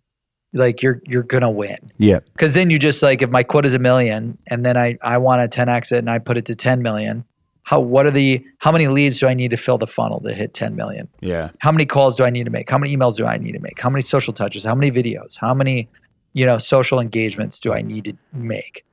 like 0.52 0.82
you're 0.82 1.00
you're 1.06 1.22
gonna 1.22 1.50
win. 1.50 1.92
Yeah. 1.98 2.20
Because 2.32 2.52
then 2.52 2.70
you 2.70 2.78
just 2.78 3.02
like 3.02 3.22
if 3.22 3.30
my 3.30 3.42
quote 3.42 3.66
is 3.66 3.74
a 3.74 3.78
million 3.78 4.38
and 4.46 4.64
then 4.64 4.76
I 4.76 4.96
I 5.02 5.18
want 5.18 5.50
to 5.50 5.58
10x 5.58 5.92
it 5.92 5.98
and 5.98 6.10
I 6.10 6.18
put 6.18 6.38
it 6.38 6.46
to 6.46 6.56
10 6.56 6.82
million. 6.82 7.24
How 7.62 7.80
what 7.80 8.06
are 8.06 8.12
the 8.12 8.44
how 8.58 8.72
many 8.72 8.88
leads 8.88 9.18
do 9.18 9.26
I 9.26 9.34
need 9.34 9.50
to 9.50 9.56
fill 9.56 9.78
the 9.78 9.86
funnel 9.86 10.20
to 10.20 10.32
hit 10.32 10.54
10 10.54 10.76
million? 10.76 11.08
Yeah. 11.20 11.50
How 11.58 11.72
many 11.72 11.84
calls 11.84 12.16
do 12.16 12.24
I 12.24 12.30
need 12.30 12.44
to 12.44 12.50
make? 12.50 12.70
How 12.70 12.78
many 12.78 12.96
emails 12.96 13.16
do 13.16 13.26
I 13.26 13.38
need 13.38 13.52
to 13.52 13.58
make? 13.58 13.80
How 13.80 13.90
many 13.90 14.02
social 14.02 14.32
touches? 14.32 14.64
How 14.64 14.74
many 14.74 14.90
videos? 14.90 15.36
How 15.38 15.52
many 15.52 15.88
you 16.32 16.46
know 16.46 16.58
social 16.58 17.00
engagements 17.00 17.58
do 17.60 17.72
I 17.72 17.82
need 17.82 18.04
to 18.04 18.16
make 18.32 18.84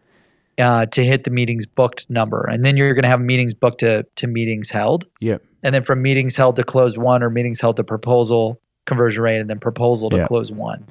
uh, 0.58 0.86
to 0.88 1.04
hit 1.04 1.24
the 1.24 1.32
meetings 1.32 1.66
booked 1.66 2.10
number? 2.10 2.45
And 2.49 2.64
then 2.64 2.78
you're 2.78 2.93
gonna 2.93 3.08
have 3.08 3.22
meetings 3.22 3.54
booked 3.54 3.80
to 3.80 4.06
to 4.18 4.28
meetings 4.28 4.70
held. 4.70 5.06
Yeah. 5.20 5.38
And 5.64 5.74
then 5.74 5.84
from 5.84 6.01
meetings 6.01 6.36
held 6.36 6.56
to 6.58 6.64
closed 6.64 6.97
one 6.97 7.24
or 7.24 7.30
meetings 7.30 7.62
held 7.62 7.78
to 7.78 7.84
proposal 7.84 8.60
conversion 8.86 9.24
rate 9.24 9.39
and 9.39 9.49
then 9.49 9.60
proposal 9.60 10.10
to 10.10 10.18
Yeah. 10.18 10.26
close 10.26 10.51
one. 10.51 10.86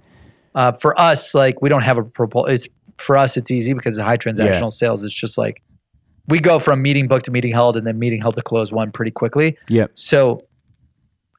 Uh, 0.55 0.73
for 0.73 0.99
us, 0.99 1.35
like 1.35 1.61
we 1.63 1.69
don't 1.69 1.83
have 1.83 1.99
a 1.99 2.05
proposal. 2.05 2.47
It's 2.47 2.69
for 2.99 3.17
us, 3.17 3.37
it's 3.37 3.51
easy 3.51 3.73
because 3.75 3.99
of 3.99 4.05
high 4.05 4.17
transactional 4.19 4.73
sales. 4.73 5.03
It's 5.05 5.15
just 5.15 5.37
like 5.39 5.63
we 6.29 6.39
go 6.41 6.59
from 6.59 6.81
meeting 6.83 7.09
booked 7.09 7.25
to 7.27 7.31
meeting 7.31 7.53
held 7.53 7.77
and 7.77 7.87
then 7.87 7.99
meeting 7.99 8.21
held 8.21 8.35
to 8.37 8.43
close 8.43 8.71
one 8.73 8.93
pretty 8.93 9.11
quickly. 9.11 9.57
Yeah. 9.69 9.87
So, 9.95 10.45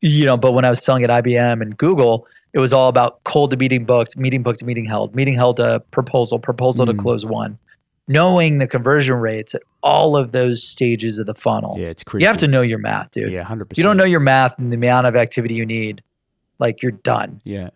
you 0.02 0.26
know, 0.26 0.36
but 0.38 0.52
when 0.52 0.66
I 0.66 0.70
was 0.70 0.84
selling 0.84 1.04
at 1.04 1.10
IBM 1.10 1.62
and 1.62 1.78
Google, 1.78 2.28
it 2.54 2.60
was 2.60 2.74
all 2.74 2.90
about 2.90 3.24
cold 3.24 3.52
to 3.52 3.58
meeting 3.58 3.86
booked, 3.86 4.18
meeting 4.18 4.44
booked 4.44 4.60
to 4.60 4.66
meeting 4.66 4.86
held, 4.86 5.16
meeting 5.16 5.34
held 5.36 5.58
to 5.58 5.82
proposal, 5.92 6.38
proposal 6.38 6.86
Mm. 6.86 6.92
to 6.92 6.98
close 6.98 7.26
one. 7.26 7.58
Knowing 8.08 8.58
the 8.58 8.68
conversion 8.68 9.16
rates 9.16 9.56
at 9.56 9.62
all 9.82 10.18
of 10.18 10.34
those 10.34 10.62
stages 10.62 11.20
of 11.20 11.26
the 11.26 11.34
funnel, 11.36 11.76
Yeah. 11.80 11.88
It's 11.88 12.04
crazy. 12.04 12.24
you 12.24 12.28
have 12.28 12.38
to 12.38 12.48
know 12.48 12.62
your 12.62 12.78
math, 12.80 13.12
dude. 13.12 13.32
Yeah. 13.32 13.44
Hundred 13.44 13.66
percent. 13.66 13.74
If 13.74 13.78
you 13.78 13.84
don't 13.86 13.96
know 13.98 14.04
your 14.04 14.20
math 14.20 14.58
and 14.60 14.72
the 14.74 14.76
amount 14.78 15.08
of 15.08 15.16
activity 15.16 15.56
you 15.56 15.66
need, 15.66 16.04
like 16.60 16.82
you're 16.82 16.92
done. 16.92 17.40
Yeah. 17.46 17.70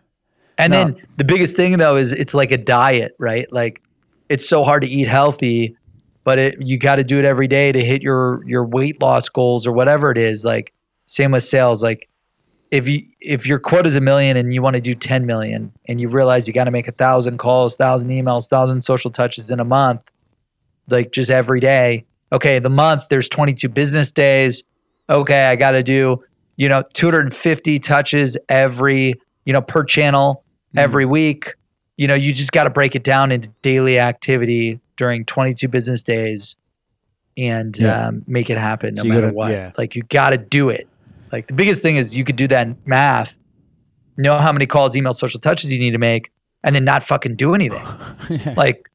And 0.58 0.72
No. 0.72 0.84
then 0.84 0.96
the 1.16 1.24
biggest 1.24 1.56
thing 1.56 1.78
though 1.78 1.96
is 1.96 2.12
it's 2.12 2.34
like 2.34 2.52
a 2.52 2.58
diet, 2.58 3.14
right? 3.18 3.50
Like 3.52 3.80
it's 4.28 4.46
so 4.46 4.62
hard 4.64 4.82
to 4.82 4.88
eat 4.88 5.08
healthy, 5.08 5.76
but 6.24 6.38
it, 6.38 6.56
you 6.60 6.78
got 6.78 6.96
to 6.96 7.04
do 7.04 7.18
it 7.18 7.24
every 7.24 7.48
day 7.48 7.72
to 7.72 7.82
hit 7.82 8.02
your 8.02 8.42
your 8.46 8.64
weight 8.66 9.00
loss 9.00 9.30
goals 9.30 9.66
or 9.66 9.72
whatever 9.72 10.10
it 10.10 10.18
is. 10.18 10.44
Like 10.44 10.74
same 11.06 11.32
with 11.32 11.42
sales. 11.44 11.82
Like 11.82 12.06
if 12.70 12.86
you 12.86 13.02
if 13.20 13.46
your 13.46 13.58
quota 13.58 13.86
is 13.86 13.96
a 13.96 14.00
million 14.02 14.36
and 14.36 14.52
you 14.52 14.60
want 14.60 14.74
to 14.76 14.82
do 14.82 14.94
10 14.94 15.24
million 15.24 15.72
and 15.88 16.02
you 16.02 16.10
realize 16.10 16.46
you 16.46 16.52
got 16.52 16.64
to 16.64 16.70
make 16.70 16.86
a 16.86 16.92
thousand 16.92 17.38
calls, 17.38 17.76
thousand 17.76 18.10
emails, 18.10 18.46
thousand 18.46 18.82
social 18.82 19.10
touches 19.10 19.50
in 19.50 19.58
a 19.58 19.64
month, 19.64 20.02
like 20.90 21.12
just 21.12 21.30
every 21.30 21.60
day. 21.60 22.04
Okay, 22.32 22.58
the 22.58 22.70
month 22.70 23.04
there's 23.10 23.28
22 23.28 23.68
business 23.68 24.12
days. 24.12 24.62
Okay, 25.08 25.46
I 25.46 25.56
got 25.56 25.72
to 25.72 25.82
do 25.82 26.22
you 26.56 26.68
know 26.68 26.82
250 26.94 27.78
touches 27.78 28.36
every 28.48 29.14
you 29.44 29.52
know 29.52 29.62
per 29.62 29.84
channel 29.84 30.44
Mm. 30.74 30.80
every 30.80 31.06
week. 31.06 31.54
You 31.96 32.06
know, 32.08 32.14
you 32.14 32.34
just 32.34 32.52
got 32.52 32.64
to 32.64 32.70
break 32.70 32.94
it 32.94 33.02
down 33.02 33.32
into 33.32 33.48
daily 33.62 33.98
activity 33.98 34.78
during 34.98 35.24
22 35.24 35.66
business 35.66 36.02
days 36.02 36.56
and 37.38 37.74
Yeah. 37.78 38.08
um, 38.08 38.22
make 38.26 38.50
it 38.50 38.58
happen 38.58 38.94
no 38.94 39.02
So 39.02 39.08
matter 39.08 39.20
gotta- 39.22 39.32
what. 39.34 39.50
yeah. 39.52 39.72
Like 39.78 39.96
you 39.96 40.02
got 40.02 40.30
to 40.30 40.36
do 40.36 40.68
it. 40.68 40.86
Like 41.32 41.46
the 41.46 41.54
biggest 41.54 41.80
thing 41.82 41.96
is 41.96 42.14
you 42.14 42.22
could 42.22 42.36
do 42.36 42.46
that 42.48 42.68
math, 42.86 43.38
know 44.18 44.36
how 44.38 44.52
many 44.52 44.66
calls, 44.66 44.94
emails, 44.94 45.14
social 45.14 45.40
touches 45.40 45.72
you 45.72 45.78
need 45.78 45.92
to 45.92 45.98
make, 45.98 46.30
and 46.62 46.74
then 46.74 46.84
not 46.84 47.02
fucking 47.02 47.36
do 47.36 47.54
anything. 47.54 47.82
like, 48.56 48.90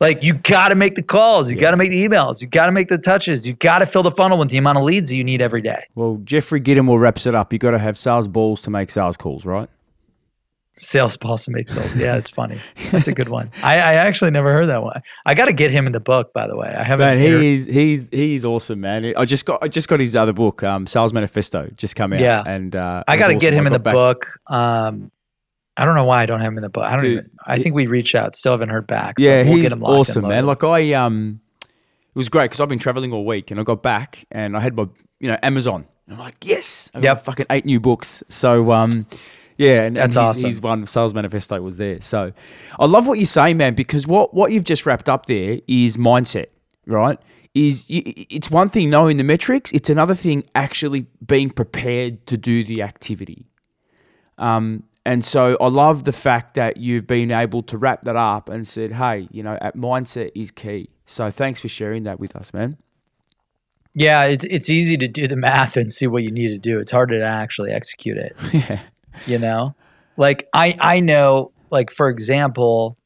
like 0.00 0.22
you 0.22 0.34
got 0.34 0.68
to 0.68 0.74
make 0.74 0.94
the 0.94 1.02
calls, 1.02 1.48
you 1.50 1.56
Yeah. 1.56 1.60
got 1.62 1.70
to 1.72 1.76
make 1.76 1.90
the 1.90 2.06
emails, 2.06 2.40
you 2.40 2.46
got 2.46 2.66
to 2.66 2.72
make 2.72 2.88
the 2.88 2.98
touches, 2.98 3.46
you 3.46 3.54
got 3.54 3.78
to 3.78 3.86
fill 3.86 4.02
the 4.02 4.10
funnel 4.10 4.38
with 4.38 4.50
the 4.50 4.58
amount 4.58 4.78
of 4.78 4.84
leads 4.84 5.08
that 5.08 5.16
you 5.16 5.24
need 5.24 5.40
every 5.40 5.62
day. 5.62 5.84
Well, 5.94 6.20
Jeffrey 6.24 6.60
Gitomer 6.60 7.00
wraps 7.00 7.26
it 7.26 7.34
up. 7.34 7.52
You 7.52 7.58
got 7.58 7.70
to 7.72 7.78
have 7.78 7.96
sales 7.96 8.28
balls 8.28 8.60
to 8.62 8.70
make 8.70 8.90
sales 8.90 9.16
calls, 9.16 9.44
right? 9.46 9.68
Sales 10.78 11.16
balls 11.16 11.46
to 11.46 11.50
make 11.52 11.70
sales. 11.70 11.96
Yeah, 11.96 12.16
it's 12.16 12.28
funny. 12.28 12.60
That's 12.90 13.08
a 13.08 13.12
good 13.12 13.30
one. 13.30 13.50
I, 13.62 13.76
I 13.76 13.94
actually 13.94 14.30
never 14.30 14.52
heard 14.52 14.66
that 14.66 14.82
one. 14.82 15.00
I 15.24 15.32
got 15.32 15.46
to 15.46 15.54
get 15.54 15.70
him 15.70 15.86
in 15.86 15.94
the 15.94 16.00
book, 16.00 16.34
by 16.34 16.46
the 16.46 16.54
way. 16.54 16.68
I 16.68 16.84
haven't. 16.84 17.06
Man, 17.06 17.16
heard- 17.18 17.40
he 17.40 17.54
is 17.54 17.64
he's 17.64 18.08
he's 18.10 18.44
awesome, 18.44 18.82
man. 18.82 19.14
I 19.16 19.24
just 19.24 19.46
got 19.46 19.62
I 19.62 19.68
just 19.68 19.88
got 19.88 20.00
his 20.00 20.14
other 20.14 20.34
book, 20.34 20.62
um, 20.62 20.86
Sales 20.86 21.14
Manifesto, 21.14 21.70
just 21.78 21.96
come 21.96 22.12
out. 22.12 22.20
Yeah. 22.20 22.42
and 22.46 22.76
uh, 22.76 23.04
I 23.08 23.16
got 23.16 23.28
to 23.28 23.34
get 23.36 23.54
awesome. 23.54 23.60
him 23.60 23.66
in 23.68 23.72
the 23.72 23.78
back- 23.78 23.94
book. 23.94 24.26
Um, 24.48 25.10
I 25.76 25.84
don't 25.84 25.94
know 25.94 26.04
why 26.04 26.22
I 26.22 26.26
don't 26.26 26.40
have 26.40 26.52
him 26.52 26.58
in 26.58 26.62
the 26.62 26.68
book. 26.68 26.84
I 26.84 26.92
don't 26.92 27.00
Dude, 27.00 27.12
even. 27.18 27.30
I 27.46 27.58
think 27.58 27.74
we 27.74 27.86
reached 27.86 28.14
out. 28.14 28.34
Still 28.34 28.52
haven't 28.52 28.70
heard 28.70 28.86
back. 28.86 29.16
Yeah, 29.18 29.42
we'll 29.42 29.60
get 29.60 29.72
he's 29.72 29.82
awesome, 29.82 30.26
man. 30.26 30.46
Like 30.46 30.64
I 30.64 30.92
um, 30.94 31.40
it 31.62 32.16
was 32.16 32.28
great 32.28 32.44
because 32.46 32.60
I've 32.60 32.68
been 32.68 32.78
traveling 32.78 33.12
all 33.12 33.24
week, 33.26 33.50
and 33.50 33.60
I 33.60 33.62
got 33.62 33.82
back 33.82 34.24
and 34.30 34.56
I 34.56 34.60
had 34.60 34.74
my 34.74 34.86
you 35.20 35.28
know 35.28 35.38
Amazon. 35.42 35.86
And 36.06 36.14
I'm 36.14 36.20
like, 36.20 36.36
yes, 36.44 36.90
I 36.94 37.00
got 37.00 37.16
Yep. 37.18 37.24
fucking 37.24 37.46
eight 37.50 37.64
new 37.66 37.80
books. 37.80 38.22
So 38.28 38.72
um, 38.72 39.06
yeah, 39.58 39.82
and, 39.82 39.86
and 39.86 39.96
That's 39.96 40.14
his, 40.14 40.16
awesome. 40.16 40.44
his 40.46 40.60
one 40.60 40.86
Sales 40.86 41.12
Manifesto 41.14 41.60
was 41.60 41.76
there. 41.78 42.00
So 42.00 42.32
I 42.78 42.86
love 42.86 43.06
what 43.06 43.18
you're 43.18 43.26
saying, 43.26 43.56
man, 43.56 43.74
because 43.74 44.06
what 44.06 44.32
what 44.32 44.52
you've 44.52 44.64
just 44.64 44.86
wrapped 44.86 45.08
up 45.08 45.26
there 45.26 45.58
is 45.68 45.96
mindset, 45.96 46.46
right? 46.86 47.18
Is 47.54 47.86
it's 47.88 48.50
one 48.50 48.68
thing 48.68 48.90
knowing 48.90 49.16
the 49.16 49.24
metrics, 49.24 49.72
it's 49.72 49.88
another 49.90 50.14
thing 50.14 50.44
actually 50.54 51.06
being 51.26 51.48
prepared 51.50 52.26
to 52.26 52.36
do 52.36 52.62
the 52.64 52.82
activity. 52.82 53.46
Um, 54.38 54.82
and 55.06 55.24
so 55.24 55.56
I 55.60 55.68
love 55.68 56.04
the 56.04 56.12
fact 56.12 56.54
that 56.54 56.76
you've 56.76 57.06
been 57.06 57.30
able 57.30 57.62
to 57.64 57.78
wrap 57.78 58.02
that 58.02 58.16
up 58.16 58.48
and 58.50 58.66
said, 58.66 58.92
hey, 58.92 59.28
you 59.30 59.42
know, 59.42 59.56
at 59.60 59.76
mindset 59.76 60.32
is 60.34 60.50
key. 60.50 60.90
So 61.06 61.30
thanks 61.30 61.60
for 61.62 61.68
sharing 61.68 62.02
that 62.02 62.18
with 62.20 62.34
us, 62.36 62.52
man. 62.52 62.76
yeah, 63.94 64.24
it's 64.24 64.44
it's 64.44 64.68
easy 64.68 64.96
to 64.98 65.08
do 65.08 65.26
the 65.26 65.36
math 65.36 65.76
and 65.76 65.90
see 65.90 66.06
what 66.06 66.22
you 66.24 66.30
need 66.30 66.48
to 66.48 66.58
do. 66.58 66.78
It's 66.78 66.90
harder 66.90 67.18
to 67.18 67.24
actually 67.24 67.72
execute 67.72 68.18
it. 68.18 68.36
yeah. 68.52 68.80
you 69.26 69.38
know 69.38 69.74
like 70.18 70.46
i 70.52 70.76
i 70.80 71.00
know 71.00 71.50
like 71.70 71.90
for 71.90 72.10
example 72.10 72.98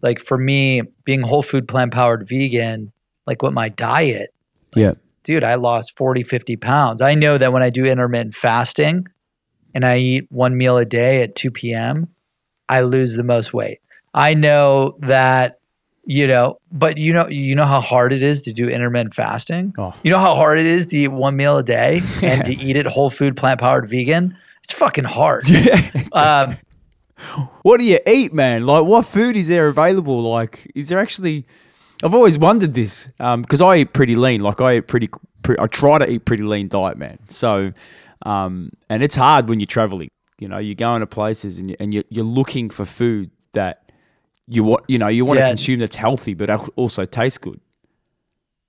like 0.00 0.18
for 0.18 0.38
me 0.38 0.80
being 1.04 1.20
whole 1.20 1.42
food 1.42 1.68
plant 1.68 1.92
powered 1.92 2.26
vegan 2.26 2.90
like 3.26 3.42
with 3.42 3.52
my 3.52 3.68
diet 3.68 4.32
Yeah. 4.74 4.92
dude 5.22 5.44
i 5.44 5.56
lost 5.56 5.98
40 5.98 6.22
50 6.22 6.56
pounds 6.56 7.02
i 7.02 7.14
know 7.14 7.36
that 7.36 7.52
when 7.52 7.62
i 7.62 7.68
do 7.68 7.84
intermittent 7.84 8.34
fasting 8.34 9.06
and 9.74 9.84
i 9.84 9.98
eat 9.98 10.26
one 10.30 10.56
meal 10.56 10.76
a 10.78 10.84
day 10.84 11.22
at 11.22 11.34
2 11.36 11.50
p.m 11.50 12.08
i 12.68 12.80
lose 12.80 13.14
the 13.14 13.22
most 13.24 13.52
weight 13.52 13.80
i 14.14 14.32
know 14.34 14.96
that 15.00 15.58
you 16.06 16.26
know 16.26 16.58
but 16.72 16.98
you 16.98 17.12
know 17.12 17.26
you 17.28 17.54
know 17.54 17.64
how 17.66 17.80
hard 17.80 18.12
it 18.12 18.22
is 18.22 18.42
to 18.42 18.52
do 18.52 18.68
intermittent 18.68 19.14
fasting 19.14 19.72
Oh. 19.78 19.94
you 20.02 20.10
know 20.10 20.18
how 20.18 20.34
hard 20.34 20.58
it 20.58 20.66
is 20.66 20.86
to 20.86 20.98
eat 20.98 21.08
one 21.08 21.36
meal 21.36 21.56
a 21.58 21.62
day 21.62 22.00
Yeah. 22.20 22.28
and 22.32 22.44
to 22.46 22.54
eat 22.54 22.76
it 22.76 22.86
whole 22.86 23.10
food 23.10 23.36
plant 23.36 23.60
powered 23.60 23.88
vegan 23.88 24.36
it's 24.62 24.72
fucking 24.72 25.04
hard 25.04 25.48
Yeah. 25.48 25.90
um, 26.12 26.56
what 27.62 27.78
do 27.78 27.84
you 27.86 28.00
eat, 28.06 28.34
man? 28.34 28.66
Like, 28.66 28.84
what 28.84 29.06
food 29.06 29.36
is 29.36 29.46
there 29.48 29.68
available? 29.68 30.20
Like, 30.22 30.70
is 30.74 30.88
there 30.88 30.98
actually? 30.98 31.46
I've 32.02 32.12
always 32.12 32.36
wondered 32.36 32.74
this 32.74 33.08
because 33.18 33.60
I 33.60 33.76
eat 33.78 33.92
pretty 33.92 34.16
lean. 34.16 34.40
Like, 34.40 34.60
I 34.60 34.78
eat 34.78 34.88
pretty, 34.88 35.08
pre- 35.42 35.56
I 35.58 35.68
try 35.68 35.98
to 35.98 36.10
eat 36.10 36.24
pretty 36.24 36.42
lean 36.42 36.68
diet, 36.68 36.98
man. 36.98 37.18
So, 37.28 37.72
um, 38.22 38.70
and 38.88 39.02
it's 39.02 39.14
hard 39.14 39.48
when 39.48 39.60
you're 39.60 39.66
traveling. 39.66 40.10
You 40.38 40.48
know, 40.48 40.58
you're 40.58 40.74
going 40.74 41.00
to 41.00 41.06
places 41.06 41.58
and 41.58 41.70
you, 41.70 41.76
and 41.78 41.94
you're, 41.94 42.04
you're 42.08 42.24
looking 42.24 42.68
for 42.70 42.84
food 42.84 43.30
that 43.52 43.92
you 44.48 44.64
want. 44.64 44.84
You 44.88 44.98
know, 44.98 45.08
you 45.08 45.24
want 45.24 45.38
to 45.40 45.46
consume 45.46 45.80
that's 45.80 45.96
healthy, 45.96 46.34
but 46.34 46.50
also 46.76 47.04
tastes 47.04 47.38
good. 47.38 47.60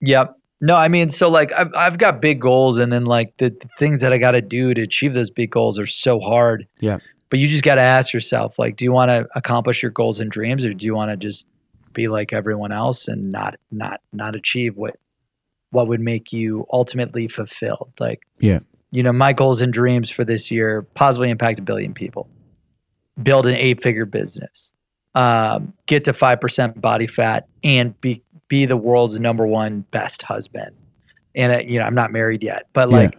Yep. 0.02 0.38
No, 0.62 0.76
I 0.76 0.88
mean, 0.88 1.10
so 1.10 1.30
like 1.30 1.52
I've 1.54 1.74
I've 1.76 1.98
got 1.98 2.22
big 2.22 2.40
goals, 2.40 2.78
and 2.78 2.92
then 2.94 3.06
like 3.06 3.36
the, 3.38 3.50
the 3.50 3.70
things 3.78 4.02
that 4.02 4.14
I 4.14 4.18
got 4.18 4.32
to 4.32 4.42
do 4.42 4.74
to 4.74 4.82
achieve 4.82 5.14
those 5.14 5.30
big 5.30 5.52
goals 5.52 5.80
are 5.80 5.86
so 5.86 6.20
hard. 6.20 6.68
Yeah. 6.80 7.00
But 7.30 7.40
you 7.40 7.48
just 7.48 7.64
got 7.64 7.76
to 7.76 7.82
ask 7.82 8.14
yourself, 8.14 8.58
like, 8.60 8.78
do 8.78 8.86
you 8.86 8.92
want 8.92 9.10
to 9.10 9.28
accomplish 9.36 9.82
your 9.82 9.92
goals 9.92 10.20
and 10.20 10.32
dreams, 10.32 10.64
or 10.64 10.74
do 10.74 10.86
you 10.86 10.96
want 10.96 11.12
to 11.12 11.18
just 11.18 11.46
be 11.92 12.08
like 12.08 12.32
everyone 12.34 12.72
else 12.72 13.08
and 13.08 13.32
not 13.32 13.56
not 13.72 14.02
not 14.14 14.36
achieve 14.36 14.78
what 14.78 14.98
what 15.72 15.88
would 15.88 16.00
make 16.00 16.32
you 16.32 16.66
ultimately 16.72 17.28
fulfilled? 17.28 17.92
Like, 18.00 18.22
Yeah. 18.40 18.60
You 18.96 19.04
know, 19.04 19.12
my 19.14 19.34
goals 19.34 19.62
and 19.62 19.74
dreams 19.74 20.10
for 20.10 20.24
this 20.24 20.50
year: 20.52 20.84
positively 20.94 21.30
impact 21.30 21.60
a 21.60 21.62
billion 21.62 21.94
people, 21.94 22.28
build 23.22 23.46
an 23.48 23.56
eight-figure 23.56 24.06
business, 24.06 24.72
um, 25.16 25.74
get 25.86 26.06
to 26.06 26.14
five 26.14 26.40
percent 26.40 26.80
body 26.80 27.08
fat, 27.08 27.48
and 27.64 28.00
be 28.02 28.22
be 28.48 28.66
the 28.66 28.78
world's 28.78 29.20
number 29.20 29.46
one 29.46 29.82
best 29.92 30.22
husband. 30.22 30.76
And 31.36 31.52
uh, 31.54 31.60
you 31.60 31.80
know, 31.80 31.86
I'm 31.86 31.96
not 31.96 32.12
married 32.12 32.44
yet, 32.44 32.68
but 32.74 32.90
Yeah. 32.90 32.98
like, 32.98 33.18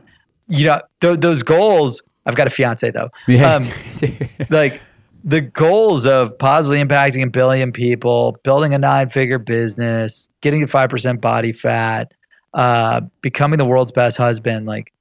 you 0.48 0.66
know, 0.66 0.80
th- 1.00 1.18
those 1.18 1.42
goals. 1.42 2.02
I've 2.24 2.34
got 2.34 2.46
a 2.46 2.50
fiance 2.50 2.90
though. 2.90 3.10
Yeah. 3.28 3.54
Um, 3.56 3.68
like 4.50 4.80
the 5.22 5.40
goals 5.40 6.06
of 6.06 6.36
positively 6.38 6.82
impacting 6.82 7.22
a 7.22 7.26
billion 7.28 7.72
people, 7.72 8.36
building 8.44 8.74
a 8.74 8.78
nine-figure 8.78 9.38
business, 9.40 10.28
getting 10.40 10.60
to 10.60 10.66
five 10.66 10.88
percent 10.90 11.20
body 11.20 11.52
fat, 11.52 12.12
uh, 12.54 13.00
becoming 13.20 13.58
the 13.58 13.64
world's 13.64 13.92
best 13.92 14.16
husband. 14.16 14.66
Like, 14.66 14.92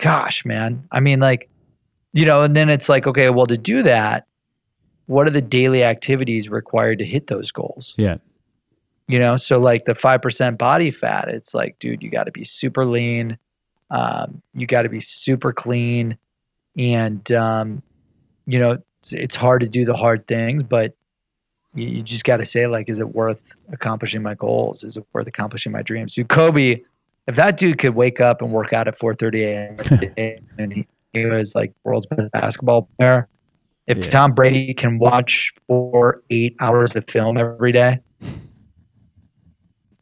gosh, 0.00 0.44
man. 0.44 0.86
I 0.90 1.00
mean, 1.00 1.20
like, 1.20 1.48
you 2.12 2.24
know, 2.24 2.42
and 2.42 2.56
then 2.56 2.68
it's 2.68 2.88
like, 2.88 3.06
okay, 3.06 3.30
well, 3.30 3.46
to 3.46 3.58
do 3.58 3.82
that, 3.82 4.26
what 5.06 5.26
are 5.26 5.30
the 5.30 5.42
daily 5.42 5.84
activities 5.84 6.48
required 6.48 6.98
to 6.98 7.04
hit 7.04 7.26
those 7.26 7.52
goals? 7.52 7.94
yeah. 7.96 8.16
you 9.08 9.18
know 9.18 9.34
so 9.34 9.58
like 9.58 9.84
the 9.84 9.92
5% 9.92 10.56
body 10.56 10.92
fat 10.92 11.28
it's 11.28 11.52
like 11.52 11.76
dude 11.80 12.00
you 12.00 12.10
got 12.10 12.24
to 12.24 12.30
be 12.30 12.44
super 12.44 12.86
lean 12.86 13.38
um, 13.90 14.40
you 14.54 14.68
got 14.68 14.82
to 14.82 14.88
be 14.88 15.00
super 15.00 15.52
clean 15.52 16.16
and 16.76 17.32
um, 17.32 17.82
you 18.46 18.60
know 18.60 18.78
it's, 19.00 19.12
it's 19.12 19.36
hard 19.36 19.62
to 19.62 19.68
do 19.68 19.84
the 19.84 19.94
hard 19.94 20.26
things, 20.26 20.62
but 20.62 20.94
you, 21.74 21.86
you 21.86 22.02
just 22.02 22.24
got 22.24 22.38
to 22.38 22.46
say 22.46 22.66
like, 22.66 22.88
is 22.88 23.00
it 23.00 23.08
worth 23.08 23.52
accomplishing 23.72 24.22
my 24.22 24.34
goals? 24.34 24.84
Is 24.84 24.96
it 24.96 25.06
worth 25.12 25.26
accomplishing 25.26 25.72
my 25.72 25.82
dreams? 25.82 26.14
So 26.14 26.24
Kobe, 26.24 26.82
if 27.30 27.36
that 27.36 27.56
dude 27.56 27.78
could 27.78 27.94
wake 27.94 28.20
up 28.20 28.42
and 28.42 28.52
work 28.52 28.72
out 28.72 28.86
at 28.88 28.98
4:30 28.98 29.42
a.m. 30.18 30.36
and 30.58 30.72
he, 30.72 30.86
he 31.12 31.24
was 31.26 31.54
like 31.54 31.72
world's 31.84 32.06
best 32.06 32.30
basketball 32.32 32.88
player, 32.98 33.26
if 33.86 33.96
Yeah. 34.04 34.10
Tom 34.10 34.32
Brady 34.34 34.74
can 34.74 34.98
watch 34.98 35.52
four 35.66 36.22
eight 36.30 36.54
hours 36.60 36.94
of 36.94 37.04
film 37.08 37.36
every 37.38 37.72
day, 37.72 37.98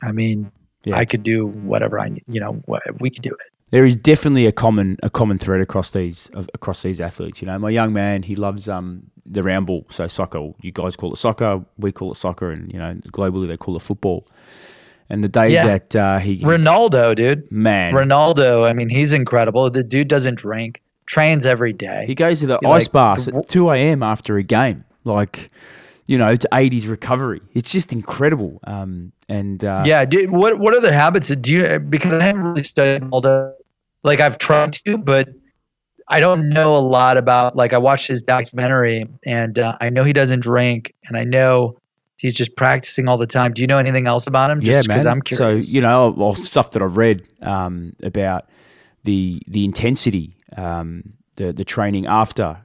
I 0.03 0.13
mean, 0.13 0.51
Yeah. 0.85 0.97
I 0.97 1.05
could 1.05 1.23
do 1.23 1.47
whatever 1.47 1.99
I 1.99 2.09
need. 2.09 2.25
You 2.29 2.41
know, 2.41 2.63
we 3.01 3.11
could 3.11 3.23
do 3.23 3.31
it. 3.31 3.47
there 3.71 3.85
is 3.85 3.97
definitely 3.97 4.47
a 4.47 4.53
common 4.53 4.97
a 5.03 5.11
common 5.11 5.39
thread 5.39 5.61
across 5.61 5.91
these 5.91 6.31
across 6.55 6.83
these 6.83 7.01
athletes. 7.01 7.41
You 7.43 7.47
know, 7.47 7.59
my 7.59 7.71
young 7.71 7.93
man, 7.93 8.23
he 8.23 8.35
loves 8.37 8.69
um 8.69 9.03
the 9.27 9.43
round 9.43 9.67
ball, 9.67 9.85
so 9.91 10.07
soccer. 10.07 10.53
You 10.63 10.73
guys 10.73 10.97
call 10.97 11.13
it 11.13 11.17
soccer, 11.19 11.63
we 11.79 11.93
call 11.93 12.13
it 12.13 12.17
soccer, 12.17 12.51
and 12.51 12.73
you 12.73 12.79
know, 12.79 12.95
globally 13.13 13.47
they 13.49 13.57
call 13.59 13.77
it 13.77 13.83
football. 13.83 14.27
And 15.11 15.25
the 15.25 15.29
days 15.29 15.53
Yeah. 15.53 15.67
that 15.79 15.97
uh, 15.97 16.19
he 16.19 16.41
Ronaldo, 16.41 17.17
dude. 17.17 17.51
man, 17.51 17.95
Ronaldo, 17.95 18.69
I 18.69 18.73
mean, 18.75 18.89
he's 18.89 19.13
incredible. 19.13 19.71
The 19.71 19.83
dude 19.85 20.09
doesn't 20.09 20.35
drink, 20.37 20.83
trains 21.07 21.47
every 21.47 21.73
day. 21.73 22.05
he 22.07 22.15
goes 22.15 22.41
to 22.41 22.47
the 22.47 22.59
You're 22.63 22.73
ice 22.73 22.85
like, 22.87 22.93
baths 22.93 23.25
the- 23.27 23.37
at 23.37 23.49
two 23.49 23.71
a.m. 23.71 24.03
after 24.03 24.37
a 24.37 24.43
game, 24.43 24.85
like 25.05 25.51
you 26.07 26.17
know, 26.19 26.35
to 26.37 26.49
aid 26.55 26.73
his 26.73 26.87
recovery. 26.87 27.41
It's 27.53 27.71
just 27.71 27.93
incredible. 27.93 28.61
Um, 28.65 29.13
and 29.29 29.63
uh, 29.65 29.83
yeah, 29.87 30.05
dude. 30.05 30.31
What 30.31 30.59
what 30.59 30.75
other 30.75 30.93
habits 30.93 31.29
do 31.29 31.53
you? 31.53 31.79
Because 31.79 32.13
I 32.15 32.23
haven't 32.23 32.43
really 32.43 32.63
studied 32.63 33.03
Ronaldo. 33.03 33.53
Like 34.03 34.21
I've 34.21 34.39
tried 34.39 34.73
to, 34.85 34.97
but 34.99 35.29
I 36.07 36.21
don't 36.21 36.49
know 36.51 36.77
a 36.77 36.81
lot 36.81 37.17
about. 37.19 37.57
Like 37.57 37.73
I 37.75 37.79
watched 37.79 38.09
his 38.09 38.23
documentary, 38.23 39.07
and 39.25 39.59
uh, 39.59 39.77
I 39.81 39.91
know 39.91 40.05
he 40.05 40.13
doesn't 40.15 40.41
drink, 40.41 40.95
and 41.07 41.17
I 41.17 41.25
know 41.25 41.77
he's 42.19 42.35
just 42.35 42.55
practicing 42.57 43.09
all 43.09 43.17
the 43.19 43.27
time. 43.27 43.53
Do 43.55 43.63
you 43.63 43.67
know 43.67 43.79
anything 43.79 44.07
else 44.07 44.27
about 44.27 44.51
him? 44.51 44.61
yeah, 44.61 44.73
Just 44.73 44.89
'cause 44.89 45.05
man. 45.05 45.13
I'm 45.15 45.23
curious. 45.23 45.67
So 45.69 45.73
you 45.73 45.81
know, 45.81 46.15
well, 46.17 46.35
stuff 46.35 46.73
that 46.73 46.83
I've 46.83 46.97
read 46.97 47.23
um, 47.43 47.95
about 48.03 48.49
the 49.05 49.41
the 49.49 49.65
intensity, 49.65 50.37
um, 50.57 51.15
the 51.37 51.53
the 51.53 51.65
training 51.65 52.07
after, 52.07 52.59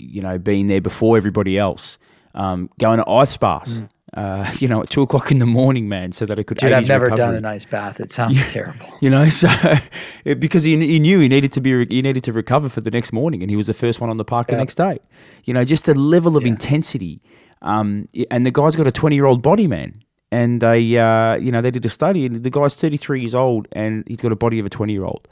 you 0.00 0.22
know, 0.22 0.38
being 0.38 0.68
there 0.68 0.80
before 0.80 1.16
everybody 1.16 1.58
else, 1.58 1.98
um, 2.34 2.68
going 2.78 2.98
to 2.98 3.08
ice 3.10 3.36
baths, 3.36 3.82
uh, 4.14 4.50
you 4.58 4.68
know, 4.68 4.82
at 4.82 4.90
two 4.90 5.02
o'clock 5.02 5.30
in 5.32 5.38
the 5.38 5.46
morning, 5.46 5.88
man, 5.88 6.12
so 6.12 6.26
that 6.26 6.38
it 6.38 6.44
could 6.44 6.58
Mm. 6.58 6.60
dude, 6.60 6.72
I've 6.72 6.88
never 6.88 7.04
recovery. 7.06 7.24
done 7.26 7.34
an 7.36 7.44
ice 7.46 7.64
bath. 7.64 7.98
It 8.00 8.10
sounds 8.18 8.44
terrible. 8.52 8.86
You 9.00 9.10
know, 9.10 9.28
so 9.30 9.48
it- 10.24 10.38
because 10.40 10.62
he, 10.64 10.76
he 10.86 10.98
knew 10.98 11.18
he 11.20 11.28
needed 11.28 11.52
to 11.52 11.60
be 11.60 11.70
he 11.86 12.02
needed 12.02 12.22
to 12.24 12.32
recover 12.32 12.68
for 12.68 12.80
the 12.82 12.90
next 12.90 13.12
morning, 13.12 13.42
and 13.42 13.50
he 13.50 13.56
was 13.56 13.66
the 13.66 13.74
first 13.74 14.00
one 14.00 14.10
on 14.10 14.16
the 14.18 14.24
park 14.24 14.48
the 14.48 14.56
next 14.56 14.74
day. 14.76 14.98
You 15.44 15.54
know, 15.54 15.64
just 15.64 15.86
the 15.86 15.94
level 15.94 16.36
of 16.36 16.42
Yeah. 16.42 16.50
intensity, 16.50 17.22
um, 17.62 18.08
and 18.30 18.44
the 18.46 18.50
guy's 18.50 18.76
got 18.76 18.86
a 18.86 18.92
twenty 18.92 19.16
year 19.16 19.26
old 19.26 19.42
body, 19.42 19.66
man. 19.66 20.02
And 20.32 20.60
they, 20.60 20.96
uh, 20.96 21.34
you 21.36 21.50
know, 21.50 21.60
they 21.60 21.72
did 21.72 21.84
a 21.84 21.88
study, 21.88 22.24
and 22.26 22.42
the 22.42 22.50
guy's 22.50 22.74
thirty 22.74 22.96
three 22.96 23.20
years 23.20 23.34
old, 23.34 23.66
and 23.72 24.04
he's 24.06 24.18
got 24.20 24.30
a 24.32 24.36
body 24.36 24.58
of 24.60 24.66
a 24.66 24.70
twenty 24.70 24.92
year 24.92 25.04
old. 25.04 25.26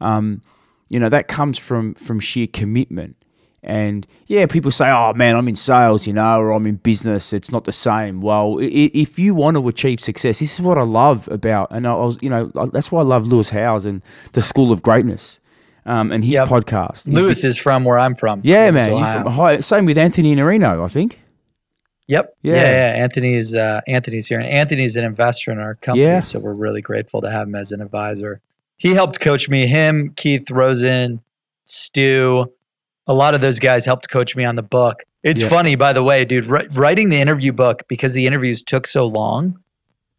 Um, 0.00 0.42
you 0.88 0.98
know, 0.98 1.08
that 1.08 1.28
comes 1.28 1.58
from 1.58 1.94
from 1.94 2.20
sheer 2.20 2.46
commitment. 2.46 3.16
And 3.62 4.06
yeah, 4.26 4.46
people 4.46 4.70
say, 4.70 4.88
"Oh 4.90 5.12
man, 5.12 5.36
I'm 5.36 5.46
in 5.46 5.56
sales, 5.56 6.06
you 6.06 6.14
know, 6.14 6.40
or 6.40 6.52
I'm 6.52 6.66
in 6.66 6.76
business. 6.76 7.34
It's 7.34 7.52
not 7.52 7.64
the 7.64 7.72
same." 7.72 8.22
Well, 8.22 8.56
if 8.60 9.18
you 9.18 9.34
want 9.34 9.58
to 9.58 9.68
achieve 9.68 10.00
success, 10.00 10.38
this 10.38 10.54
is 10.54 10.60
what 10.62 10.78
I 10.78 10.82
love 10.84 11.28
about, 11.30 11.68
and 11.70 11.86
I 11.86 11.92
was, 11.94 12.18
you 12.22 12.30
know, 12.30 12.50
that's 12.72 12.90
why 12.90 13.00
I 13.00 13.04
love 13.04 13.26
Lewis 13.26 13.50
Howes 13.50 13.84
and 13.84 14.00
the 14.32 14.40
School 14.40 14.72
of 14.72 14.80
Greatness, 14.82 15.40
um, 15.84 16.10
and 16.10 16.24
his 16.24 16.32
Yep. 16.34 16.48
podcast. 16.48 17.06
He's 17.06 17.14
Lewis 17.14 17.44
is 17.44 17.58
from 17.58 17.84
where 17.84 17.98
I'm 17.98 18.14
from. 18.14 18.40
yeah, 18.42 18.70
man. 18.70 18.90
Ohio. 18.90 19.56
from 19.56 19.62
Same 19.62 19.84
with 19.84 19.98
Anthony 19.98 20.34
Iannarino, 20.34 20.82
I 20.82 20.88
think. 20.88 21.19
Yep. 22.10 22.36
Yeah. 22.42 22.54
Yeah. 22.54 22.60
yeah, 22.62 23.02
Anthony's 23.04 23.54
uh, 23.54 23.80
Anthony's 23.86 24.26
here, 24.26 24.40
and 24.40 24.48
Anthony's 24.48 24.96
an 24.96 25.04
investor 25.04 25.52
in 25.52 25.58
our 25.58 25.76
company, 25.76 26.02
Yeah. 26.04 26.20
so 26.22 26.38
we're 26.40 26.52
really 26.52 26.82
grateful 26.82 27.20
to 27.22 27.30
have 27.30 27.46
him 27.46 27.54
as 27.54 27.70
an 27.72 27.80
advisor. 27.80 28.40
He 28.76 28.94
helped 28.94 29.20
coach 29.20 29.48
me. 29.48 29.66
Him, 29.66 30.12
Keith 30.16 30.50
Rosen, 30.50 31.20
Stu, 31.66 32.52
a 33.06 33.14
lot 33.14 33.34
of 33.34 33.40
those 33.40 33.58
guys 33.58 33.84
helped 33.84 34.08
coach 34.10 34.34
me 34.34 34.44
on 34.44 34.56
the 34.56 34.62
book. 34.62 35.04
It's 35.22 35.42
Yeah. 35.42 35.48
funny, 35.48 35.74
by 35.76 35.92
the 35.92 36.02
way, 36.02 36.24
dude. 36.24 36.46
Wri- 36.46 36.76
writing 36.76 37.10
the 37.10 37.20
interview 37.20 37.52
book 37.52 37.84
because 37.88 38.12
the 38.12 38.26
interviews 38.26 38.62
took 38.62 38.86
so 38.86 39.06
long. 39.06 39.58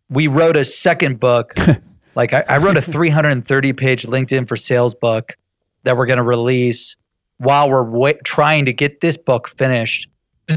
We 0.10 0.28
wrote 0.28 0.56
a 0.58 0.64
second 0.66 1.20
book. 1.20 1.54
like 2.16 2.34
I, 2.34 2.44
I 2.48 2.58
wrote 2.60 2.78
a 2.78 2.82
330 2.82 3.74
page 3.74 4.04
LinkedIn 4.06 4.48
for 4.48 4.56
sales 4.56 4.94
book 4.96 5.38
that 5.84 5.98
we're 5.98 6.06
going 6.06 6.18
to 6.18 6.24
release 6.24 6.96
while 7.38 7.70
we're 7.70 7.84
wa- 7.84 8.14
trying 8.24 8.66
to 8.66 8.74
get 8.74 9.02
this 9.02 9.18
book 9.18 9.48
finished. 9.48 10.08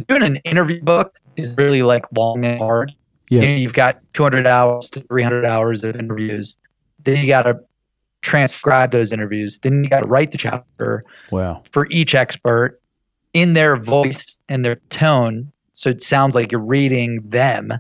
Doing 0.01 0.23
an 0.23 0.37
interview 0.37 0.83
book 0.83 1.19
is 1.37 1.57
really 1.57 1.83
like 1.83 2.05
long 2.15 2.45
and 2.45 2.59
hard. 2.59 2.95
Yeah. 3.31 3.43
You 3.43 3.49
know, 3.49 3.55
you've 3.55 3.75
got 3.75 4.01
200 4.15 4.47
hours 4.47 4.89
to 4.91 5.01
300 5.01 5.45
hours 5.45 5.85
of 5.85 5.97
interviews. 5.97 6.57
Then 7.03 7.19
you 7.19 7.27
got 7.27 7.43
to 7.43 7.61
transcribe 8.23 8.91
those 8.91 9.13
interviews. 9.13 9.59
Then 9.59 9.85
you 9.85 9.91
got 9.91 10.03
to 10.03 10.09
write 10.09 10.31
the 10.31 10.39
chapter 10.39 11.05
Wow. 11.31 11.63
for 11.73 11.87
each 11.91 12.15
expert 12.15 12.81
in 13.33 13.53
their 13.55 13.77
voice 13.77 14.39
and 14.49 14.65
their 14.65 14.77
tone. 14.91 15.53
So 15.73 15.91
it 15.91 16.03
sounds 16.03 16.35
like 16.35 16.53
you're 16.53 16.61
reading 16.61 17.19
them. 17.29 17.73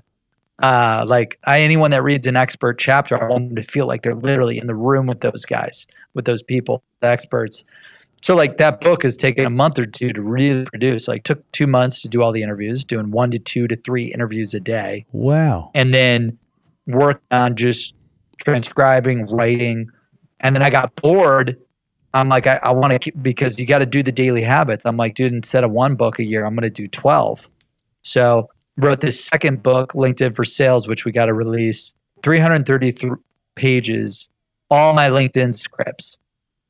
Uh, 0.63 1.05
like 1.07 1.39
I, 1.45 1.61
anyone 1.61 1.91
that 1.93 2.03
reads 2.03 2.27
an 2.27 2.37
expert 2.37 2.79
chapter, 2.79 3.21
I 3.23 3.29
want 3.29 3.49
them 3.49 3.57
to 3.57 3.63
feel 3.63 3.87
like 3.87 4.03
they're 4.03 4.15
literally 4.15 4.59
in 4.59 4.67
the 4.67 4.75
room 4.75 5.07
with 5.07 5.21
those 5.21 5.45
guys, 5.45 5.87
with 6.15 6.25
those 6.25 6.43
people, 6.43 6.83
the 7.01 7.09
experts. 7.09 7.65
So 8.25 8.35
like 8.35 8.57
that 8.57 8.81
book 8.81 9.03
has 9.03 9.19
taken 9.19 9.45
a 9.45 9.51
month 9.51 9.79
or 9.79 9.85
two 9.85 10.11
to 10.15 10.23
really 10.23 10.65
produce. 10.65 11.09
Like 11.09 11.25
took 11.25 11.53
two 11.53 11.67
months 11.67 12.01
to 12.01 12.09
do 12.09 12.23
all 12.23 12.33
the 12.33 12.43
interviews, 12.43 12.83
doing 12.83 13.11
one 13.11 13.31
to 13.33 13.39
two 13.39 13.69
to 13.69 13.77
three 13.77 14.07
interviews 14.07 14.55
a 14.55 14.61
day 14.61 15.05
Wow. 15.13 15.71
and 15.75 15.93
then 15.93 16.39
work 16.87 17.21
on 17.31 17.55
just 17.55 17.93
transcribing, 18.39 19.27
writing. 19.27 19.91
And 20.41 20.57
then 20.57 20.63
I 20.63 20.71
got 20.71 20.97
bored. 20.97 21.59
I'm 22.15 22.31
like, 22.31 22.47
I, 22.47 22.59
I 22.63 22.71
want 22.71 22.95
to 22.95 22.99
keep 22.99 23.23
because 23.23 23.61
you 23.61 23.67
got 23.67 23.81
to 23.81 23.87
do 23.87 24.03
the 24.03 24.11
daily 24.11 24.41
habits. 24.41 24.87
I'm 24.87 24.97
like, 24.97 25.17
dude, 25.17 25.35
instead 25.35 25.63
of 25.63 25.71
one 25.71 25.95
book 25.95 26.19
a 26.19 26.25
year, 26.25 26.47
I'm 26.47 26.55
going 26.55 26.63
to 26.63 26.71
do 26.71 26.89
12. 26.89 27.47
So 28.05 28.49
wrote 28.79 29.03
this 29.03 29.23
second 29.23 29.63
book, 29.63 29.93
LinkedIn 29.93 30.35
for 30.35 30.47
Sales, 30.47 30.89
which 30.89 31.05
we 31.05 31.13
got 31.13 31.27
to 31.27 31.35
release 31.35 31.95
333 32.23 33.11
pages, 33.55 34.31
all 34.71 34.95
my 34.95 35.11
LinkedIn 35.11 35.55
scripts. 35.55 36.17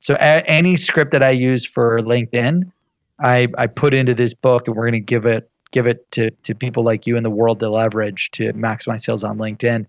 So 0.05 0.12
a- 0.14 0.44
any 0.46 0.76
script 0.76 1.12
that 1.12 1.22
I 1.22 1.30
use 1.30 1.64
for 1.64 1.98
LinkedIn, 2.00 2.70
I, 3.18 3.48
I 3.57 3.68
put 3.68 3.94
into 3.94 4.12
this 4.12 4.34
book 4.34 4.68
and 4.68 4.76
we're 4.76 4.82
going 4.90 5.00
to 5.00 5.00
give 5.00 5.24
it 5.24 5.48
give 5.70 5.86
it 5.86 6.09
to, 6.12 6.30
to 6.42 6.55
people 6.55 6.84
like 6.84 7.07
you 7.07 7.16
in 7.16 7.22
the 7.22 7.30
world 7.30 7.59
to 7.61 7.70
leverage 7.70 8.30
to 8.32 8.52
maximize 8.52 9.00
sales 9.00 9.24
on 9.24 9.38
LinkedIn. 9.38 9.86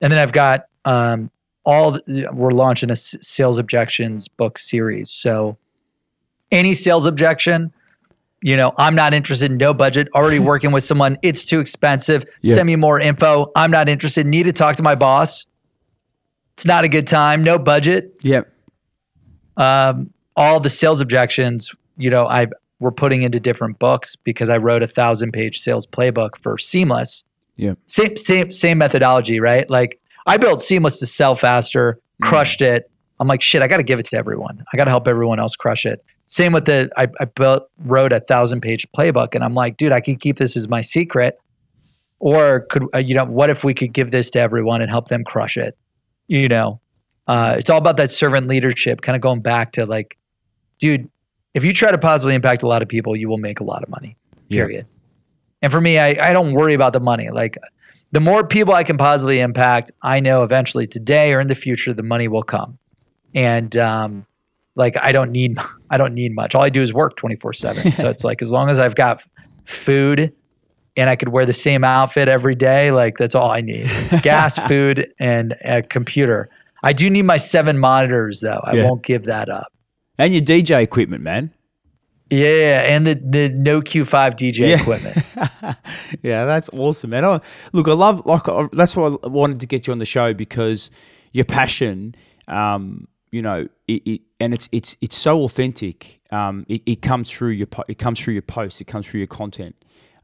And 0.00 0.12
then 0.12 0.16
I've 0.18 0.30
got 0.32 0.66
um, 0.84 1.30
all 1.66 1.90
the, 1.90 2.28
we're 2.32 2.52
launching 2.52 2.88
a 2.90 2.92
s- 2.92 3.16
sales 3.20 3.58
objections 3.58 4.28
book 4.28 4.56
series. 4.58 5.10
So 5.10 5.58
any 6.52 6.72
sales 6.72 7.04
objection, 7.06 7.72
you 8.42 8.56
know, 8.56 8.72
I'm 8.78 8.94
not 8.94 9.12
interested, 9.12 9.50
no 9.50 9.74
budget, 9.74 10.08
already 10.14 10.38
working 10.52 10.70
with 10.70 10.84
someone, 10.84 11.18
it's 11.22 11.44
too 11.44 11.58
expensive. 11.60 12.24
Yeah. 12.42 12.54
Send 12.54 12.66
me 12.68 12.76
more 12.76 12.98
info. 13.00 13.50
I'm 13.56 13.72
not 13.72 13.88
interested. 13.88 14.24
Need 14.24 14.44
to 14.44 14.52
talk 14.52 14.76
to 14.76 14.84
my 14.84 14.94
boss. 14.94 15.44
It's 16.54 16.64
not 16.64 16.84
a 16.84 16.88
good 16.88 17.08
time. 17.08 17.42
No 17.42 17.58
budget 17.58 18.14
Yep. 18.22 18.50
Um, 19.58 20.10
all 20.36 20.60
the 20.60 20.70
sales 20.70 21.00
objections, 21.02 21.74
you 21.98 22.08
know, 22.08 22.26
I 22.26 22.46
we're 22.80 22.92
putting 22.92 23.22
into 23.22 23.40
different 23.40 23.78
books 23.78 24.16
because 24.16 24.48
I 24.48 24.58
wrote 24.58 24.82
a 24.82 24.86
thousand 24.86 25.32
page 25.32 25.58
sales 25.58 25.86
playbook 25.86 26.38
for 26.40 26.56
Seamless. 26.56 27.24
Yeah. 27.56 27.74
Same 27.86 28.16
same 28.16 28.52
same 28.52 28.78
methodology, 28.78 29.40
right? 29.40 29.68
Like 29.68 30.00
I 30.26 30.36
built 30.36 30.62
Seamless 30.62 31.00
to 31.00 31.06
sell 31.06 31.34
faster, 31.34 31.98
crushed 32.22 32.62
it. 32.62 32.90
I'm 33.20 33.26
like, 33.26 33.42
shit, 33.42 33.62
I 33.62 33.68
got 33.68 33.78
to 33.78 33.82
give 33.82 33.98
it 33.98 34.06
to 34.06 34.16
everyone. 34.16 34.64
I 34.72 34.76
got 34.76 34.84
to 34.84 34.90
help 34.90 35.08
everyone 35.08 35.40
else 35.40 35.56
crush 35.56 35.84
it. 35.84 36.04
Same 36.26 36.52
with 36.52 36.66
the 36.66 36.88
I, 36.96 37.08
I 37.20 37.24
built 37.24 37.68
wrote 37.84 38.12
a 38.12 38.20
thousand 38.20 38.60
page 38.60 38.86
playbook, 38.96 39.34
and 39.34 39.42
I'm 39.42 39.54
like, 39.54 39.76
dude, 39.76 39.92
I 39.92 40.00
can 40.00 40.16
keep 40.16 40.36
this 40.36 40.56
as 40.56 40.68
my 40.68 40.82
secret, 40.82 41.40
or 42.20 42.60
could 42.60 42.84
uh, 42.94 42.98
you 42.98 43.16
know, 43.16 43.24
what 43.24 43.50
if 43.50 43.64
we 43.64 43.74
could 43.74 43.92
give 43.92 44.12
this 44.12 44.30
to 44.30 44.40
everyone 44.40 44.82
and 44.82 44.90
help 44.90 45.08
them 45.08 45.24
crush 45.24 45.56
it? 45.56 45.76
You 46.28 46.48
know, 46.48 46.80
uh, 47.28 47.56
it's 47.58 47.68
all 47.70 47.78
about 47.78 47.98
that 47.98 48.10
servant 48.10 48.48
leadership, 48.48 49.02
kind 49.02 49.14
of 49.14 49.22
going 49.22 49.40
back 49.40 49.72
to 49.72 49.86
like, 49.86 50.16
dude, 50.78 51.10
if 51.54 51.64
you 51.64 51.72
try 51.72 51.90
to 51.90 51.98
positively 51.98 52.34
impact 52.34 52.62
a 52.62 52.66
lot 52.66 52.82
of 52.82 52.88
people, 52.88 53.14
you 53.14 53.28
will 53.28 53.38
make 53.38 53.60
a 53.60 53.64
lot 53.64 53.82
of 53.82 53.88
money. 53.88 54.16
Yeah. 54.48 54.64
Period. 54.64 54.86
And 55.60 55.70
for 55.72 55.80
me, 55.80 55.98
I, 55.98 56.30
I 56.30 56.32
don't 56.32 56.54
worry 56.54 56.74
about 56.74 56.92
the 56.92 57.00
money. 57.00 57.30
Like, 57.30 57.58
the 58.12 58.20
more 58.20 58.46
people 58.46 58.72
I 58.72 58.84
can 58.84 58.96
positively 58.96 59.40
impact, 59.40 59.92
I 60.02 60.20
know 60.20 60.42
eventually 60.42 60.86
today 60.86 61.34
or 61.34 61.40
in 61.40 61.48
the 61.48 61.54
future, 61.54 61.92
the 61.92 62.02
money 62.02 62.28
will 62.28 62.42
come. 62.42 62.78
And 63.34 63.76
um, 63.76 64.26
like, 64.74 64.96
I 64.96 65.12
don't 65.12 65.30
need 65.30 65.58
I 65.90 65.98
don't 65.98 66.14
need 66.14 66.34
much. 66.34 66.54
All 66.54 66.62
I 66.62 66.70
do 66.70 66.82
is 66.82 66.92
work 66.92 67.16
twenty 67.16 67.36
four 67.36 67.52
seven. 67.52 67.92
So 67.98 68.08
it's 68.08 68.24
like 68.24 68.40
as 68.40 68.50
long 68.50 68.70
as 68.70 68.78
I've 68.78 68.94
got 68.94 69.22
food 69.64 70.32
and 70.96 71.10
I 71.10 71.16
could 71.16 71.28
wear 71.28 71.44
the 71.44 71.52
same 71.52 71.84
outfit 71.84 72.28
every 72.28 72.54
day, 72.54 72.90
like 72.90 73.18
that's 73.18 73.34
all 73.34 73.50
I 73.50 73.60
need. 73.60 73.90
Gas, 74.22 74.58
food, 74.58 75.12
and 75.18 75.54
a 75.62 75.82
computer. 75.82 76.48
I 76.82 76.92
do 76.92 77.10
need 77.10 77.22
my 77.24 77.36
seven 77.38 77.78
monitors 77.78 78.40
though. 78.40 78.60
I 78.62 78.74
Yeah. 78.74 78.84
won't 78.84 79.02
give 79.02 79.24
that 79.24 79.48
up. 79.48 79.66
And 80.18 80.32
your 80.32 80.42
DJ 80.42 80.82
equipment, 80.82 81.22
man. 81.22 81.52
Yeah, 82.30 82.82
and 82.86 83.06
the 83.06 83.14
the 83.14 83.48
no 83.48 83.80
Q5 83.80 84.34
DJ 84.36 84.68
Yeah. 84.68 84.80
equipment. 84.80 85.16
yeah, 86.22 86.44
that's 86.44 86.68
awesome, 86.70 87.10
man. 87.10 87.24
I, 87.24 87.40
look, 87.72 87.88
I 87.88 87.92
love 87.92 88.24
like 88.26 88.48
I- 88.48 88.68
that's 88.72 88.96
why 88.96 89.16
I 89.22 89.28
wanted 89.28 89.60
to 89.60 89.66
get 89.66 89.86
you 89.86 89.92
on 89.92 89.98
the 89.98 90.04
show 90.04 90.34
because 90.34 90.90
your 91.32 91.44
passion, 91.46 92.14
um, 92.46 93.08
you 93.32 93.40
know, 93.42 93.66
it, 93.86 94.02
it 94.06 94.20
and 94.40 94.52
it's 94.52 94.68
it's 94.72 94.96
it's 95.00 95.16
so 95.16 95.42
authentic. 95.42 96.20
Um, 96.30 96.66
it, 96.68 96.82
it 96.84 97.02
comes 97.02 97.30
through 97.30 97.50
your 97.50 97.66
po- 97.66 97.84
it 97.88 97.98
comes 97.98 98.20
through 98.20 98.34
your 98.34 98.42
posts, 98.42 98.80
it 98.80 98.86
comes 98.86 99.06
through 99.06 99.20
your 99.20 99.26
content. 99.26 99.74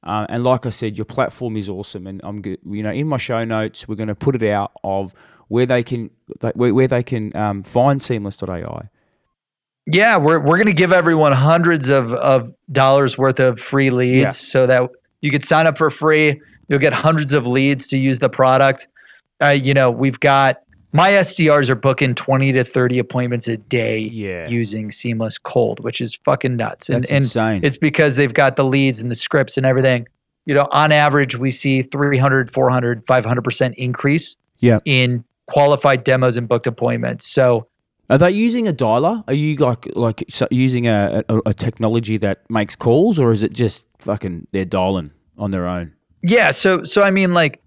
Uh, 0.02 0.26
and 0.28 0.44
like 0.44 0.66
I 0.66 0.70
said, 0.70 0.98
your 0.98 1.06
platform 1.06 1.56
is 1.56 1.70
awesome, 1.70 2.06
and 2.06 2.20
I'm 2.22 2.42
you 2.44 2.82
know 2.82 2.90
in 2.90 3.06
my 3.08 3.16
show 3.16 3.44
notes 3.44 3.88
we're 3.88 3.94
going 3.94 4.08
to 4.08 4.14
put 4.14 4.34
it 4.34 4.46
out 4.50 4.72
of 4.84 5.14
where 5.48 5.66
they 5.66 5.82
can 5.82 6.10
where, 6.54 6.72
where 6.74 6.88
they 6.88 7.02
can 7.02 7.34
um, 7.36 7.62
find 7.62 8.02
Seamless.ai. 8.02 8.88
Yeah, 9.86 10.16
we're 10.16 10.40
we're 10.40 10.56
gonna 10.56 10.72
give 10.72 10.92
everyone 10.92 11.32
hundreds 11.32 11.88
of 11.90 12.12
of 12.14 12.52
dollars 12.72 13.18
worth 13.18 13.38
of 13.40 13.60
free 13.60 13.90
leads 13.90 14.18
Yeah. 14.22 14.30
so 14.30 14.66
that 14.66 14.90
you 15.20 15.30
could 15.30 15.44
sign 15.44 15.66
up 15.66 15.76
for 15.76 15.90
free. 15.90 16.40
You'll 16.68 16.78
get 16.78 16.94
hundreds 16.94 17.34
of 17.34 17.46
leads 17.46 17.88
to 17.88 17.98
use 17.98 18.18
the 18.18 18.30
product. 18.30 18.88
Uh, 19.42 19.48
you 19.48 19.74
know, 19.74 19.90
we've 19.90 20.18
got 20.20 20.60
my 20.92 21.10
SDRs 21.10 21.68
are 21.68 21.74
booking 21.74 22.14
twenty 22.14 22.52
to 22.52 22.64
thirty 22.64 22.98
appointments 22.98 23.46
a 23.48 23.58
day 23.58 23.98
Yeah. 23.98 24.48
using 24.48 24.90
Seamless 24.90 25.36
Cold, 25.36 25.80
which 25.80 26.00
is 26.00 26.14
fucking 26.24 26.56
nuts. 26.56 26.88
And 26.88 27.02
That's 27.02 27.10
and 27.10 27.22
insane. 27.22 27.60
it's 27.62 27.76
because 27.76 28.16
they've 28.16 28.32
got 28.32 28.56
the 28.56 28.64
leads 28.64 29.00
and 29.00 29.10
the 29.10 29.16
scripts 29.16 29.58
and 29.58 29.66
everything. 29.66 30.06
You 30.46 30.54
know, 30.54 30.66
on 30.70 30.92
average, 30.92 31.36
we 31.36 31.50
see 31.50 31.82
300, 31.82 32.50
400, 32.50 33.04
500% 33.06 33.74
increase 33.74 34.36
Yeah. 34.60 34.78
in 34.86 35.24
qualified 35.46 36.04
demos 36.04 36.36
and 36.36 36.48
booked 36.48 36.66
appointments. 36.66 37.30
So, 37.30 37.66
Are 38.10 38.18
they 38.18 38.30
using 38.30 38.68
a 38.68 38.72
dialer? 38.72 39.22
Are 39.26 39.34
you 39.34 39.56
like 39.56 39.86
like 39.96 40.24
using 40.50 40.86
a, 40.86 41.22
a, 41.28 41.40
a 41.46 41.54
technology 41.54 42.16
that 42.18 42.48
makes 42.50 42.76
calls, 42.76 43.18
or 43.18 43.32
is 43.32 43.42
it 43.42 43.52
just 43.52 43.86
fucking 43.98 44.46
they're 44.52 44.64
dialing 44.64 45.10
on 45.38 45.50
their 45.50 45.66
own? 45.66 45.92
Yeah, 46.22 46.50
so 46.50 46.84
so 46.84 47.02
I 47.02 47.10
mean, 47.10 47.34
like, 47.34 47.60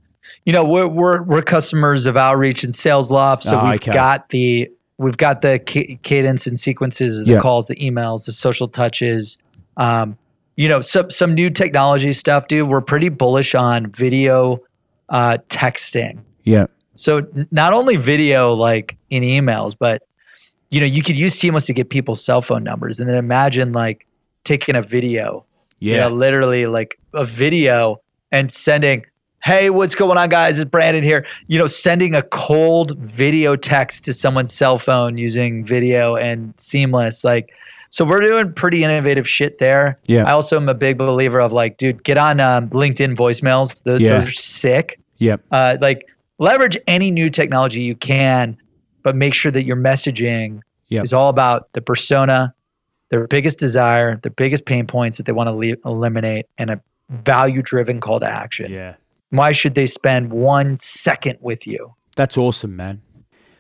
you 0.46 0.54
know, 0.54 0.64
we're 0.66 0.88
we're 0.88 1.22
we're 1.24 1.42
customers 1.44 2.06
of 2.06 2.18
Outreach 2.18 2.64
and 2.64 2.74
SalesLoft, 2.74 3.42
so 3.44 3.58
Ah, 3.58 3.70
we've 3.72 3.80
okay. 3.82 3.92
got 3.92 4.30
the 4.30 4.70
we've 4.98 5.18
got 5.18 5.42
the 5.44 5.60
ca- 5.68 5.98
cadence 6.02 6.48
and 6.48 6.58
sequences, 6.60 7.24
the 7.26 7.34
Yeah. 7.34 7.40
calls, 7.40 7.68
the 7.68 7.76
emails, 7.76 8.26
the 8.26 8.32
social 8.32 8.68
touches. 8.68 9.38
Um, 9.78 10.18
you 10.56 10.68
know, 10.68 10.82
some 10.82 11.12
some 11.12 11.36
new 11.36 11.52
technology 11.52 12.14
stuff, 12.14 12.48
dude. 12.48 12.68
We're 12.68 12.82
pretty 12.82 13.10
bullish 13.10 13.54
on 13.54 13.92
video 13.92 14.58
uh, 15.10 15.38
texting. 15.50 16.18
Yeah, 16.44 16.66
So 16.98 17.26
not 17.52 17.74
only 17.74 17.96
video 17.96 18.54
like 18.54 18.98
in 19.10 19.24
emails, 19.24 19.76
but 19.78 20.04
you 20.70 20.82
know, 20.82 20.86
you 20.86 21.02
could 21.02 21.16
use 21.16 21.34
Seamless 21.34 21.66
to 21.68 21.74
get 21.74 21.90
people's 21.90 22.24
cell 22.24 22.42
phone 22.42 22.64
numbers, 22.64 23.00
and 23.00 23.10
then 23.10 23.16
imagine 23.16 23.72
like 23.72 24.06
taking 24.44 24.76
a 24.76 24.82
video 24.82 25.46
yeah, 25.80 25.94
you 25.94 26.02
know, 26.02 26.16
literally 26.16 26.66
like 26.66 27.00
a 27.14 27.24
video 27.24 28.02
and 28.32 28.52
sending, 28.52 29.06
hey, 29.44 29.70
what's 29.70 29.96
going 29.96 30.18
on, 30.18 30.28
guys? 30.28 30.58
It's 30.60 30.70
Brandon 30.70 31.04
here. 31.04 31.26
You 31.48 31.60
know, 31.60 31.68
sending 31.68 32.16
a 32.16 32.22
cold 32.24 32.98
video 32.98 33.56
text 33.56 34.06
to 34.06 34.14
someone's 34.14 34.54
cell 34.54 34.78
phone 34.80 35.18
using 35.18 35.64
video 35.66 36.16
and 36.16 36.54
seamless. 36.58 37.24
Like, 37.24 37.54
so 37.92 38.04
we're 38.06 38.22
doing 38.22 38.52
pretty 38.54 38.84
innovative 38.84 39.30
shit 39.30 39.60
there. 39.60 40.00
Yeah. 40.08 40.24
I 40.24 40.32
also 40.32 40.58
am 40.58 40.68
a 40.68 40.74
big 40.74 40.98
believer 40.98 41.40
of 41.40 41.54
like, 41.54 41.78
dude, 41.78 42.04
get 42.04 42.18
on 42.18 42.40
um, 42.40 42.70
LinkedIn 42.72 43.16
voicemails. 43.16 43.84
Those, 43.84 44.02
Yeah. 44.02 44.10
those 44.20 44.28
are 44.28 44.34
sick. 44.34 45.00
yeah, 45.20 45.38
Uh, 45.52 45.78
like, 45.80 46.08
leverage 46.40 46.78
any 46.88 47.12
new 47.12 47.30
technology 47.30 47.82
you 47.82 47.96
can, 47.96 48.58
but 49.04 49.16
make 49.16 49.34
sure 49.34 49.52
that 49.52 49.64
your 49.66 49.78
messaging 49.78 50.62
Yep. 50.90 51.04
is 51.04 51.12
all 51.14 51.30
about 51.30 51.74
the 51.74 51.82
persona, 51.82 52.54
their 53.10 53.28
biggest 53.28 53.60
desire, 53.60 54.16
their 54.18 54.32
biggest 54.32 54.66
pain 54.66 54.88
points 54.88 55.18
that 55.18 55.26
they 55.26 55.34
want 55.34 55.50
to 55.50 55.54
le- 55.54 55.76
eliminate, 55.86 56.46
and 56.58 56.70
a 56.70 56.80
value 57.10 57.62
driven 57.62 58.00
call 58.00 58.20
to 58.22 58.26
action. 58.26 58.72
yeah. 58.72 58.96
Why 59.30 59.52
should 59.52 59.76
they 59.76 59.88
spend 59.88 60.32
one 60.32 60.78
second 60.78 61.38
with 61.42 61.68
you? 61.68 61.94
That's 62.16 62.38
awesome, 62.38 62.78
man. 62.78 63.02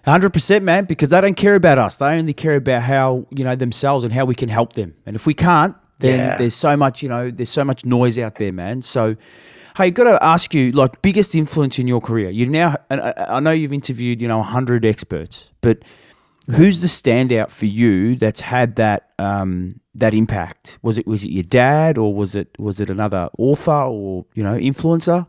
Hundred 0.05 0.31
percent, 0.31 0.63
man. 0.63 0.85
Because 0.85 1.09
they 1.09 1.19
don't 1.19 1.35
care 1.35 1.55
about 1.55 1.77
us. 1.77 1.97
They 1.97 2.05
only 2.17 2.31
care 2.33 2.55
about 2.55 2.83
how 2.83 3.25
you 3.31 3.43
know 3.43 3.55
themselves 3.57 4.05
and 4.05 4.13
how 4.13 4.23
we 4.23 4.33
can 4.35 4.47
help 4.47 4.73
them. 4.73 4.93
And 5.05 5.13
if 5.17 5.27
we 5.27 5.33
can't, 5.33 5.75
then 5.99 6.19
Yeah. 6.19 6.35
there's 6.37 6.53
so 6.55 6.77
much 6.77 7.03
you 7.03 7.09
know. 7.09 7.29
There's 7.29 7.49
so 7.49 7.65
much 7.65 7.83
noise 7.83 8.17
out 8.17 8.35
there, 8.37 8.53
man. 8.53 8.81
So, 8.81 9.17
hey, 9.77 9.91
got 9.91 10.05
to 10.05 10.23
ask 10.23 10.53
you, 10.53 10.71
like, 10.71 11.01
biggest 11.01 11.35
influence 11.35 11.77
in 11.77 11.87
your 11.87 12.01
career. 12.01 12.29
You 12.29 12.47
now, 12.47 12.75
and 12.89 12.99
I, 12.99 13.13
I 13.29 13.39
know 13.39 13.51
you've 13.51 13.73
interviewed 13.73 14.21
you 14.21 14.27
know 14.27 14.41
hundred 14.41 14.85
experts, 14.85 15.49
but 15.61 15.83
who's 16.49 16.81
the 16.81 16.87
standout 16.87 17.51
for 17.51 17.65
you 17.65 18.15
that's 18.15 18.41
had 18.41 18.75
that 18.77 19.11
um, 19.19 19.79
that 19.95 20.13
impact? 20.13 20.79
Was 20.81 20.97
it 20.97 21.07
was 21.07 21.23
it 21.23 21.31
your 21.31 21.43
dad 21.43 21.97
or 21.97 22.13
was 22.13 22.35
it 22.35 22.49
was 22.59 22.81
it 22.81 22.89
another 22.89 23.29
author 23.37 23.71
or 23.71 24.25
you 24.33 24.43
know 24.43 24.57
influencer? 24.57 25.27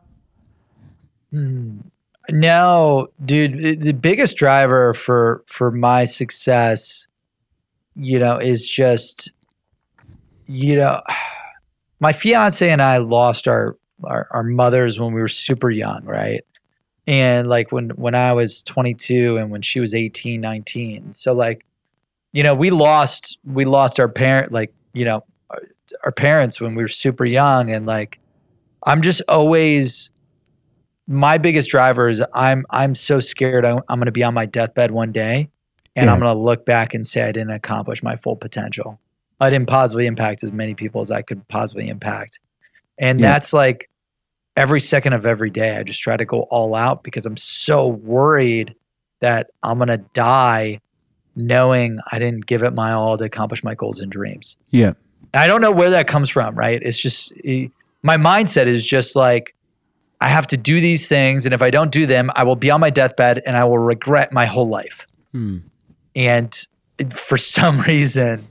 No, 2.31 3.09
dude, 3.25 3.81
the 3.81 3.93
biggest 3.93 4.37
driver 4.37 4.95
for 4.95 5.45
for 5.47 5.71
my 5.71 6.05
success, 6.05 7.07
you 7.97 8.19
know, 8.19 8.39
is 8.39 8.69
just 8.69 9.31
you 10.47 10.77
know, 10.77 11.01
my 12.01 12.13
fiance 12.13 12.69
and 12.69 12.81
I 12.83 12.99
lost 12.99 13.49
our 13.49 13.78
our, 14.05 14.29
our 14.31 14.43
mothers 14.43 14.99
when 14.99 15.13
we 15.13 15.21
were 15.21 15.29
super 15.29 15.71
young, 15.71 16.05
right? 16.05 16.45
And 17.07 17.49
like 17.49 17.73
when 17.73 17.91
when 17.91 18.15
I 18.15 18.33
was 18.35 18.63
22 18.63 19.39
and 19.39 19.51
when 19.51 19.63
she 19.63 19.81
was 19.81 19.95
18, 19.95 20.41
19. 20.41 21.13
So 21.13 21.33
like 21.33 21.65
you 22.33 22.43
know, 22.43 22.55
we 22.55 22.71
lost 22.71 23.39
we 23.45 23.65
lost 23.65 23.99
our 23.99 24.09
parent 24.09 24.53
like, 24.53 24.73
you 24.93 25.05
know, 25.05 25.25
our, 25.51 25.63
our 26.05 26.13
parents 26.13 26.61
when 26.61 26.75
we 26.75 26.83
were 26.83 26.89
super 26.89 27.25
young 27.25 27.73
and 27.73 27.87
like 27.87 28.19
I'm 28.83 29.03
just 29.03 29.23
always 29.29 30.11
my 31.07 31.39
biggest 31.39 31.71
driver 31.71 32.09
is 32.09 32.23
I'm 32.35 32.67
I'm 32.69 32.95
so 32.95 33.21
scared 33.21 33.65
I'm, 33.65 33.81
I'm 33.89 33.99
going 33.99 34.07
to 34.07 34.13
be 34.13 34.25
on 34.25 34.35
my 34.35 34.47
deathbed 34.47 34.91
one 34.91 35.13
day 35.13 35.49
and 35.97 36.07
Yeah. 36.07 36.13
I'm 36.13 36.21
going 36.21 36.33
to 36.33 36.39
look 36.39 36.67
back 36.67 36.95
and 36.95 37.07
say 37.07 37.23
I 37.23 37.33
didn't 37.33 37.51
accomplish 37.51 38.03
my 38.03 38.17
full 38.17 38.37
potential. 38.37 39.01
I 39.41 39.51
didn't 39.51 39.69
positively 39.69 40.07
impact 40.07 40.45
as 40.45 40.53
many 40.53 40.75
people 40.75 41.01
as 41.01 41.11
I 41.11 41.23
could 41.23 41.47
possibly 41.49 41.89
impact. 41.89 42.41
And 42.99 43.21
Yeah. 43.21 43.33
that's 43.33 43.53
like 43.53 43.89
every 44.57 44.81
second 44.81 45.13
of 45.13 45.25
every 45.25 45.51
day 45.51 45.77
I 45.77 45.83
just 45.83 46.01
try 46.01 46.17
to 46.17 46.25
go 46.25 46.43
all 46.43 46.75
out 46.75 47.03
because 47.03 47.27
I'm 47.27 47.37
so 47.37 47.87
worried 47.87 48.75
that 49.21 49.51
I'm 49.63 49.79
going 49.79 49.89
to 49.89 49.99
die 50.15 50.81
knowing 51.37 52.01
I 52.11 52.19
didn't 52.19 52.47
give 52.47 52.63
it 52.63 52.73
my 52.75 52.93
all 52.93 53.17
to 53.17 53.25
accomplish 53.25 53.63
my 53.63 53.75
goals 53.75 54.01
and 54.01 54.11
dreams. 54.11 54.57
Yeah, 54.71 54.95
I 55.33 55.47
don't 55.47 55.61
know 55.61 55.71
where 55.71 55.91
that 55.91 56.09
comes 56.09 56.29
from, 56.29 56.57
right? 56.57 56.81
It's 56.83 56.99
just 56.99 57.33
my 58.03 58.17
mindset 58.17 58.67
is 58.67 58.85
just 58.85 59.15
like 59.15 59.55
I 60.21 60.29
have 60.29 60.49
to 60.49 60.57
do 60.57 60.81
these 60.81 61.09
things, 61.09 61.47
and 61.47 61.55
if 61.55 61.63
I 61.63 61.71
don't 61.71 61.93
do 61.93 62.07
them, 62.07 62.31
I 62.35 62.43
will 62.43 62.57
be 62.57 62.71
on 62.73 62.81
my 62.81 62.91
deathbed 62.91 63.43
and 63.47 63.57
I 63.57 63.65
will 63.65 63.79
regret 63.79 64.33
my 64.33 64.47
whole 64.47 64.69
life. 64.69 65.07
Hmm. 65.33 65.59
And 66.17 66.67
for 67.15 67.37
some 67.37 67.81
reason, 67.81 68.47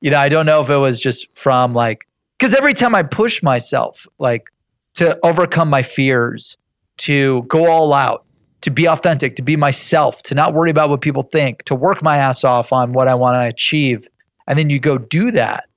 you 0.00 0.10
know, 0.10 0.18
I 0.18 0.28
don't 0.28 0.46
know 0.46 0.60
if 0.60 0.70
it 0.70 0.76
was 0.76 0.98
just 0.98 1.28
from 1.36 1.72
like 1.72 2.06
because 2.38 2.54
every 2.54 2.74
time 2.74 2.94
I 2.94 3.02
push 3.02 3.42
myself, 3.42 4.06
like 4.18 4.50
to 4.94 5.18
overcome 5.24 5.70
my 5.70 5.82
fears, 5.82 6.56
to 6.98 7.42
go 7.44 7.66
all 7.70 7.92
out, 7.92 8.24
to 8.62 8.70
be 8.70 8.86
authentic, 8.86 9.36
to 9.36 9.42
be 9.42 9.56
myself, 9.56 10.22
to 10.24 10.34
not 10.34 10.54
worry 10.54 10.70
about 10.70 10.88
what 10.88 11.00
people 11.00 11.22
think, 11.22 11.62
to 11.64 11.74
work 11.74 12.02
my 12.02 12.16
ass 12.16 12.44
off 12.44 12.72
on 12.72 12.92
what 12.92 13.08
I 13.08 13.14
want 13.14 13.34
to 13.34 13.46
achieve, 13.46 14.08
and 14.46 14.58
then 14.58 14.70
you 14.70 14.78
go 14.78 14.98
do 14.98 15.30
that. 15.32 15.68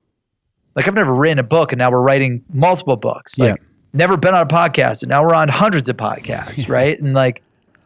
Like 0.74 0.86
I've 0.86 0.94
never 0.94 1.12
written 1.12 1.38
a 1.38 1.42
book, 1.42 1.72
and 1.72 1.78
now 1.78 1.90
we're 1.90 2.00
writing 2.00 2.44
multiple 2.52 2.96
books. 2.96 3.38
Like 3.38 3.60
never 3.92 4.16
been 4.16 4.34
on 4.34 4.42
a 4.42 4.46
podcast, 4.46 5.02
and 5.02 5.10
now 5.10 5.22
we're 5.22 5.34
on 5.34 5.48
hundreds 5.48 5.88
of 5.88 5.96
podcasts, 5.96 6.68
right? 6.70 6.98
And 6.98 7.14
like 7.14 7.42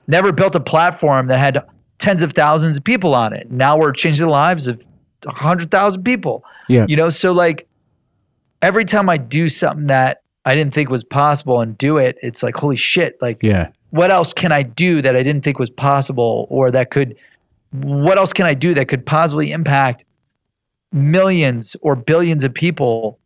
never 0.06 0.32
built 0.32 0.54
a 0.54 0.60
platform 0.60 1.28
that 1.28 1.38
had 1.38 1.64
tens 1.98 2.22
of 2.22 2.32
thousands 2.32 2.76
of 2.76 2.84
people 2.84 3.14
on 3.14 3.32
it. 3.32 3.50
Now 3.50 3.78
we're 3.78 3.92
changing 3.92 4.26
the 4.26 4.32
lives 4.32 4.66
of 4.66 4.86
a 5.26 5.32
hundred 5.32 5.70
thousand 5.70 6.02
people. 6.02 6.44
Yeah. 6.68 6.84
You 6.88 6.96
know, 6.96 7.08
so 7.08 7.32
like 7.32 7.66
every 8.62 8.84
time 8.84 9.08
I 9.10 9.18
do 9.18 9.48
something 9.48 9.88
that 9.88 10.22
I 10.44 10.54
didn't 10.54 10.72
think 10.72 10.88
was 10.88 11.04
possible 11.04 11.60
and 11.60 11.76
do 11.76 11.98
it, 11.98 12.16
it's 12.22 12.42
like 12.42 12.56
holy 12.56 12.76
shit, 12.76 13.20
like 13.20 13.42
yeah, 13.42 13.68
what 13.90 14.10
else 14.10 14.32
can 14.32 14.52
I 14.52 14.62
do 14.62 15.02
that 15.02 15.14
I 15.16 15.22
didn't 15.22 15.42
think 15.42 15.58
was 15.58 15.70
possible 15.70 16.46
or 16.48 16.70
that 16.70 16.90
could 16.90 17.16
what 17.72 18.18
else 18.18 18.32
can 18.32 18.46
I 18.46 18.54
do 18.54 18.74
that 18.74 18.88
could 18.88 19.04
possibly 19.04 19.52
impact 19.52 20.04
millions 20.92 21.76
or 21.80 21.96
billions 21.96 22.44
of 22.44 22.54
people? 22.54 23.18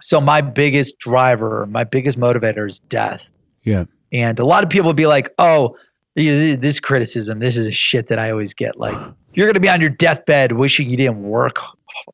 So 0.00 0.20
my 0.20 0.40
biggest 0.40 0.98
driver, 0.98 1.66
my 1.66 1.84
biggest 1.84 2.18
motivator 2.18 2.68
is 2.68 2.78
death. 2.80 3.30
yeah, 3.62 3.84
And 4.12 4.38
a 4.38 4.44
lot 4.44 4.62
of 4.64 4.70
people 4.70 4.88
will 4.88 4.94
be 4.94 5.06
like, 5.06 5.32
"Oh, 5.38 5.76
this 6.14 6.80
criticism, 6.80 7.38
this 7.38 7.56
is 7.56 7.66
a 7.66 7.72
shit 7.72 8.06
that 8.08 8.18
I 8.18 8.30
always 8.30 8.54
get. 8.54 8.78
Like, 8.78 8.96
you're 9.34 9.46
gonna 9.46 9.60
be 9.60 9.68
on 9.68 9.80
your 9.80 9.90
deathbed 9.90 10.52
wishing 10.52 10.88
you 10.88 10.96
didn't 10.96 11.22
work. 11.22 11.58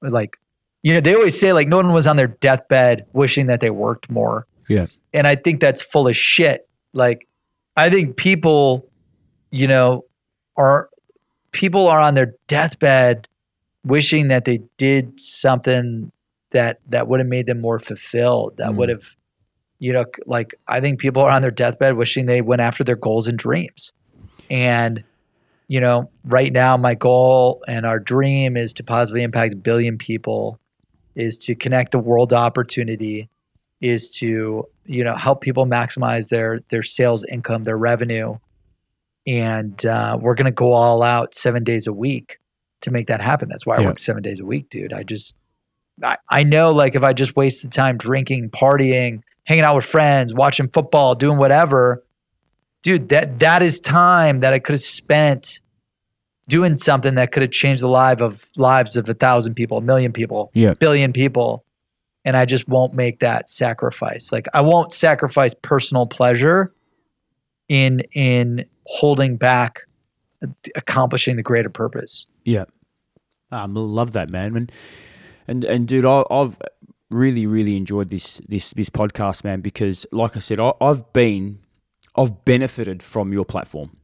Like, 0.00 0.38
you 0.82 0.94
know, 0.94 1.00
they 1.00 1.14
always 1.14 1.38
say 1.38 1.52
like 1.52 1.68
no 1.68 1.76
one 1.76 1.92
was 1.92 2.06
on 2.06 2.16
their 2.16 2.26
deathbed 2.28 3.06
wishing 3.12 3.46
that 3.46 3.60
they 3.60 3.70
worked 3.70 4.10
more. 4.10 4.46
Yeah. 4.68 4.86
And 5.12 5.26
I 5.26 5.34
think 5.36 5.60
that's 5.60 5.82
full 5.82 6.08
of 6.08 6.16
shit. 6.16 6.68
Like, 6.92 7.26
I 7.76 7.90
think 7.90 8.16
people, 8.16 8.88
you 9.50 9.66
know, 9.66 10.04
are 10.56 10.88
people 11.52 11.88
are 11.88 12.00
on 12.00 12.14
their 12.14 12.34
deathbed 12.46 13.28
wishing 13.84 14.28
that 14.28 14.44
they 14.44 14.60
did 14.76 15.18
something 15.20 16.10
that 16.50 16.80
that 16.88 17.08
would 17.08 17.20
have 17.20 17.28
made 17.28 17.46
them 17.46 17.60
more 17.60 17.78
fulfilled 17.80 18.56
that 18.58 18.70
Mm. 18.72 18.76
would 18.76 18.88
have 18.90 19.02
you 19.78 19.92
know 19.92 20.04
like 20.26 20.54
i 20.68 20.80
think 20.80 21.00
people 21.00 21.22
are 21.22 21.30
on 21.30 21.42
their 21.42 21.50
deathbed 21.50 21.96
wishing 21.96 22.26
they 22.26 22.42
went 22.42 22.60
after 22.60 22.84
their 22.84 22.94
goals 22.96 23.26
and 23.26 23.38
dreams 23.38 23.90
and 24.50 25.02
you 25.68 25.80
know 25.80 26.10
right 26.24 26.52
now 26.52 26.76
my 26.76 26.94
goal 26.94 27.64
and 27.66 27.84
our 27.86 27.98
dream 27.98 28.56
is 28.56 28.74
to 28.74 28.84
positively 28.84 29.22
impact 29.22 29.54
a 29.54 29.56
billion 29.56 29.98
people 29.98 30.60
is 31.14 31.38
to 31.38 31.54
connect 31.54 31.92
the 31.92 31.98
world 31.98 32.30
to 32.30 32.36
opportunity 32.36 33.28
is 33.80 34.10
to 34.10 34.68
you 34.84 35.04
know 35.04 35.16
help 35.16 35.40
people 35.40 35.66
maximize 35.66 36.28
their 36.28 36.60
their 36.68 36.82
sales 36.82 37.24
income 37.24 37.62
their 37.64 37.78
revenue. 37.78 38.38
And 39.26 39.84
uh, 39.86 40.18
we're 40.20 40.34
going 40.34 40.46
to 40.46 40.50
go 40.50 40.72
all 40.72 41.02
out 41.02 41.34
seven 41.34 41.62
days 41.62 41.86
a 41.86 41.92
week 41.92 42.40
to 42.80 42.90
make 42.90 43.06
that 43.06 43.20
happen. 43.20 43.48
That's 43.48 43.64
why 43.64 43.76
i 43.76 43.80
work 43.80 44.00
seven 44.00 44.22
days 44.22 44.40
a 44.40 44.44
week 44.44 44.68
dude. 44.68 44.92
I 44.92 45.04
just 45.04 45.36
I, 46.02 46.16
I 46.28 46.42
know 46.44 46.72
like 46.72 46.94
if 46.94 47.04
i 47.04 47.12
just 47.12 47.36
wasted 47.36 47.72
time 47.72 47.98
drinking 47.98 48.50
partying 48.50 49.22
hanging 49.44 49.64
out 49.64 49.76
with 49.76 49.84
friends 49.84 50.32
watching 50.32 50.68
football 50.68 51.14
doing 51.14 51.38
whatever 51.38 52.04
dude 52.82 53.10
that 53.10 53.40
that 53.40 53.62
is 53.62 53.80
time 53.80 54.40
that 54.40 54.52
i 54.52 54.58
could 54.58 54.72
have 54.72 54.80
spent 54.80 55.60
doing 56.48 56.76
something 56.76 57.14
that 57.14 57.32
could 57.32 57.42
have 57.42 57.52
changed 57.52 57.82
the 57.82 57.88
life 57.88 58.20
of 58.20 58.48
lives 58.56 58.96
of 58.96 59.08
a 59.08 59.14
thousand 59.14 59.54
people 59.54 59.78
a 59.78 59.82
million 59.82 60.12
people 60.12 60.50
Yeah. 60.54 60.74
billion 60.74 61.12
people 61.12 61.64
and 62.24 62.36
i 62.36 62.44
just 62.44 62.68
won't 62.68 62.94
make 62.94 63.20
that 63.20 63.48
sacrifice 63.48 64.32
like 64.32 64.46
i 64.54 64.60
won't 64.60 64.92
sacrifice 64.92 65.54
personal 65.62 66.06
pleasure 66.06 66.72
in 67.68 68.00
in 68.12 68.64
holding 68.86 69.36
back 69.36 69.80
accomplishing 70.74 71.36
the 71.36 71.42
greater 71.42 71.70
purpose 71.70 72.26
Yeah, 72.44 72.64
ah, 73.52 73.62
I 73.62 73.66
love 73.66 74.12
that, 74.12 74.28
man. 74.28 74.56
And 74.56 74.72
and 75.46 75.64
and 75.64 75.86
dude, 75.86 76.04
I, 76.04 76.24
I've 76.30 76.58
really 77.10 77.46
really 77.46 77.76
enjoyed 77.76 78.08
this 78.08 78.40
this 78.48 78.72
this 78.72 78.90
podcast, 78.90 79.44
man, 79.44 79.60
because 79.60 80.04
like 80.10 80.36
I 80.36 80.40
said, 80.40 80.58
I, 80.58 80.72
I've 80.80 81.12
been 81.12 81.60
I've 82.16 82.44
benefited 82.44 83.02
from 83.02 83.32
your 83.32 83.44
platform. 83.44 83.96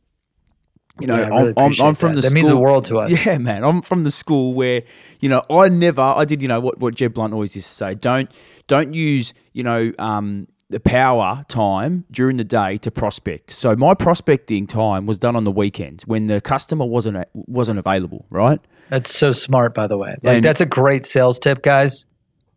You 1.01 1.07
know, 1.07 1.17
Yeah, 1.17 1.29
really 1.29 1.55
I'm, 1.57 1.73
I'm, 1.73 1.87
I'm 1.87 1.95
from 1.95 2.15
that. 2.15 2.23
the 2.23 2.29
That 2.29 2.35
means 2.35 2.49
the 2.49 2.57
world 2.57 2.85
to 2.87 2.99
us. 2.99 3.27
Yeah, 3.27 3.39
man. 3.39 3.65
I'm 3.65 3.83
from 3.83 4.05
the 4.05 4.11
school 4.11 4.55
where 4.55 4.83
you 5.21 5.29
know 5.29 5.43
I 5.51 5.69
never 5.69 6.01
I 6.03 6.25
did 6.25 6.43
you 6.43 6.49
know 6.49 6.61
what 6.61 6.79
what 6.79 6.95
Jeb 6.95 7.15
Blount 7.15 7.33
always 7.33 7.55
used 7.55 7.69
to 7.69 7.75
say 7.75 7.95
don't 7.95 8.31
don't 8.67 8.95
use 8.95 9.35
you 9.53 9.63
know 9.63 9.93
um, 9.99 10.49
the 10.71 10.81
power 10.81 11.43
time 11.49 12.05
during 12.11 12.37
the 12.37 12.45
day 12.45 12.79
to 12.79 12.91
prospect. 12.91 13.51
So 13.51 13.75
my 13.77 13.95
prospecting 13.95 14.67
time 14.67 15.07
was 15.07 15.19
done 15.19 15.35
on 15.37 15.45
the 15.45 15.51
weekends 15.53 16.07
when 16.07 16.27
the 16.27 16.41
customer 16.41 16.85
wasn't 16.85 17.25
wasn't 17.33 17.79
available, 17.79 18.27
right? 18.31 18.61
That's 18.91 19.15
so 19.15 19.33
smart, 19.33 19.75
by 19.75 19.87
the 19.87 19.99
way. 19.99 20.17
Like 20.23 20.37
And- 20.37 20.45
that's 20.45 20.61
a 20.61 20.67
great 20.67 21.05
sales 21.05 21.39
tip, 21.39 21.63
guys. 21.63 22.07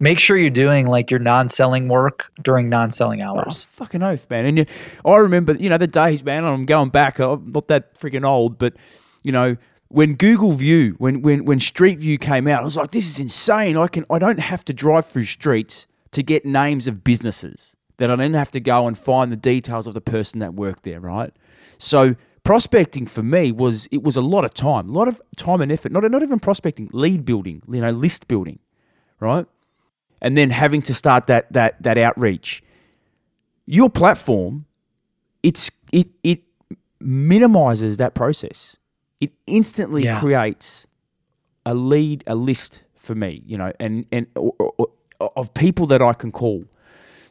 Make 0.02 0.20
sure 0.20 0.36
you're 0.36 0.50
doing 0.50 0.88
like 0.88 1.12
your 1.12 1.20
non-selling 1.20 1.88
work 1.88 2.26
during 2.42 2.70
non-selling 2.70 3.22
Oh, 3.22 3.38
hours. 3.38 3.62
fucking 3.64 4.02
oath, 4.02 4.28
man. 4.30 4.46
And 4.48 4.58
you, 4.58 4.66
I 5.06 5.18
remember, 5.18 5.54
you 5.54 5.70
know, 5.70 5.78
the 5.78 5.86
days, 5.88 6.24
man. 6.24 6.44
I'm 6.44 6.66
going 6.66 6.90
back. 6.90 7.20
I'm 7.20 7.52
not 7.52 7.68
that 7.68 7.94
freaking 8.00 8.26
old, 8.26 8.58
but 8.58 8.74
you 9.24 9.32
know, 9.32 9.56
when 9.90 10.16
Google 10.16 10.54
View, 10.54 10.96
when 10.98 11.22
when 11.22 11.46
when 11.46 11.60
Street 11.60 12.00
View 12.00 12.18
came 12.18 12.48
out, 12.48 12.62
I 12.62 12.64
was 12.64 12.76
like, 12.78 12.92
this 12.92 13.08
is 13.08 13.20
insane. 13.20 13.78
I 13.78 13.88
can, 13.88 14.06
I 14.10 14.18
don't 14.20 14.40
have 14.40 14.66
to 14.66 14.74
drive 14.74 15.06
through 15.06 15.26
streets 15.26 15.86
to 16.12 16.24
get 16.24 16.46
names 16.46 16.88
of 16.88 17.04
businesses. 17.04 17.76
That 17.98 18.10
I 18.10 18.16
didn't 18.16 18.34
have 18.34 18.52
to 18.54 18.60
go 18.60 18.88
and 18.88 18.98
find 18.98 19.32
the 19.32 19.36
details 19.36 19.86
of 19.86 19.94
the 19.94 20.02
person 20.02 20.40
that 20.40 20.56
worked 20.56 20.82
there, 20.84 21.00
right? 21.00 21.32
So 21.78 22.16
prospecting 22.44 23.06
for 23.06 23.22
me 23.22 23.52
was 23.52 23.88
it 23.92 24.02
was 24.02 24.16
a 24.16 24.22
lot 24.22 24.44
of 24.46 24.56
time, 24.56 24.90
a 24.90 24.92
lot 24.92 25.08
of 25.08 25.22
time 25.36 25.62
and 25.62 25.72
effort. 25.72 25.92
Not 25.92 26.10
not 26.10 26.24
even 26.24 26.40
prospecting, 26.40 26.90
lead 26.92 27.24
building, 27.24 27.62
you 27.70 27.82
know, 27.82 27.92
list 27.92 28.28
building, 28.28 28.58
right? 29.20 29.46
And 30.22 30.38
then 30.38 30.50
having 30.52 30.82
to 30.84 30.94
start 30.94 31.28
that 31.28 31.52
that 31.54 31.82
that 31.84 31.98
outreach. 31.98 32.64
Your 33.66 33.90
platform 33.90 34.66
it's 35.44 35.72
it 35.92 36.08
it 36.24 36.42
minimizes 37.00 37.98
that 37.98 38.14
process. 38.14 38.78
It 39.20 39.32
instantly 39.48 40.04
Yeah. 40.04 40.20
creates 40.20 40.88
a 41.66 41.74
lead 41.74 42.24
a 42.28 42.36
list 42.36 42.84
for 42.96 43.14
me 43.16 43.42
you 43.46 43.58
know 43.58 43.72
and 43.80 44.06
and 44.12 44.26
or, 44.36 44.54
or- 44.60 44.74
or- 45.20 45.32
of 45.36 45.54
people 45.54 45.86
that 45.88 46.02
i 46.02 46.14
can 46.14 46.32
call. 46.32 46.64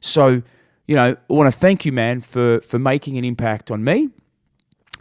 So 0.00 0.42
you 0.86 0.96
know 0.96 1.16
i 1.28 1.32
want 1.32 1.52
to 1.52 1.56
thank 1.58 1.84
you 1.84 1.92
man 1.92 2.20
for 2.20 2.60
for 2.60 2.78
making 2.78 3.16
an 3.18 3.24
impact 3.24 3.70
on 3.70 3.82
me 3.84 4.08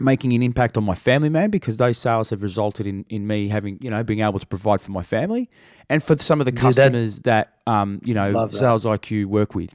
making 0.00 0.32
an 0.32 0.42
impact 0.42 0.76
on 0.76 0.84
my 0.84 0.94
family 0.94 1.28
man 1.28 1.50
because 1.50 1.76
those 1.76 1.98
sales 1.98 2.30
have 2.30 2.42
resulted 2.42 2.86
in 2.86 3.04
in 3.08 3.26
me 3.26 3.48
having 3.48 3.78
you 3.80 3.90
know 3.90 4.02
being 4.02 4.20
able 4.20 4.38
to 4.38 4.46
provide 4.46 4.80
for 4.80 4.90
my 4.90 5.02
family 5.02 5.48
and 5.88 6.02
for 6.02 6.16
some 6.18 6.40
of 6.40 6.44
the 6.46 6.52
that- 6.52 6.60
customers 6.60 7.20
that, 7.20 7.54
um 7.66 8.00
you 8.04 8.14
know 8.14 8.32
that. 8.32 8.54
sales 8.54 8.84
iq 8.84 9.24
work 9.26 9.54
with 9.54 9.74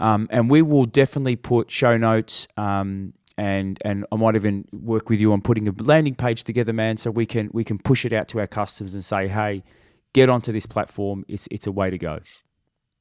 um, 0.00 0.26
and 0.30 0.50
we 0.50 0.60
will 0.60 0.86
definitely 0.86 1.36
put 1.36 1.70
show 1.70 1.96
notes 1.96 2.48
um, 2.56 3.12
and 3.38 3.78
and 3.84 4.04
I 4.10 4.16
might 4.16 4.34
even 4.34 4.64
work 4.72 5.08
with 5.08 5.20
you 5.20 5.32
on 5.32 5.40
putting 5.40 5.68
a 5.68 5.72
landing 5.82 6.14
page 6.16 6.42
together, 6.44 6.72
man, 6.72 6.96
so 6.96 7.10
we 7.12 7.26
can 7.26 7.48
we 7.52 7.62
can 7.64 7.78
push 7.78 8.04
it 8.04 8.12
out 8.12 8.26
to 8.28 8.40
our 8.40 8.46
customers 8.48 8.94
and 8.94 9.04
say, 9.04 9.28
hey, 9.28 9.62
get 10.12 10.28
onto 10.28 10.50
this 10.52 10.66
platform. 10.66 11.24
It's 11.28 11.46
it's 11.52 11.66
a 11.68 11.72
way 11.72 11.90
to 11.90 11.98
go. 11.98 12.18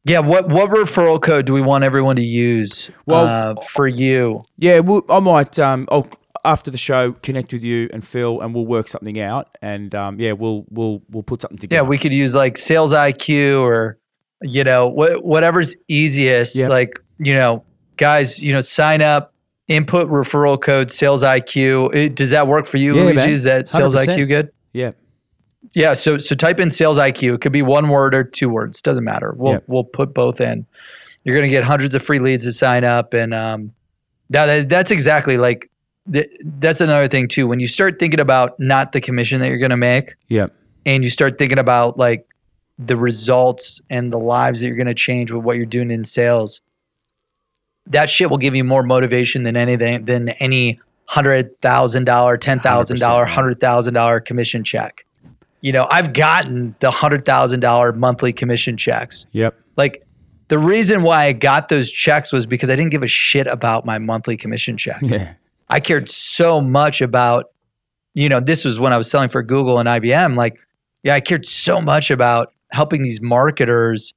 Yeah, 0.05 0.19
what 0.19 0.49
what 0.49 0.69
referral 0.69 1.19
code 1.21 1.45
do 1.45 1.53
we 1.53 1.61
want 1.61 1.83
everyone 1.83 2.15
to 2.17 2.21
use 2.23 2.89
Well- 3.07 3.25
uh, 3.57 3.61
for 3.61 3.87
you? 3.87 4.41
Yeah, 4.57 4.79
we'll, 4.79 5.03
I 5.09 5.19
might 5.19 5.57
um, 5.59 5.87
I'll 5.91 6.07
after 6.45 6.69
the 6.71 6.77
show 6.77 7.13
connect 7.23 7.53
with 7.53 7.63
you 7.63 7.89
and 7.93 8.05
Phil, 8.05 8.41
and 8.41 8.53
we'll 8.53 8.65
work 8.65 8.87
something 8.87 9.19
out. 9.19 9.57
And 9.61 9.93
um, 9.95 10.19
yeah, 10.19 10.33
we'll 10.33 10.65
we'll 10.69 11.01
we'll 11.09 11.23
put 11.23 11.41
something 11.41 11.57
together. 11.57 11.83
Yeah, 11.83 11.87
we 11.89 11.97
could 11.97 12.13
use 12.13 12.35
like 12.35 12.57
sales 12.57 12.93
IQ 12.93 13.61
or 13.61 13.97
you 14.41 14.63
know 14.63 14.89
wh- 14.89 15.23
whatever's 15.23 15.75
easiest. 15.87 16.55
Yeah. 16.55 16.67
Like 16.67 16.99
you 17.19 17.33
know, 17.33 17.63
guys, 17.97 18.41
you 18.41 18.53
know, 18.53 18.61
sign 18.61 19.01
up, 19.01 19.33
input 19.67 20.09
referral 20.09 20.59
code 20.61 20.91
sales 20.91 21.23
IQ. 21.23 21.93
It, 21.95 22.15
does 22.15 22.31
that 22.31 22.47
work 22.47 22.65
for 22.65 22.77
you, 22.77 22.95
Yeah, 22.95 23.03
Luigi? 23.03 23.15
man. 23.17 23.29
Is 23.29 23.43
that 23.43 23.67
sales 23.67 23.95
100%. 23.95 24.07
IQ 24.17 24.27
good? 24.27 24.51
yeah, 24.73 24.91
Yeah, 25.73 25.93
so 25.93 26.17
so 26.17 26.35
type 26.35 26.59
in 26.59 26.69
sales 26.71 26.97
IQ. 26.97 27.35
It 27.35 27.41
could 27.41 27.53
be 27.53 27.61
one 27.61 27.87
word 27.89 28.13
or 28.15 28.23
two 28.25 28.49
words. 28.49 28.81
Doesn't 28.81 29.03
matter. 29.05 29.33
We'll 29.37 29.53
Yeah. 29.53 29.59
we'll 29.67 29.83
put 29.85 30.13
both 30.13 30.41
in. 30.41 30.65
You're 31.23 31.37
gonna 31.37 31.47
get 31.47 31.63
hundreds 31.63 31.95
of 31.95 32.03
free 32.03 32.19
leads 32.19 32.43
to 32.43 32.51
sign 32.51 32.83
up, 32.83 33.13
and 33.13 33.33
um, 33.33 33.71
now 34.29 34.45
that, 34.47 34.67
that's 34.67 34.91
exactly 34.91 35.37
like 35.37 35.69
th- 36.11 36.29
that's 36.59 36.81
another 36.81 37.07
thing 37.07 37.27
too. 37.27 37.47
When 37.47 37.59
you 37.59 37.67
start 37.67 37.99
thinking 37.99 38.19
about 38.19 38.59
not 38.59 38.91
the 38.91 39.01
commission 39.01 39.39
that 39.41 39.49
you're 39.49 39.57
gonna 39.59 39.77
make, 39.77 40.15
yeah, 40.27 40.47
and 40.85 41.03
you 41.03 41.09
start 41.09 41.37
thinking 41.37 41.59
about 41.59 41.97
like 41.97 42.25
the 42.79 42.97
results 42.97 43.81
and 43.89 44.11
the 44.11 44.17
lives 44.19 44.61
that 44.61 44.67
you're 44.67 44.77
gonna 44.77 44.93
change 44.93 45.31
with 45.31 45.43
what 45.43 45.57
you're 45.57 45.65
doing 45.65 45.91
in 45.91 46.05
sales, 46.05 46.61
that 47.87 48.09
shit 48.09 48.29
will 48.29 48.37
give 48.37 48.55
you 48.55 48.63
more 48.63 48.83
motivation 48.83 49.43
than 49.43 49.55
anything 49.57 50.05
than 50.05 50.29
any 50.29 50.79
hundred 51.05 51.59
thousand 51.61 52.05
dollar, 52.05 52.37
ten 52.37 52.59
thousand 52.59 52.99
dollar, 52.99 53.25
hundred 53.25 53.59
thousand 53.59 53.93
dollar 53.93 54.19
commission 54.19 54.63
check. 54.63 55.05
You 55.61 55.71
know, 55.71 55.87
I've 55.89 56.13
gotten 56.13 56.75
the 56.79 56.91
hundred 56.91 57.25
thousand 57.25 57.59
dollar 57.61 57.93
monthly 57.93 58.33
commission 58.33 58.75
checks. 58.77 59.25
yep, 59.31 59.57
Like 59.77 60.05
the 60.49 60.57
reason 60.59 61.03
why 61.03 61.25
I 61.25 61.31
got 61.33 61.69
those 61.69 61.89
checks 61.91 62.33
was 62.33 62.45
because 62.45 62.69
I 62.69 62.75
didn't 62.75 62.91
give 62.91 63.03
a 63.03 63.07
shit 63.07 63.47
about 63.47 63.85
my 63.85 63.97
monthly 63.97 64.35
commission 64.37 64.75
check. 64.77 64.97
yeah, 65.01 65.33
I 65.73 65.79
cared 65.79 66.09
so 66.09 66.61
much 66.61 67.01
about, 67.01 67.51
you 68.13 68.29
know, 68.29 68.39
this 68.39 68.63
was 68.63 68.79
when 68.79 68.93
I 68.93 68.97
was 68.97 69.09
selling 69.09 69.29
for 69.29 69.41
Google 69.41 69.79
and 69.79 69.89
IBM. 69.89 70.35
Like, 70.35 70.59
yeah, 71.01 71.15
I 71.15 71.19
cared 71.19 71.47
so 71.47 71.81
much 71.81 72.11
about 72.11 72.53
helping 72.71 73.01
these 73.01 73.21
marketers 73.21 74.13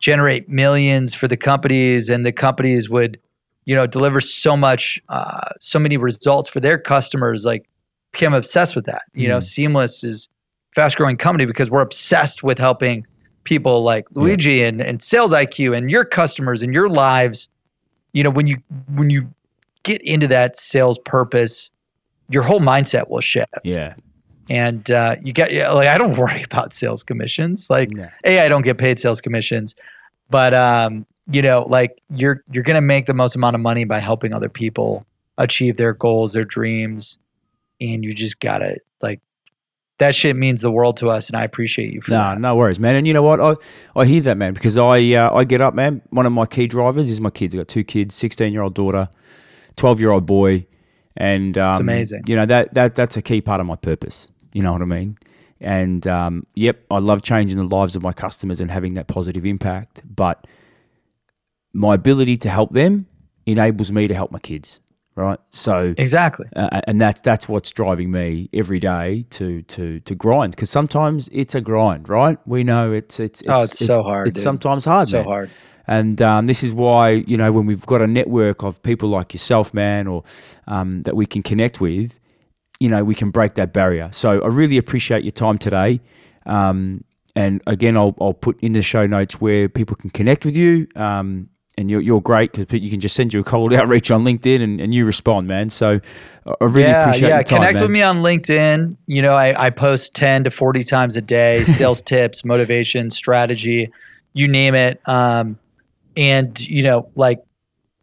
generate 0.00 0.48
millions 0.48 1.14
for 1.14 1.28
the 1.28 1.36
companies, 1.36 2.10
and 2.10 2.24
the 2.24 2.32
companies 2.32 2.90
would, 2.90 3.18
you 3.64 3.76
know, 3.76 3.86
deliver 3.86 4.20
so 4.20 4.56
much, 4.56 5.00
uh, 5.08 5.50
so 5.60 5.78
many 5.78 5.96
results 5.96 6.48
for 6.48 6.58
their 6.58 6.78
customers. 6.78 7.44
Like, 7.44 7.68
became 8.10 8.34
obsessed 8.34 8.74
with 8.74 8.86
that. 8.86 9.02
You 9.14 9.28
know, 9.28 9.38
Mhm. 9.38 9.44
Seamless 9.44 10.02
is 10.02 10.28
fast 10.74 10.96
growing 10.96 11.16
company 11.16 11.46
because 11.46 11.70
we're 11.70 11.82
obsessed 11.82 12.42
with 12.42 12.58
helping 12.58 13.06
people 13.44 13.84
like 13.84 14.06
Luigi 14.14 14.62
and, 14.64 14.82
and 14.82 15.00
sales 15.00 15.32
IQ 15.32 15.76
and 15.76 15.90
your 15.90 16.04
customers 16.04 16.62
and 16.64 16.74
your 16.74 16.88
lives. 16.88 17.48
You 18.12 18.24
know, 18.24 18.30
when 18.30 18.48
you 18.48 18.56
when 18.94 19.10
you 19.10 19.28
get 19.82 20.02
into 20.02 20.28
that 20.28 20.56
sales 20.56 20.98
purpose, 20.98 21.70
your 22.28 22.42
whole 22.42 22.60
mindset 22.60 23.08
will 23.08 23.20
shift. 23.20 23.52
yeah, 23.64 23.94
And 24.50 24.90
uh, 24.90 25.16
you 25.22 25.32
get 25.32 25.52
yeah, 25.52 25.70
like 25.72 25.88
I 25.88 25.98
don't 25.98 26.16
worry 26.18 26.42
about 26.42 26.72
sales 26.72 27.02
commissions. 27.04 27.68
Like 27.70 27.90
Yeah. 27.96 28.10
a 28.24 28.40
I 28.40 28.48
don't 28.48 28.62
get 28.62 28.78
paid 28.78 28.98
sales 28.98 29.20
commissions, 29.20 29.74
but 30.30 30.54
um, 30.54 31.06
you 31.30 31.42
know, 31.42 31.66
like 31.68 32.00
you're 32.10 32.42
you're 32.50 32.64
gonna 32.64 32.80
make 32.80 33.06
the 33.06 33.14
most 33.14 33.36
amount 33.36 33.54
of 33.54 33.60
money 33.60 33.84
by 33.84 33.98
helping 33.98 34.32
other 34.32 34.48
people 34.48 35.04
achieve 35.36 35.76
their 35.76 35.92
goals, 35.92 36.32
their 36.32 36.44
dreams, 36.44 37.18
and 37.80 38.02
you 38.04 38.12
just 38.14 38.40
gotta 38.40 38.78
like 39.02 39.20
that 39.98 40.14
shit 40.14 40.36
means 40.36 40.60
the 40.62 40.70
world 40.70 40.96
to 40.98 41.08
us, 41.08 41.28
and 41.28 41.36
I 41.36 41.42
appreciate 41.44 41.92
you 41.92 42.00
for 42.00 42.12
No, 42.12 42.18
that. 42.18 42.40
no 42.40 42.54
worries, 42.56 42.78
man. 42.80 42.94
And 42.94 43.06
you 43.06 43.12
know 43.12 43.22
what? 43.22 43.40
I, 43.40 43.54
I 43.96 44.04
hear 44.06 44.20
that, 44.22 44.36
man, 44.36 44.54
because 44.54 44.76
I 44.78 45.12
uh, 45.12 45.34
I 45.34 45.44
get 45.44 45.60
up, 45.60 45.74
man. 45.74 46.00
One 46.10 46.24
of 46.24 46.32
my 46.32 46.46
key 46.46 46.66
drivers 46.66 47.10
is 47.10 47.20
my 47.20 47.30
kids. 47.30 47.54
I 47.54 47.58
got 47.58 47.68
two 47.68 47.84
kids, 47.84 48.14
sixteen 48.14 48.52
year 48.52 48.62
old 48.62 48.74
daughter, 48.74 49.08
twelve 49.78 50.00
year 50.00 50.10
old 50.10 50.26
boy, 50.26 50.66
and 51.16 51.56
um, 51.56 51.80
amazing. 51.80 52.24
You 52.26 52.36
know 52.36 52.46
that 52.46 52.74
that 52.74 52.94
that's 52.94 53.16
a 53.16 53.22
key 53.22 53.40
part 53.40 53.60
of 53.60 53.66
my 53.66 53.76
purpose. 53.76 54.30
You 54.52 54.62
know 54.62 54.72
what 54.72 54.82
I 54.82 54.86
mean? 54.86 55.16
And 55.60 56.06
um, 56.06 56.44
yep, 56.54 56.84
I 56.90 56.98
love 56.98 57.22
changing 57.22 57.58
the 57.58 57.76
lives 57.76 57.96
of 57.96 58.02
my 58.02 58.12
customers 58.12 58.60
and 58.60 58.70
having 58.70 58.94
that 58.94 59.08
positive 59.08 59.44
impact. 59.44 60.02
But 60.04 60.46
my 61.72 61.94
ability 61.94 62.36
to 62.38 62.50
help 62.50 62.72
them 62.72 63.06
enables 63.46 63.90
me 63.90 64.08
to 64.08 64.14
help 64.14 64.30
my 64.30 64.38
kids, 64.38 64.80
right? 65.14 65.38
So 65.50 65.94
exactly, 65.96 66.46
uh, 66.54 66.80
and 66.86 67.00
that's 67.00 67.20
that's 67.20 67.48
what's 67.48 67.70
driving 67.70 68.10
me 68.10 68.48
every 68.52 68.78
day 68.78 69.26
to 69.30 69.62
to 69.62 70.00
to 70.00 70.14
grind 70.14 70.52
because 70.52 70.70
sometimes 70.70 71.28
it's 71.32 71.54
a 71.54 71.60
grind, 71.60 72.08
right? 72.08 72.38
We 72.46 72.64
know 72.64 72.92
it's 72.92 73.18
it's, 73.18 73.40
it's 73.42 73.50
oh, 73.50 73.62
it's, 73.62 73.72
it's 73.72 73.86
so 73.86 74.02
hard. 74.02 74.28
It's 74.28 74.36
dude. 74.36 74.44
sometimes 74.44 74.84
hard, 74.84 75.08
so 75.08 75.18
man. 75.18 75.24
hard. 75.24 75.50
And 75.88 76.20
um, 76.22 76.46
this 76.46 76.62
is 76.62 76.72
why 76.72 77.10
you 77.10 77.36
know 77.36 77.50
when 77.50 77.66
we've 77.66 77.86
got 77.86 78.02
a 78.02 78.06
network 78.06 78.62
of 78.62 78.82
people 78.82 79.08
like 79.08 79.32
yourself, 79.32 79.74
man, 79.74 80.06
or 80.06 80.22
um, 80.66 81.02
that 81.02 81.16
we 81.16 81.26
can 81.26 81.42
connect 81.42 81.80
with, 81.80 82.20
you 82.80 82.88
know, 82.88 83.04
we 83.04 83.14
can 83.14 83.30
break 83.30 83.54
that 83.54 83.72
barrier. 83.72 84.08
So 84.12 84.42
I 84.42 84.48
really 84.48 84.76
appreciate 84.76 85.24
your 85.24 85.32
time 85.32 85.58
today. 85.58 86.00
Um, 86.46 87.04
and 87.34 87.62
again, 87.66 87.96
I'll, 87.96 88.14
I'll 88.20 88.34
put 88.34 88.58
in 88.60 88.72
the 88.72 88.82
show 88.82 89.06
notes 89.06 89.40
where 89.40 89.68
people 89.68 89.96
can 89.96 90.10
connect 90.10 90.44
with 90.44 90.56
you. 90.56 90.88
Um, 90.96 91.48
and 91.76 91.88
you're, 91.88 92.00
you're 92.00 92.20
great 92.20 92.50
because 92.50 92.80
you 92.80 92.90
can 92.90 92.98
just 92.98 93.14
send 93.14 93.32
you 93.32 93.40
a 93.40 93.44
cold 93.44 93.72
outreach 93.74 94.10
on 94.10 94.24
LinkedIn 94.24 94.60
and, 94.60 94.80
and 94.80 94.92
you 94.92 95.06
respond, 95.06 95.46
man. 95.46 95.70
So 95.70 96.00
I 96.46 96.64
really 96.64 96.82
yeah, 96.82 97.02
appreciate 97.02 97.28
yeah. 97.28 97.36
your 97.36 97.44
time, 97.44 97.58
Connect 97.58 97.74
man. 97.74 97.82
with 97.84 97.90
me 97.92 98.02
on 98.02 98.16
LinkedIn. 98.18 98.96
You 99.06 99.22
know, 99.22 99.34
I, 99.34 99.66
I 99.66 99.70
post 99.70 100.14
10 100.14 100.44
to 100.44 100.50
40 100.50 100.82
times 100.82 101.16
a 101.16 101.20
day, 101.20 101.64
sales 101.64 102.02
tips, 102.06 102.44
motivation, 102.44 103.10
strategy, 103.10 103.92
you 104.32 104.48
name 104.48 104.74
it. 104.74 105.00
Um, 105.06 105.58
and, 106.18 106.58
you 106.60 106.82
know, 106.82 107.08
like 107.14 107.42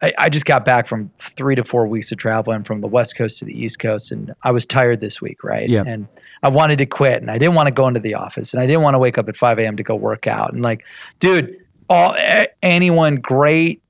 I, 0.02 0.12
I 0.18 0.28
just 0.28 0.44
got 0.46 0.64
back 0.64 0.86
from 0.86 1.10
three 1.20 1.54
to 1.54 1.62
four 1.64 1.86
weeks 1.86 2.10
of 2.10 2.18
traveling 2.18 2.64
from 2.64 2.80
the 2.80 2.86
West 2.88 3.14
Coast 3.16 3.38
to 3.38 3.44
the 3.44 3.56
East 3.56 3.78
Coast, 3.78 4.10
and 4.10 4.34
I 4.42 4.50
was 4.50 4.66
tired 4.66 5.00
this 5.00 5.20
week, 5.20 5.44
right? 5.44 5.68
Yeah. 5.68 5.84
And 5.86 6.08
I 6.42 6.48
wanted 6.48 6.78
to 6.78 6.86
quit, 6.86 7.22
and 7.22 7.30
I 7.30 7.38
didn't 7.38 7.54
want 7.54 7.68
to 7.68 7.72
go 7.74 7.86
into 7.88 8.00
the 8.00 8.14
office, 8.14 8.52
and 8.54 8.62
I 8.62 8.66
didn't 8.66 8.82
want 8.82 8.94
to 8.94 8.98
wake 8.98 9.16
up 9.18 9.28
at 9.28 9.36
5 9.36 9.58
a.m. 9.58 9.76
to 9.76 9.82
go 9.82 9.94
work 9.94 10.26
out. 10.26 10.52
And 10.52 10.62
like, 10.62 10.84
dude, 11.20 11.64
all 11.88 12.16
anyone 12.62 13.16
great, 13.16 13.80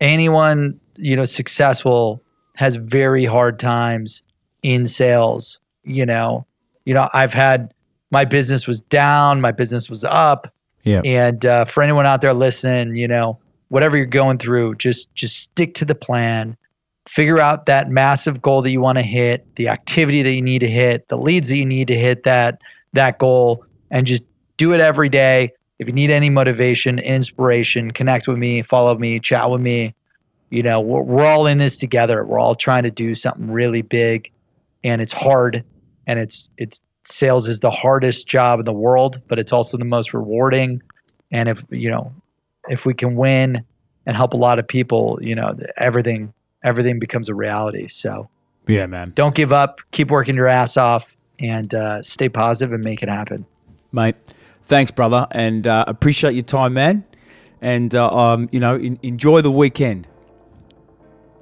anyone 0.00 0.80
you 0.96 1.16
know 1.16 1.24
successful 1.24 2.22
has 2.56 2.76
very 2.76 3.24
hard 3.24 3.58
times 3.58 4.22
in 4.62 4.86
sales. 4.86 5.60
You 5.84 6.04
know, 6.06 6.46
you 6.84 6.94
know, 6.94 7.08
I've 7.12 7.32
had 7.34 7.72
my 8.10 8.24
business 8.24 8.66
was 8.66 8.80
down, 8.82 9.40
my 9.40 9.52
business 9.52 9.88
was 9.88 10.04
up, 10.04 10.52
Yeah. 10.84 11.00
and 11.04 11.44
uh, 11.46 11.64
for 11.64 11.82
anyone 11.82 12.04
out 12.06 12.20
there 12.20 12.34
listening, 12.34 12.96
you 12.96 13.08
know, 13.08 13.38
whatever 13.70 13.96
you're 13.96 14.04
going 14.06 14.36
through, 14.36 14.74
just 14.74 15.14
just 15.14 15.38
stick 15.38 15.74
to 15.76 15.86
the 15.86 15.94
plan. 15.94 16.58
Figure 17.08 17.40
out 17.40 17.66
that 17.66 17.88
massive 17.88 18.42
goal 18.42 18.60
that 18.62 18.70
you 18.70 18.80
want 18.80 18.98
to 18.98 19.02
hit, 19.02 19.56
the 19.56 19.68
activity 19.68 20.22
that 20.22 20.32
you 20.32 20.42
need 20.42 20.58
to 20.58 20.68
hit, 20.68 21.08
the 21.08 21.16
leads 21.16 21.48
that 21.48 21.56
you 21.56 21.64
need 21.64 21.88
to 21.88 21.98
hit 21.98 22.24
that 22.24 22.60
that 22.92 23.18
goal, 23.18 23.64
and 23.90 24.06
just 24.06 24.22
do 24.58 24.74
it 24.74 24.80
every 24.80 25.08
day. 25.08 25.54
If 25.78 25.86
you 25.86 25.94
need 25.94 26.10
any 26.10 26.28
motivation, 26.28 26.98
inspiration, 26.98 27.92
connect 27.92 28.28
with 28.28 28.36
me, 28.36 28.60
follow 28.60 28.94
me, 28.98 29.18
chat 29.18 29.50
with 29.50 29.62
me. 29.62 29.94
You 30.50 30.62
know, 30.62 30.80
we're, 30.80 31.02
we're 31.02 31.26
all 31.26 31.46
in 31.46 31.56
this 31.56 31.78
together. 31.78 32.22
We're 32.24 32.38
all 32.38 32.54
trying 32.54 32.82
to 32.82 32.90
do 32.90 33.14
something 33.14 33.50
really 33.50 33.82
big, 33.82 34.30
and 34.84 35.00
it's 35.00 35.12
hard, 35.12 35.64
and 36.06 36.18
it's 36.18 36.50
it's 36.58 36.80
sales 37.04 37.48
is 37.48 37.60
the 37.60 37.70
hardest 37.70 38.26
job 38.26 38.58
in 38.58 38.64
the 38.64 38.72
world, 38.72 39.22
but 39.28 39.38
it's 39.38 39.52
also 39.52 39.78
the 39.78 39.84
most 39.84 40.12
rewarding. 40.12 40.82
And 41.30 41.48
if 41.48 41.64
you 41.70 41.90
know, 41.90 42.12
if 42.70 42.86
we 42.86 42.94
can 42.94 43.16
win 43.16 43.62
and 44.06 44.16
help 44.16 44.32
a 44.32 44.36
lot 44.36 44.58
of 44.58 44.66
people, 44.66 45.18
you 45.20 45.34
know, 45.34 45.54
everything 45.76 46.32
everything 46.62 46.98
becomes 46.98 47.28
a 47.28 47.34
reality. 47.34 47.88
So 47.88 48.28
Yeah, 48.66 48.86
man. 48.86 49.12
don't 49.14 49.34
give 49.34 49.52
up. 49.52 49.80
Keep 49.90 50.10
working 50.10 50.34
your 50.36 50.46
ass 50.48 50.76
off 50.76 51.16
and 51.38 51.74
uh, 51.74 52.02
stay 52.02 52.28
positive 52.28 52.72
and 52.72 52.84
make 52.84 53.02
it 53.02 53.08
happen. 53.08 53.44
Mate, 53.92 54.14
thanks, 54.62 54.90
brother. 54.90 55.26
And 55.30 55.66
uh, 55.66 55.84
appreciate 55.86 56.34
your 56.34 56.42
time, 56.44 56.74
man. 56.74 57.04
And, 57.62 57.94
uh, 57.94 58.08
um, 58.10 58.48
you 58.52 58.60
know, 58.60 58.76
in, 58.76 58.98
enjoy 59.02 59.40
the 59.40 59.50
weekend. 59.50 60.06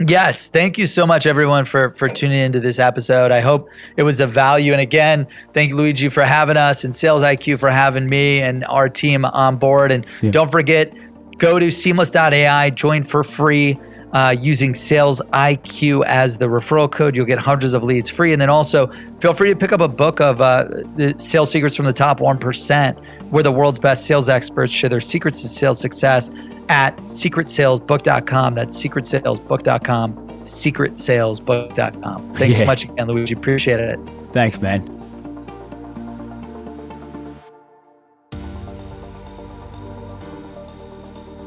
Yes, 0.06 0.50
thank 0.50 0.78
you 0.78 0.86
so 0.86 1.04
much, 1.08 1.26
everyone, 1.26 1.64
for 1.64 1.90
for 1.90 2.08
tuning 2.08 2.38
into 2.38 2.60
this 2.60 2.78
episode. 2.78 3.32
I 3.32 3.40
hope 3.40 3.68
it 3.96 4.04
was 4.04 4.20
of 4.20 4.30
value. 4.30 4.70
And 4.72 4.80
again, 4.80 5.26
thank 5.52 5.70
you, 5.70 5.76
Luigi, 5.76 6.08
for 6.08 6.22
having 6.22 6.56
us, 6.56 6.84
and 6.84 6.94
Sales 6.94 7.24
IQ 7.24 7.58
for 7.58 7.68
having 7.68 8.06
me 8.06 8.40
and 8.40 8.64
our 8.66 8.88
team 8.88 9.24
on 9.24 9.56
board. 9.56 9.90
And 9.90 10.06
Yeah. 10.20 10.30
don't 10.30 10.52
forget, 10.52 10.92
go 11.38 11.58
to 11.58 11.70
seamless.ai, 11.70 12.70
join 12.70 13.04
for 13.04 13.24
free. 13.24 13.78
Uh, 14.10 14.34
using 14.40 14.74
sales 14.74 15.20
IQ 15.34 16.02
as 16.06 16.38
the 16.38 16.46
referral 16.46 16.90
code, 16.90 17.14
you'll 17.14 17.26
get 17.26 17.38
hundreds 17.38 17.74
of 17.74 17.82
leads 17.82 18.08
free. 18.08 18.32
And 18.32 18.40
then 18.40 18.48
also 18.48 18.86
feel 19.20 19.34
free 19.34 19.50
to 19.50 19.54
pick 19.56 19.70
up 19.70 19.82
a 19.82 19.88
book 19.88 20.18
of 20.18 20.40
uh, 20.40 20.64
the 20.96 21.14
sales 21.18 21.50
secrets 21.50 21.76
from 21.76 21.84
the 21.84 21.92
top 21.92 22.18
1%, 22.18 23.30
where 23.30 23.42
the 23.42 23.52
world's 23.52 23.78
best 23.78 24.06
sales 24.06 24.30
experts 24.30 24.72
share 24.72 24.88
their 24.88 25.02
secrets 25.02 25.42
to 25.42 25.48
sales 25.48 25.78
success 25.78 26.30
at 26.70 26.96
secretsalesbook.com. 26.96 28.54
That's 28.54 28.82
secretsalesbook.com, 28.82 30.14
secretsalesbook.com. 30.44 32.34
Thanks 32.34 32.56
Yeah. 32.56 32.62
so 32.62 32.66
much 32.66 32.84
again, 32.84 33.08
Luigi. 33.08 33.34
Appreciate 33.34 33.80
it. 33.80 33.98
Thanks, 34.32 34.58
man. 34.62 34.97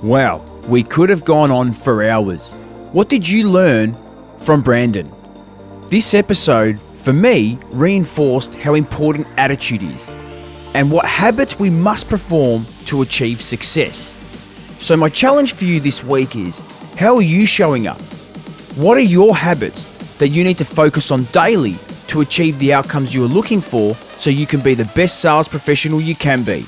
Wow, 0.04 0.42
we 0.68 0.82
could 0.82 1.12
have 1.12 1.24
gone 1.26 1.52
on 1.52 1.74
for 1.74 2.04
hours. 2.04 2.56
What 2.92 3.08
did 3.08 3.28
you 3.28 3.48
learn 3.48 3.94
from 4.40 4.64
Brandon? 4.64 5.08
This 5.92 6.16
episode, 6.16 6.80
for 6.80 7.14
me, 7.14 7.60
reinforced 7.72 8.56
how 8.56 8.74
important 8.74 9.28
attitude 9.38 9.84
is 9.84 10.10
and 10.74 10.92
what 10.92 11.06
habits 11.06 11.60
we 11.60 11.70
must 11.70 12.10
perform 12.10 12.66
to 12.86 13.04
achieve 13.04 13.44
success. 13.44 14.18
So, 14.80 14.98
my 14.98 15.08
challenge 15.08 15.54
for 15.54 15.66
you 15.66 15.80
this 15.80 16.04
week 16.04 16.36
is 16.36 16.62
how 16.98 17.18
are 17.18 17.22
you 17.22 17.46
showing 17.46 17.86
up? 17.86 18.02
What 18.78 18.98
are 18.98 19.02
your 19.02 19.36
habits 19.36 20.18
that 20.18 20.30
you 20.30 20.44
need 20.44 20.58
to 20.58 20.66
focus 20.66 21.12
on 21.12 21.26
daily 21.26 21.76
to 22.08 22.22
achieve 22.22 22.58
the 22.58 22.74
outcomes 22.74 23.14
you 23.14 23.24
are 23.24 23.28
looking 23.28 23.62
for 23.62 23.94
so 23.94 24.32
you 24.32 24.48
can 24.48 24.62
be 24.62 24.74
the 24.74 24.92
best 24.96 25.22
sales 25.22 25.48
professional 25.48 26.02
you 26.02 26.16
can 26.16 26.42
be? 26.42 26.66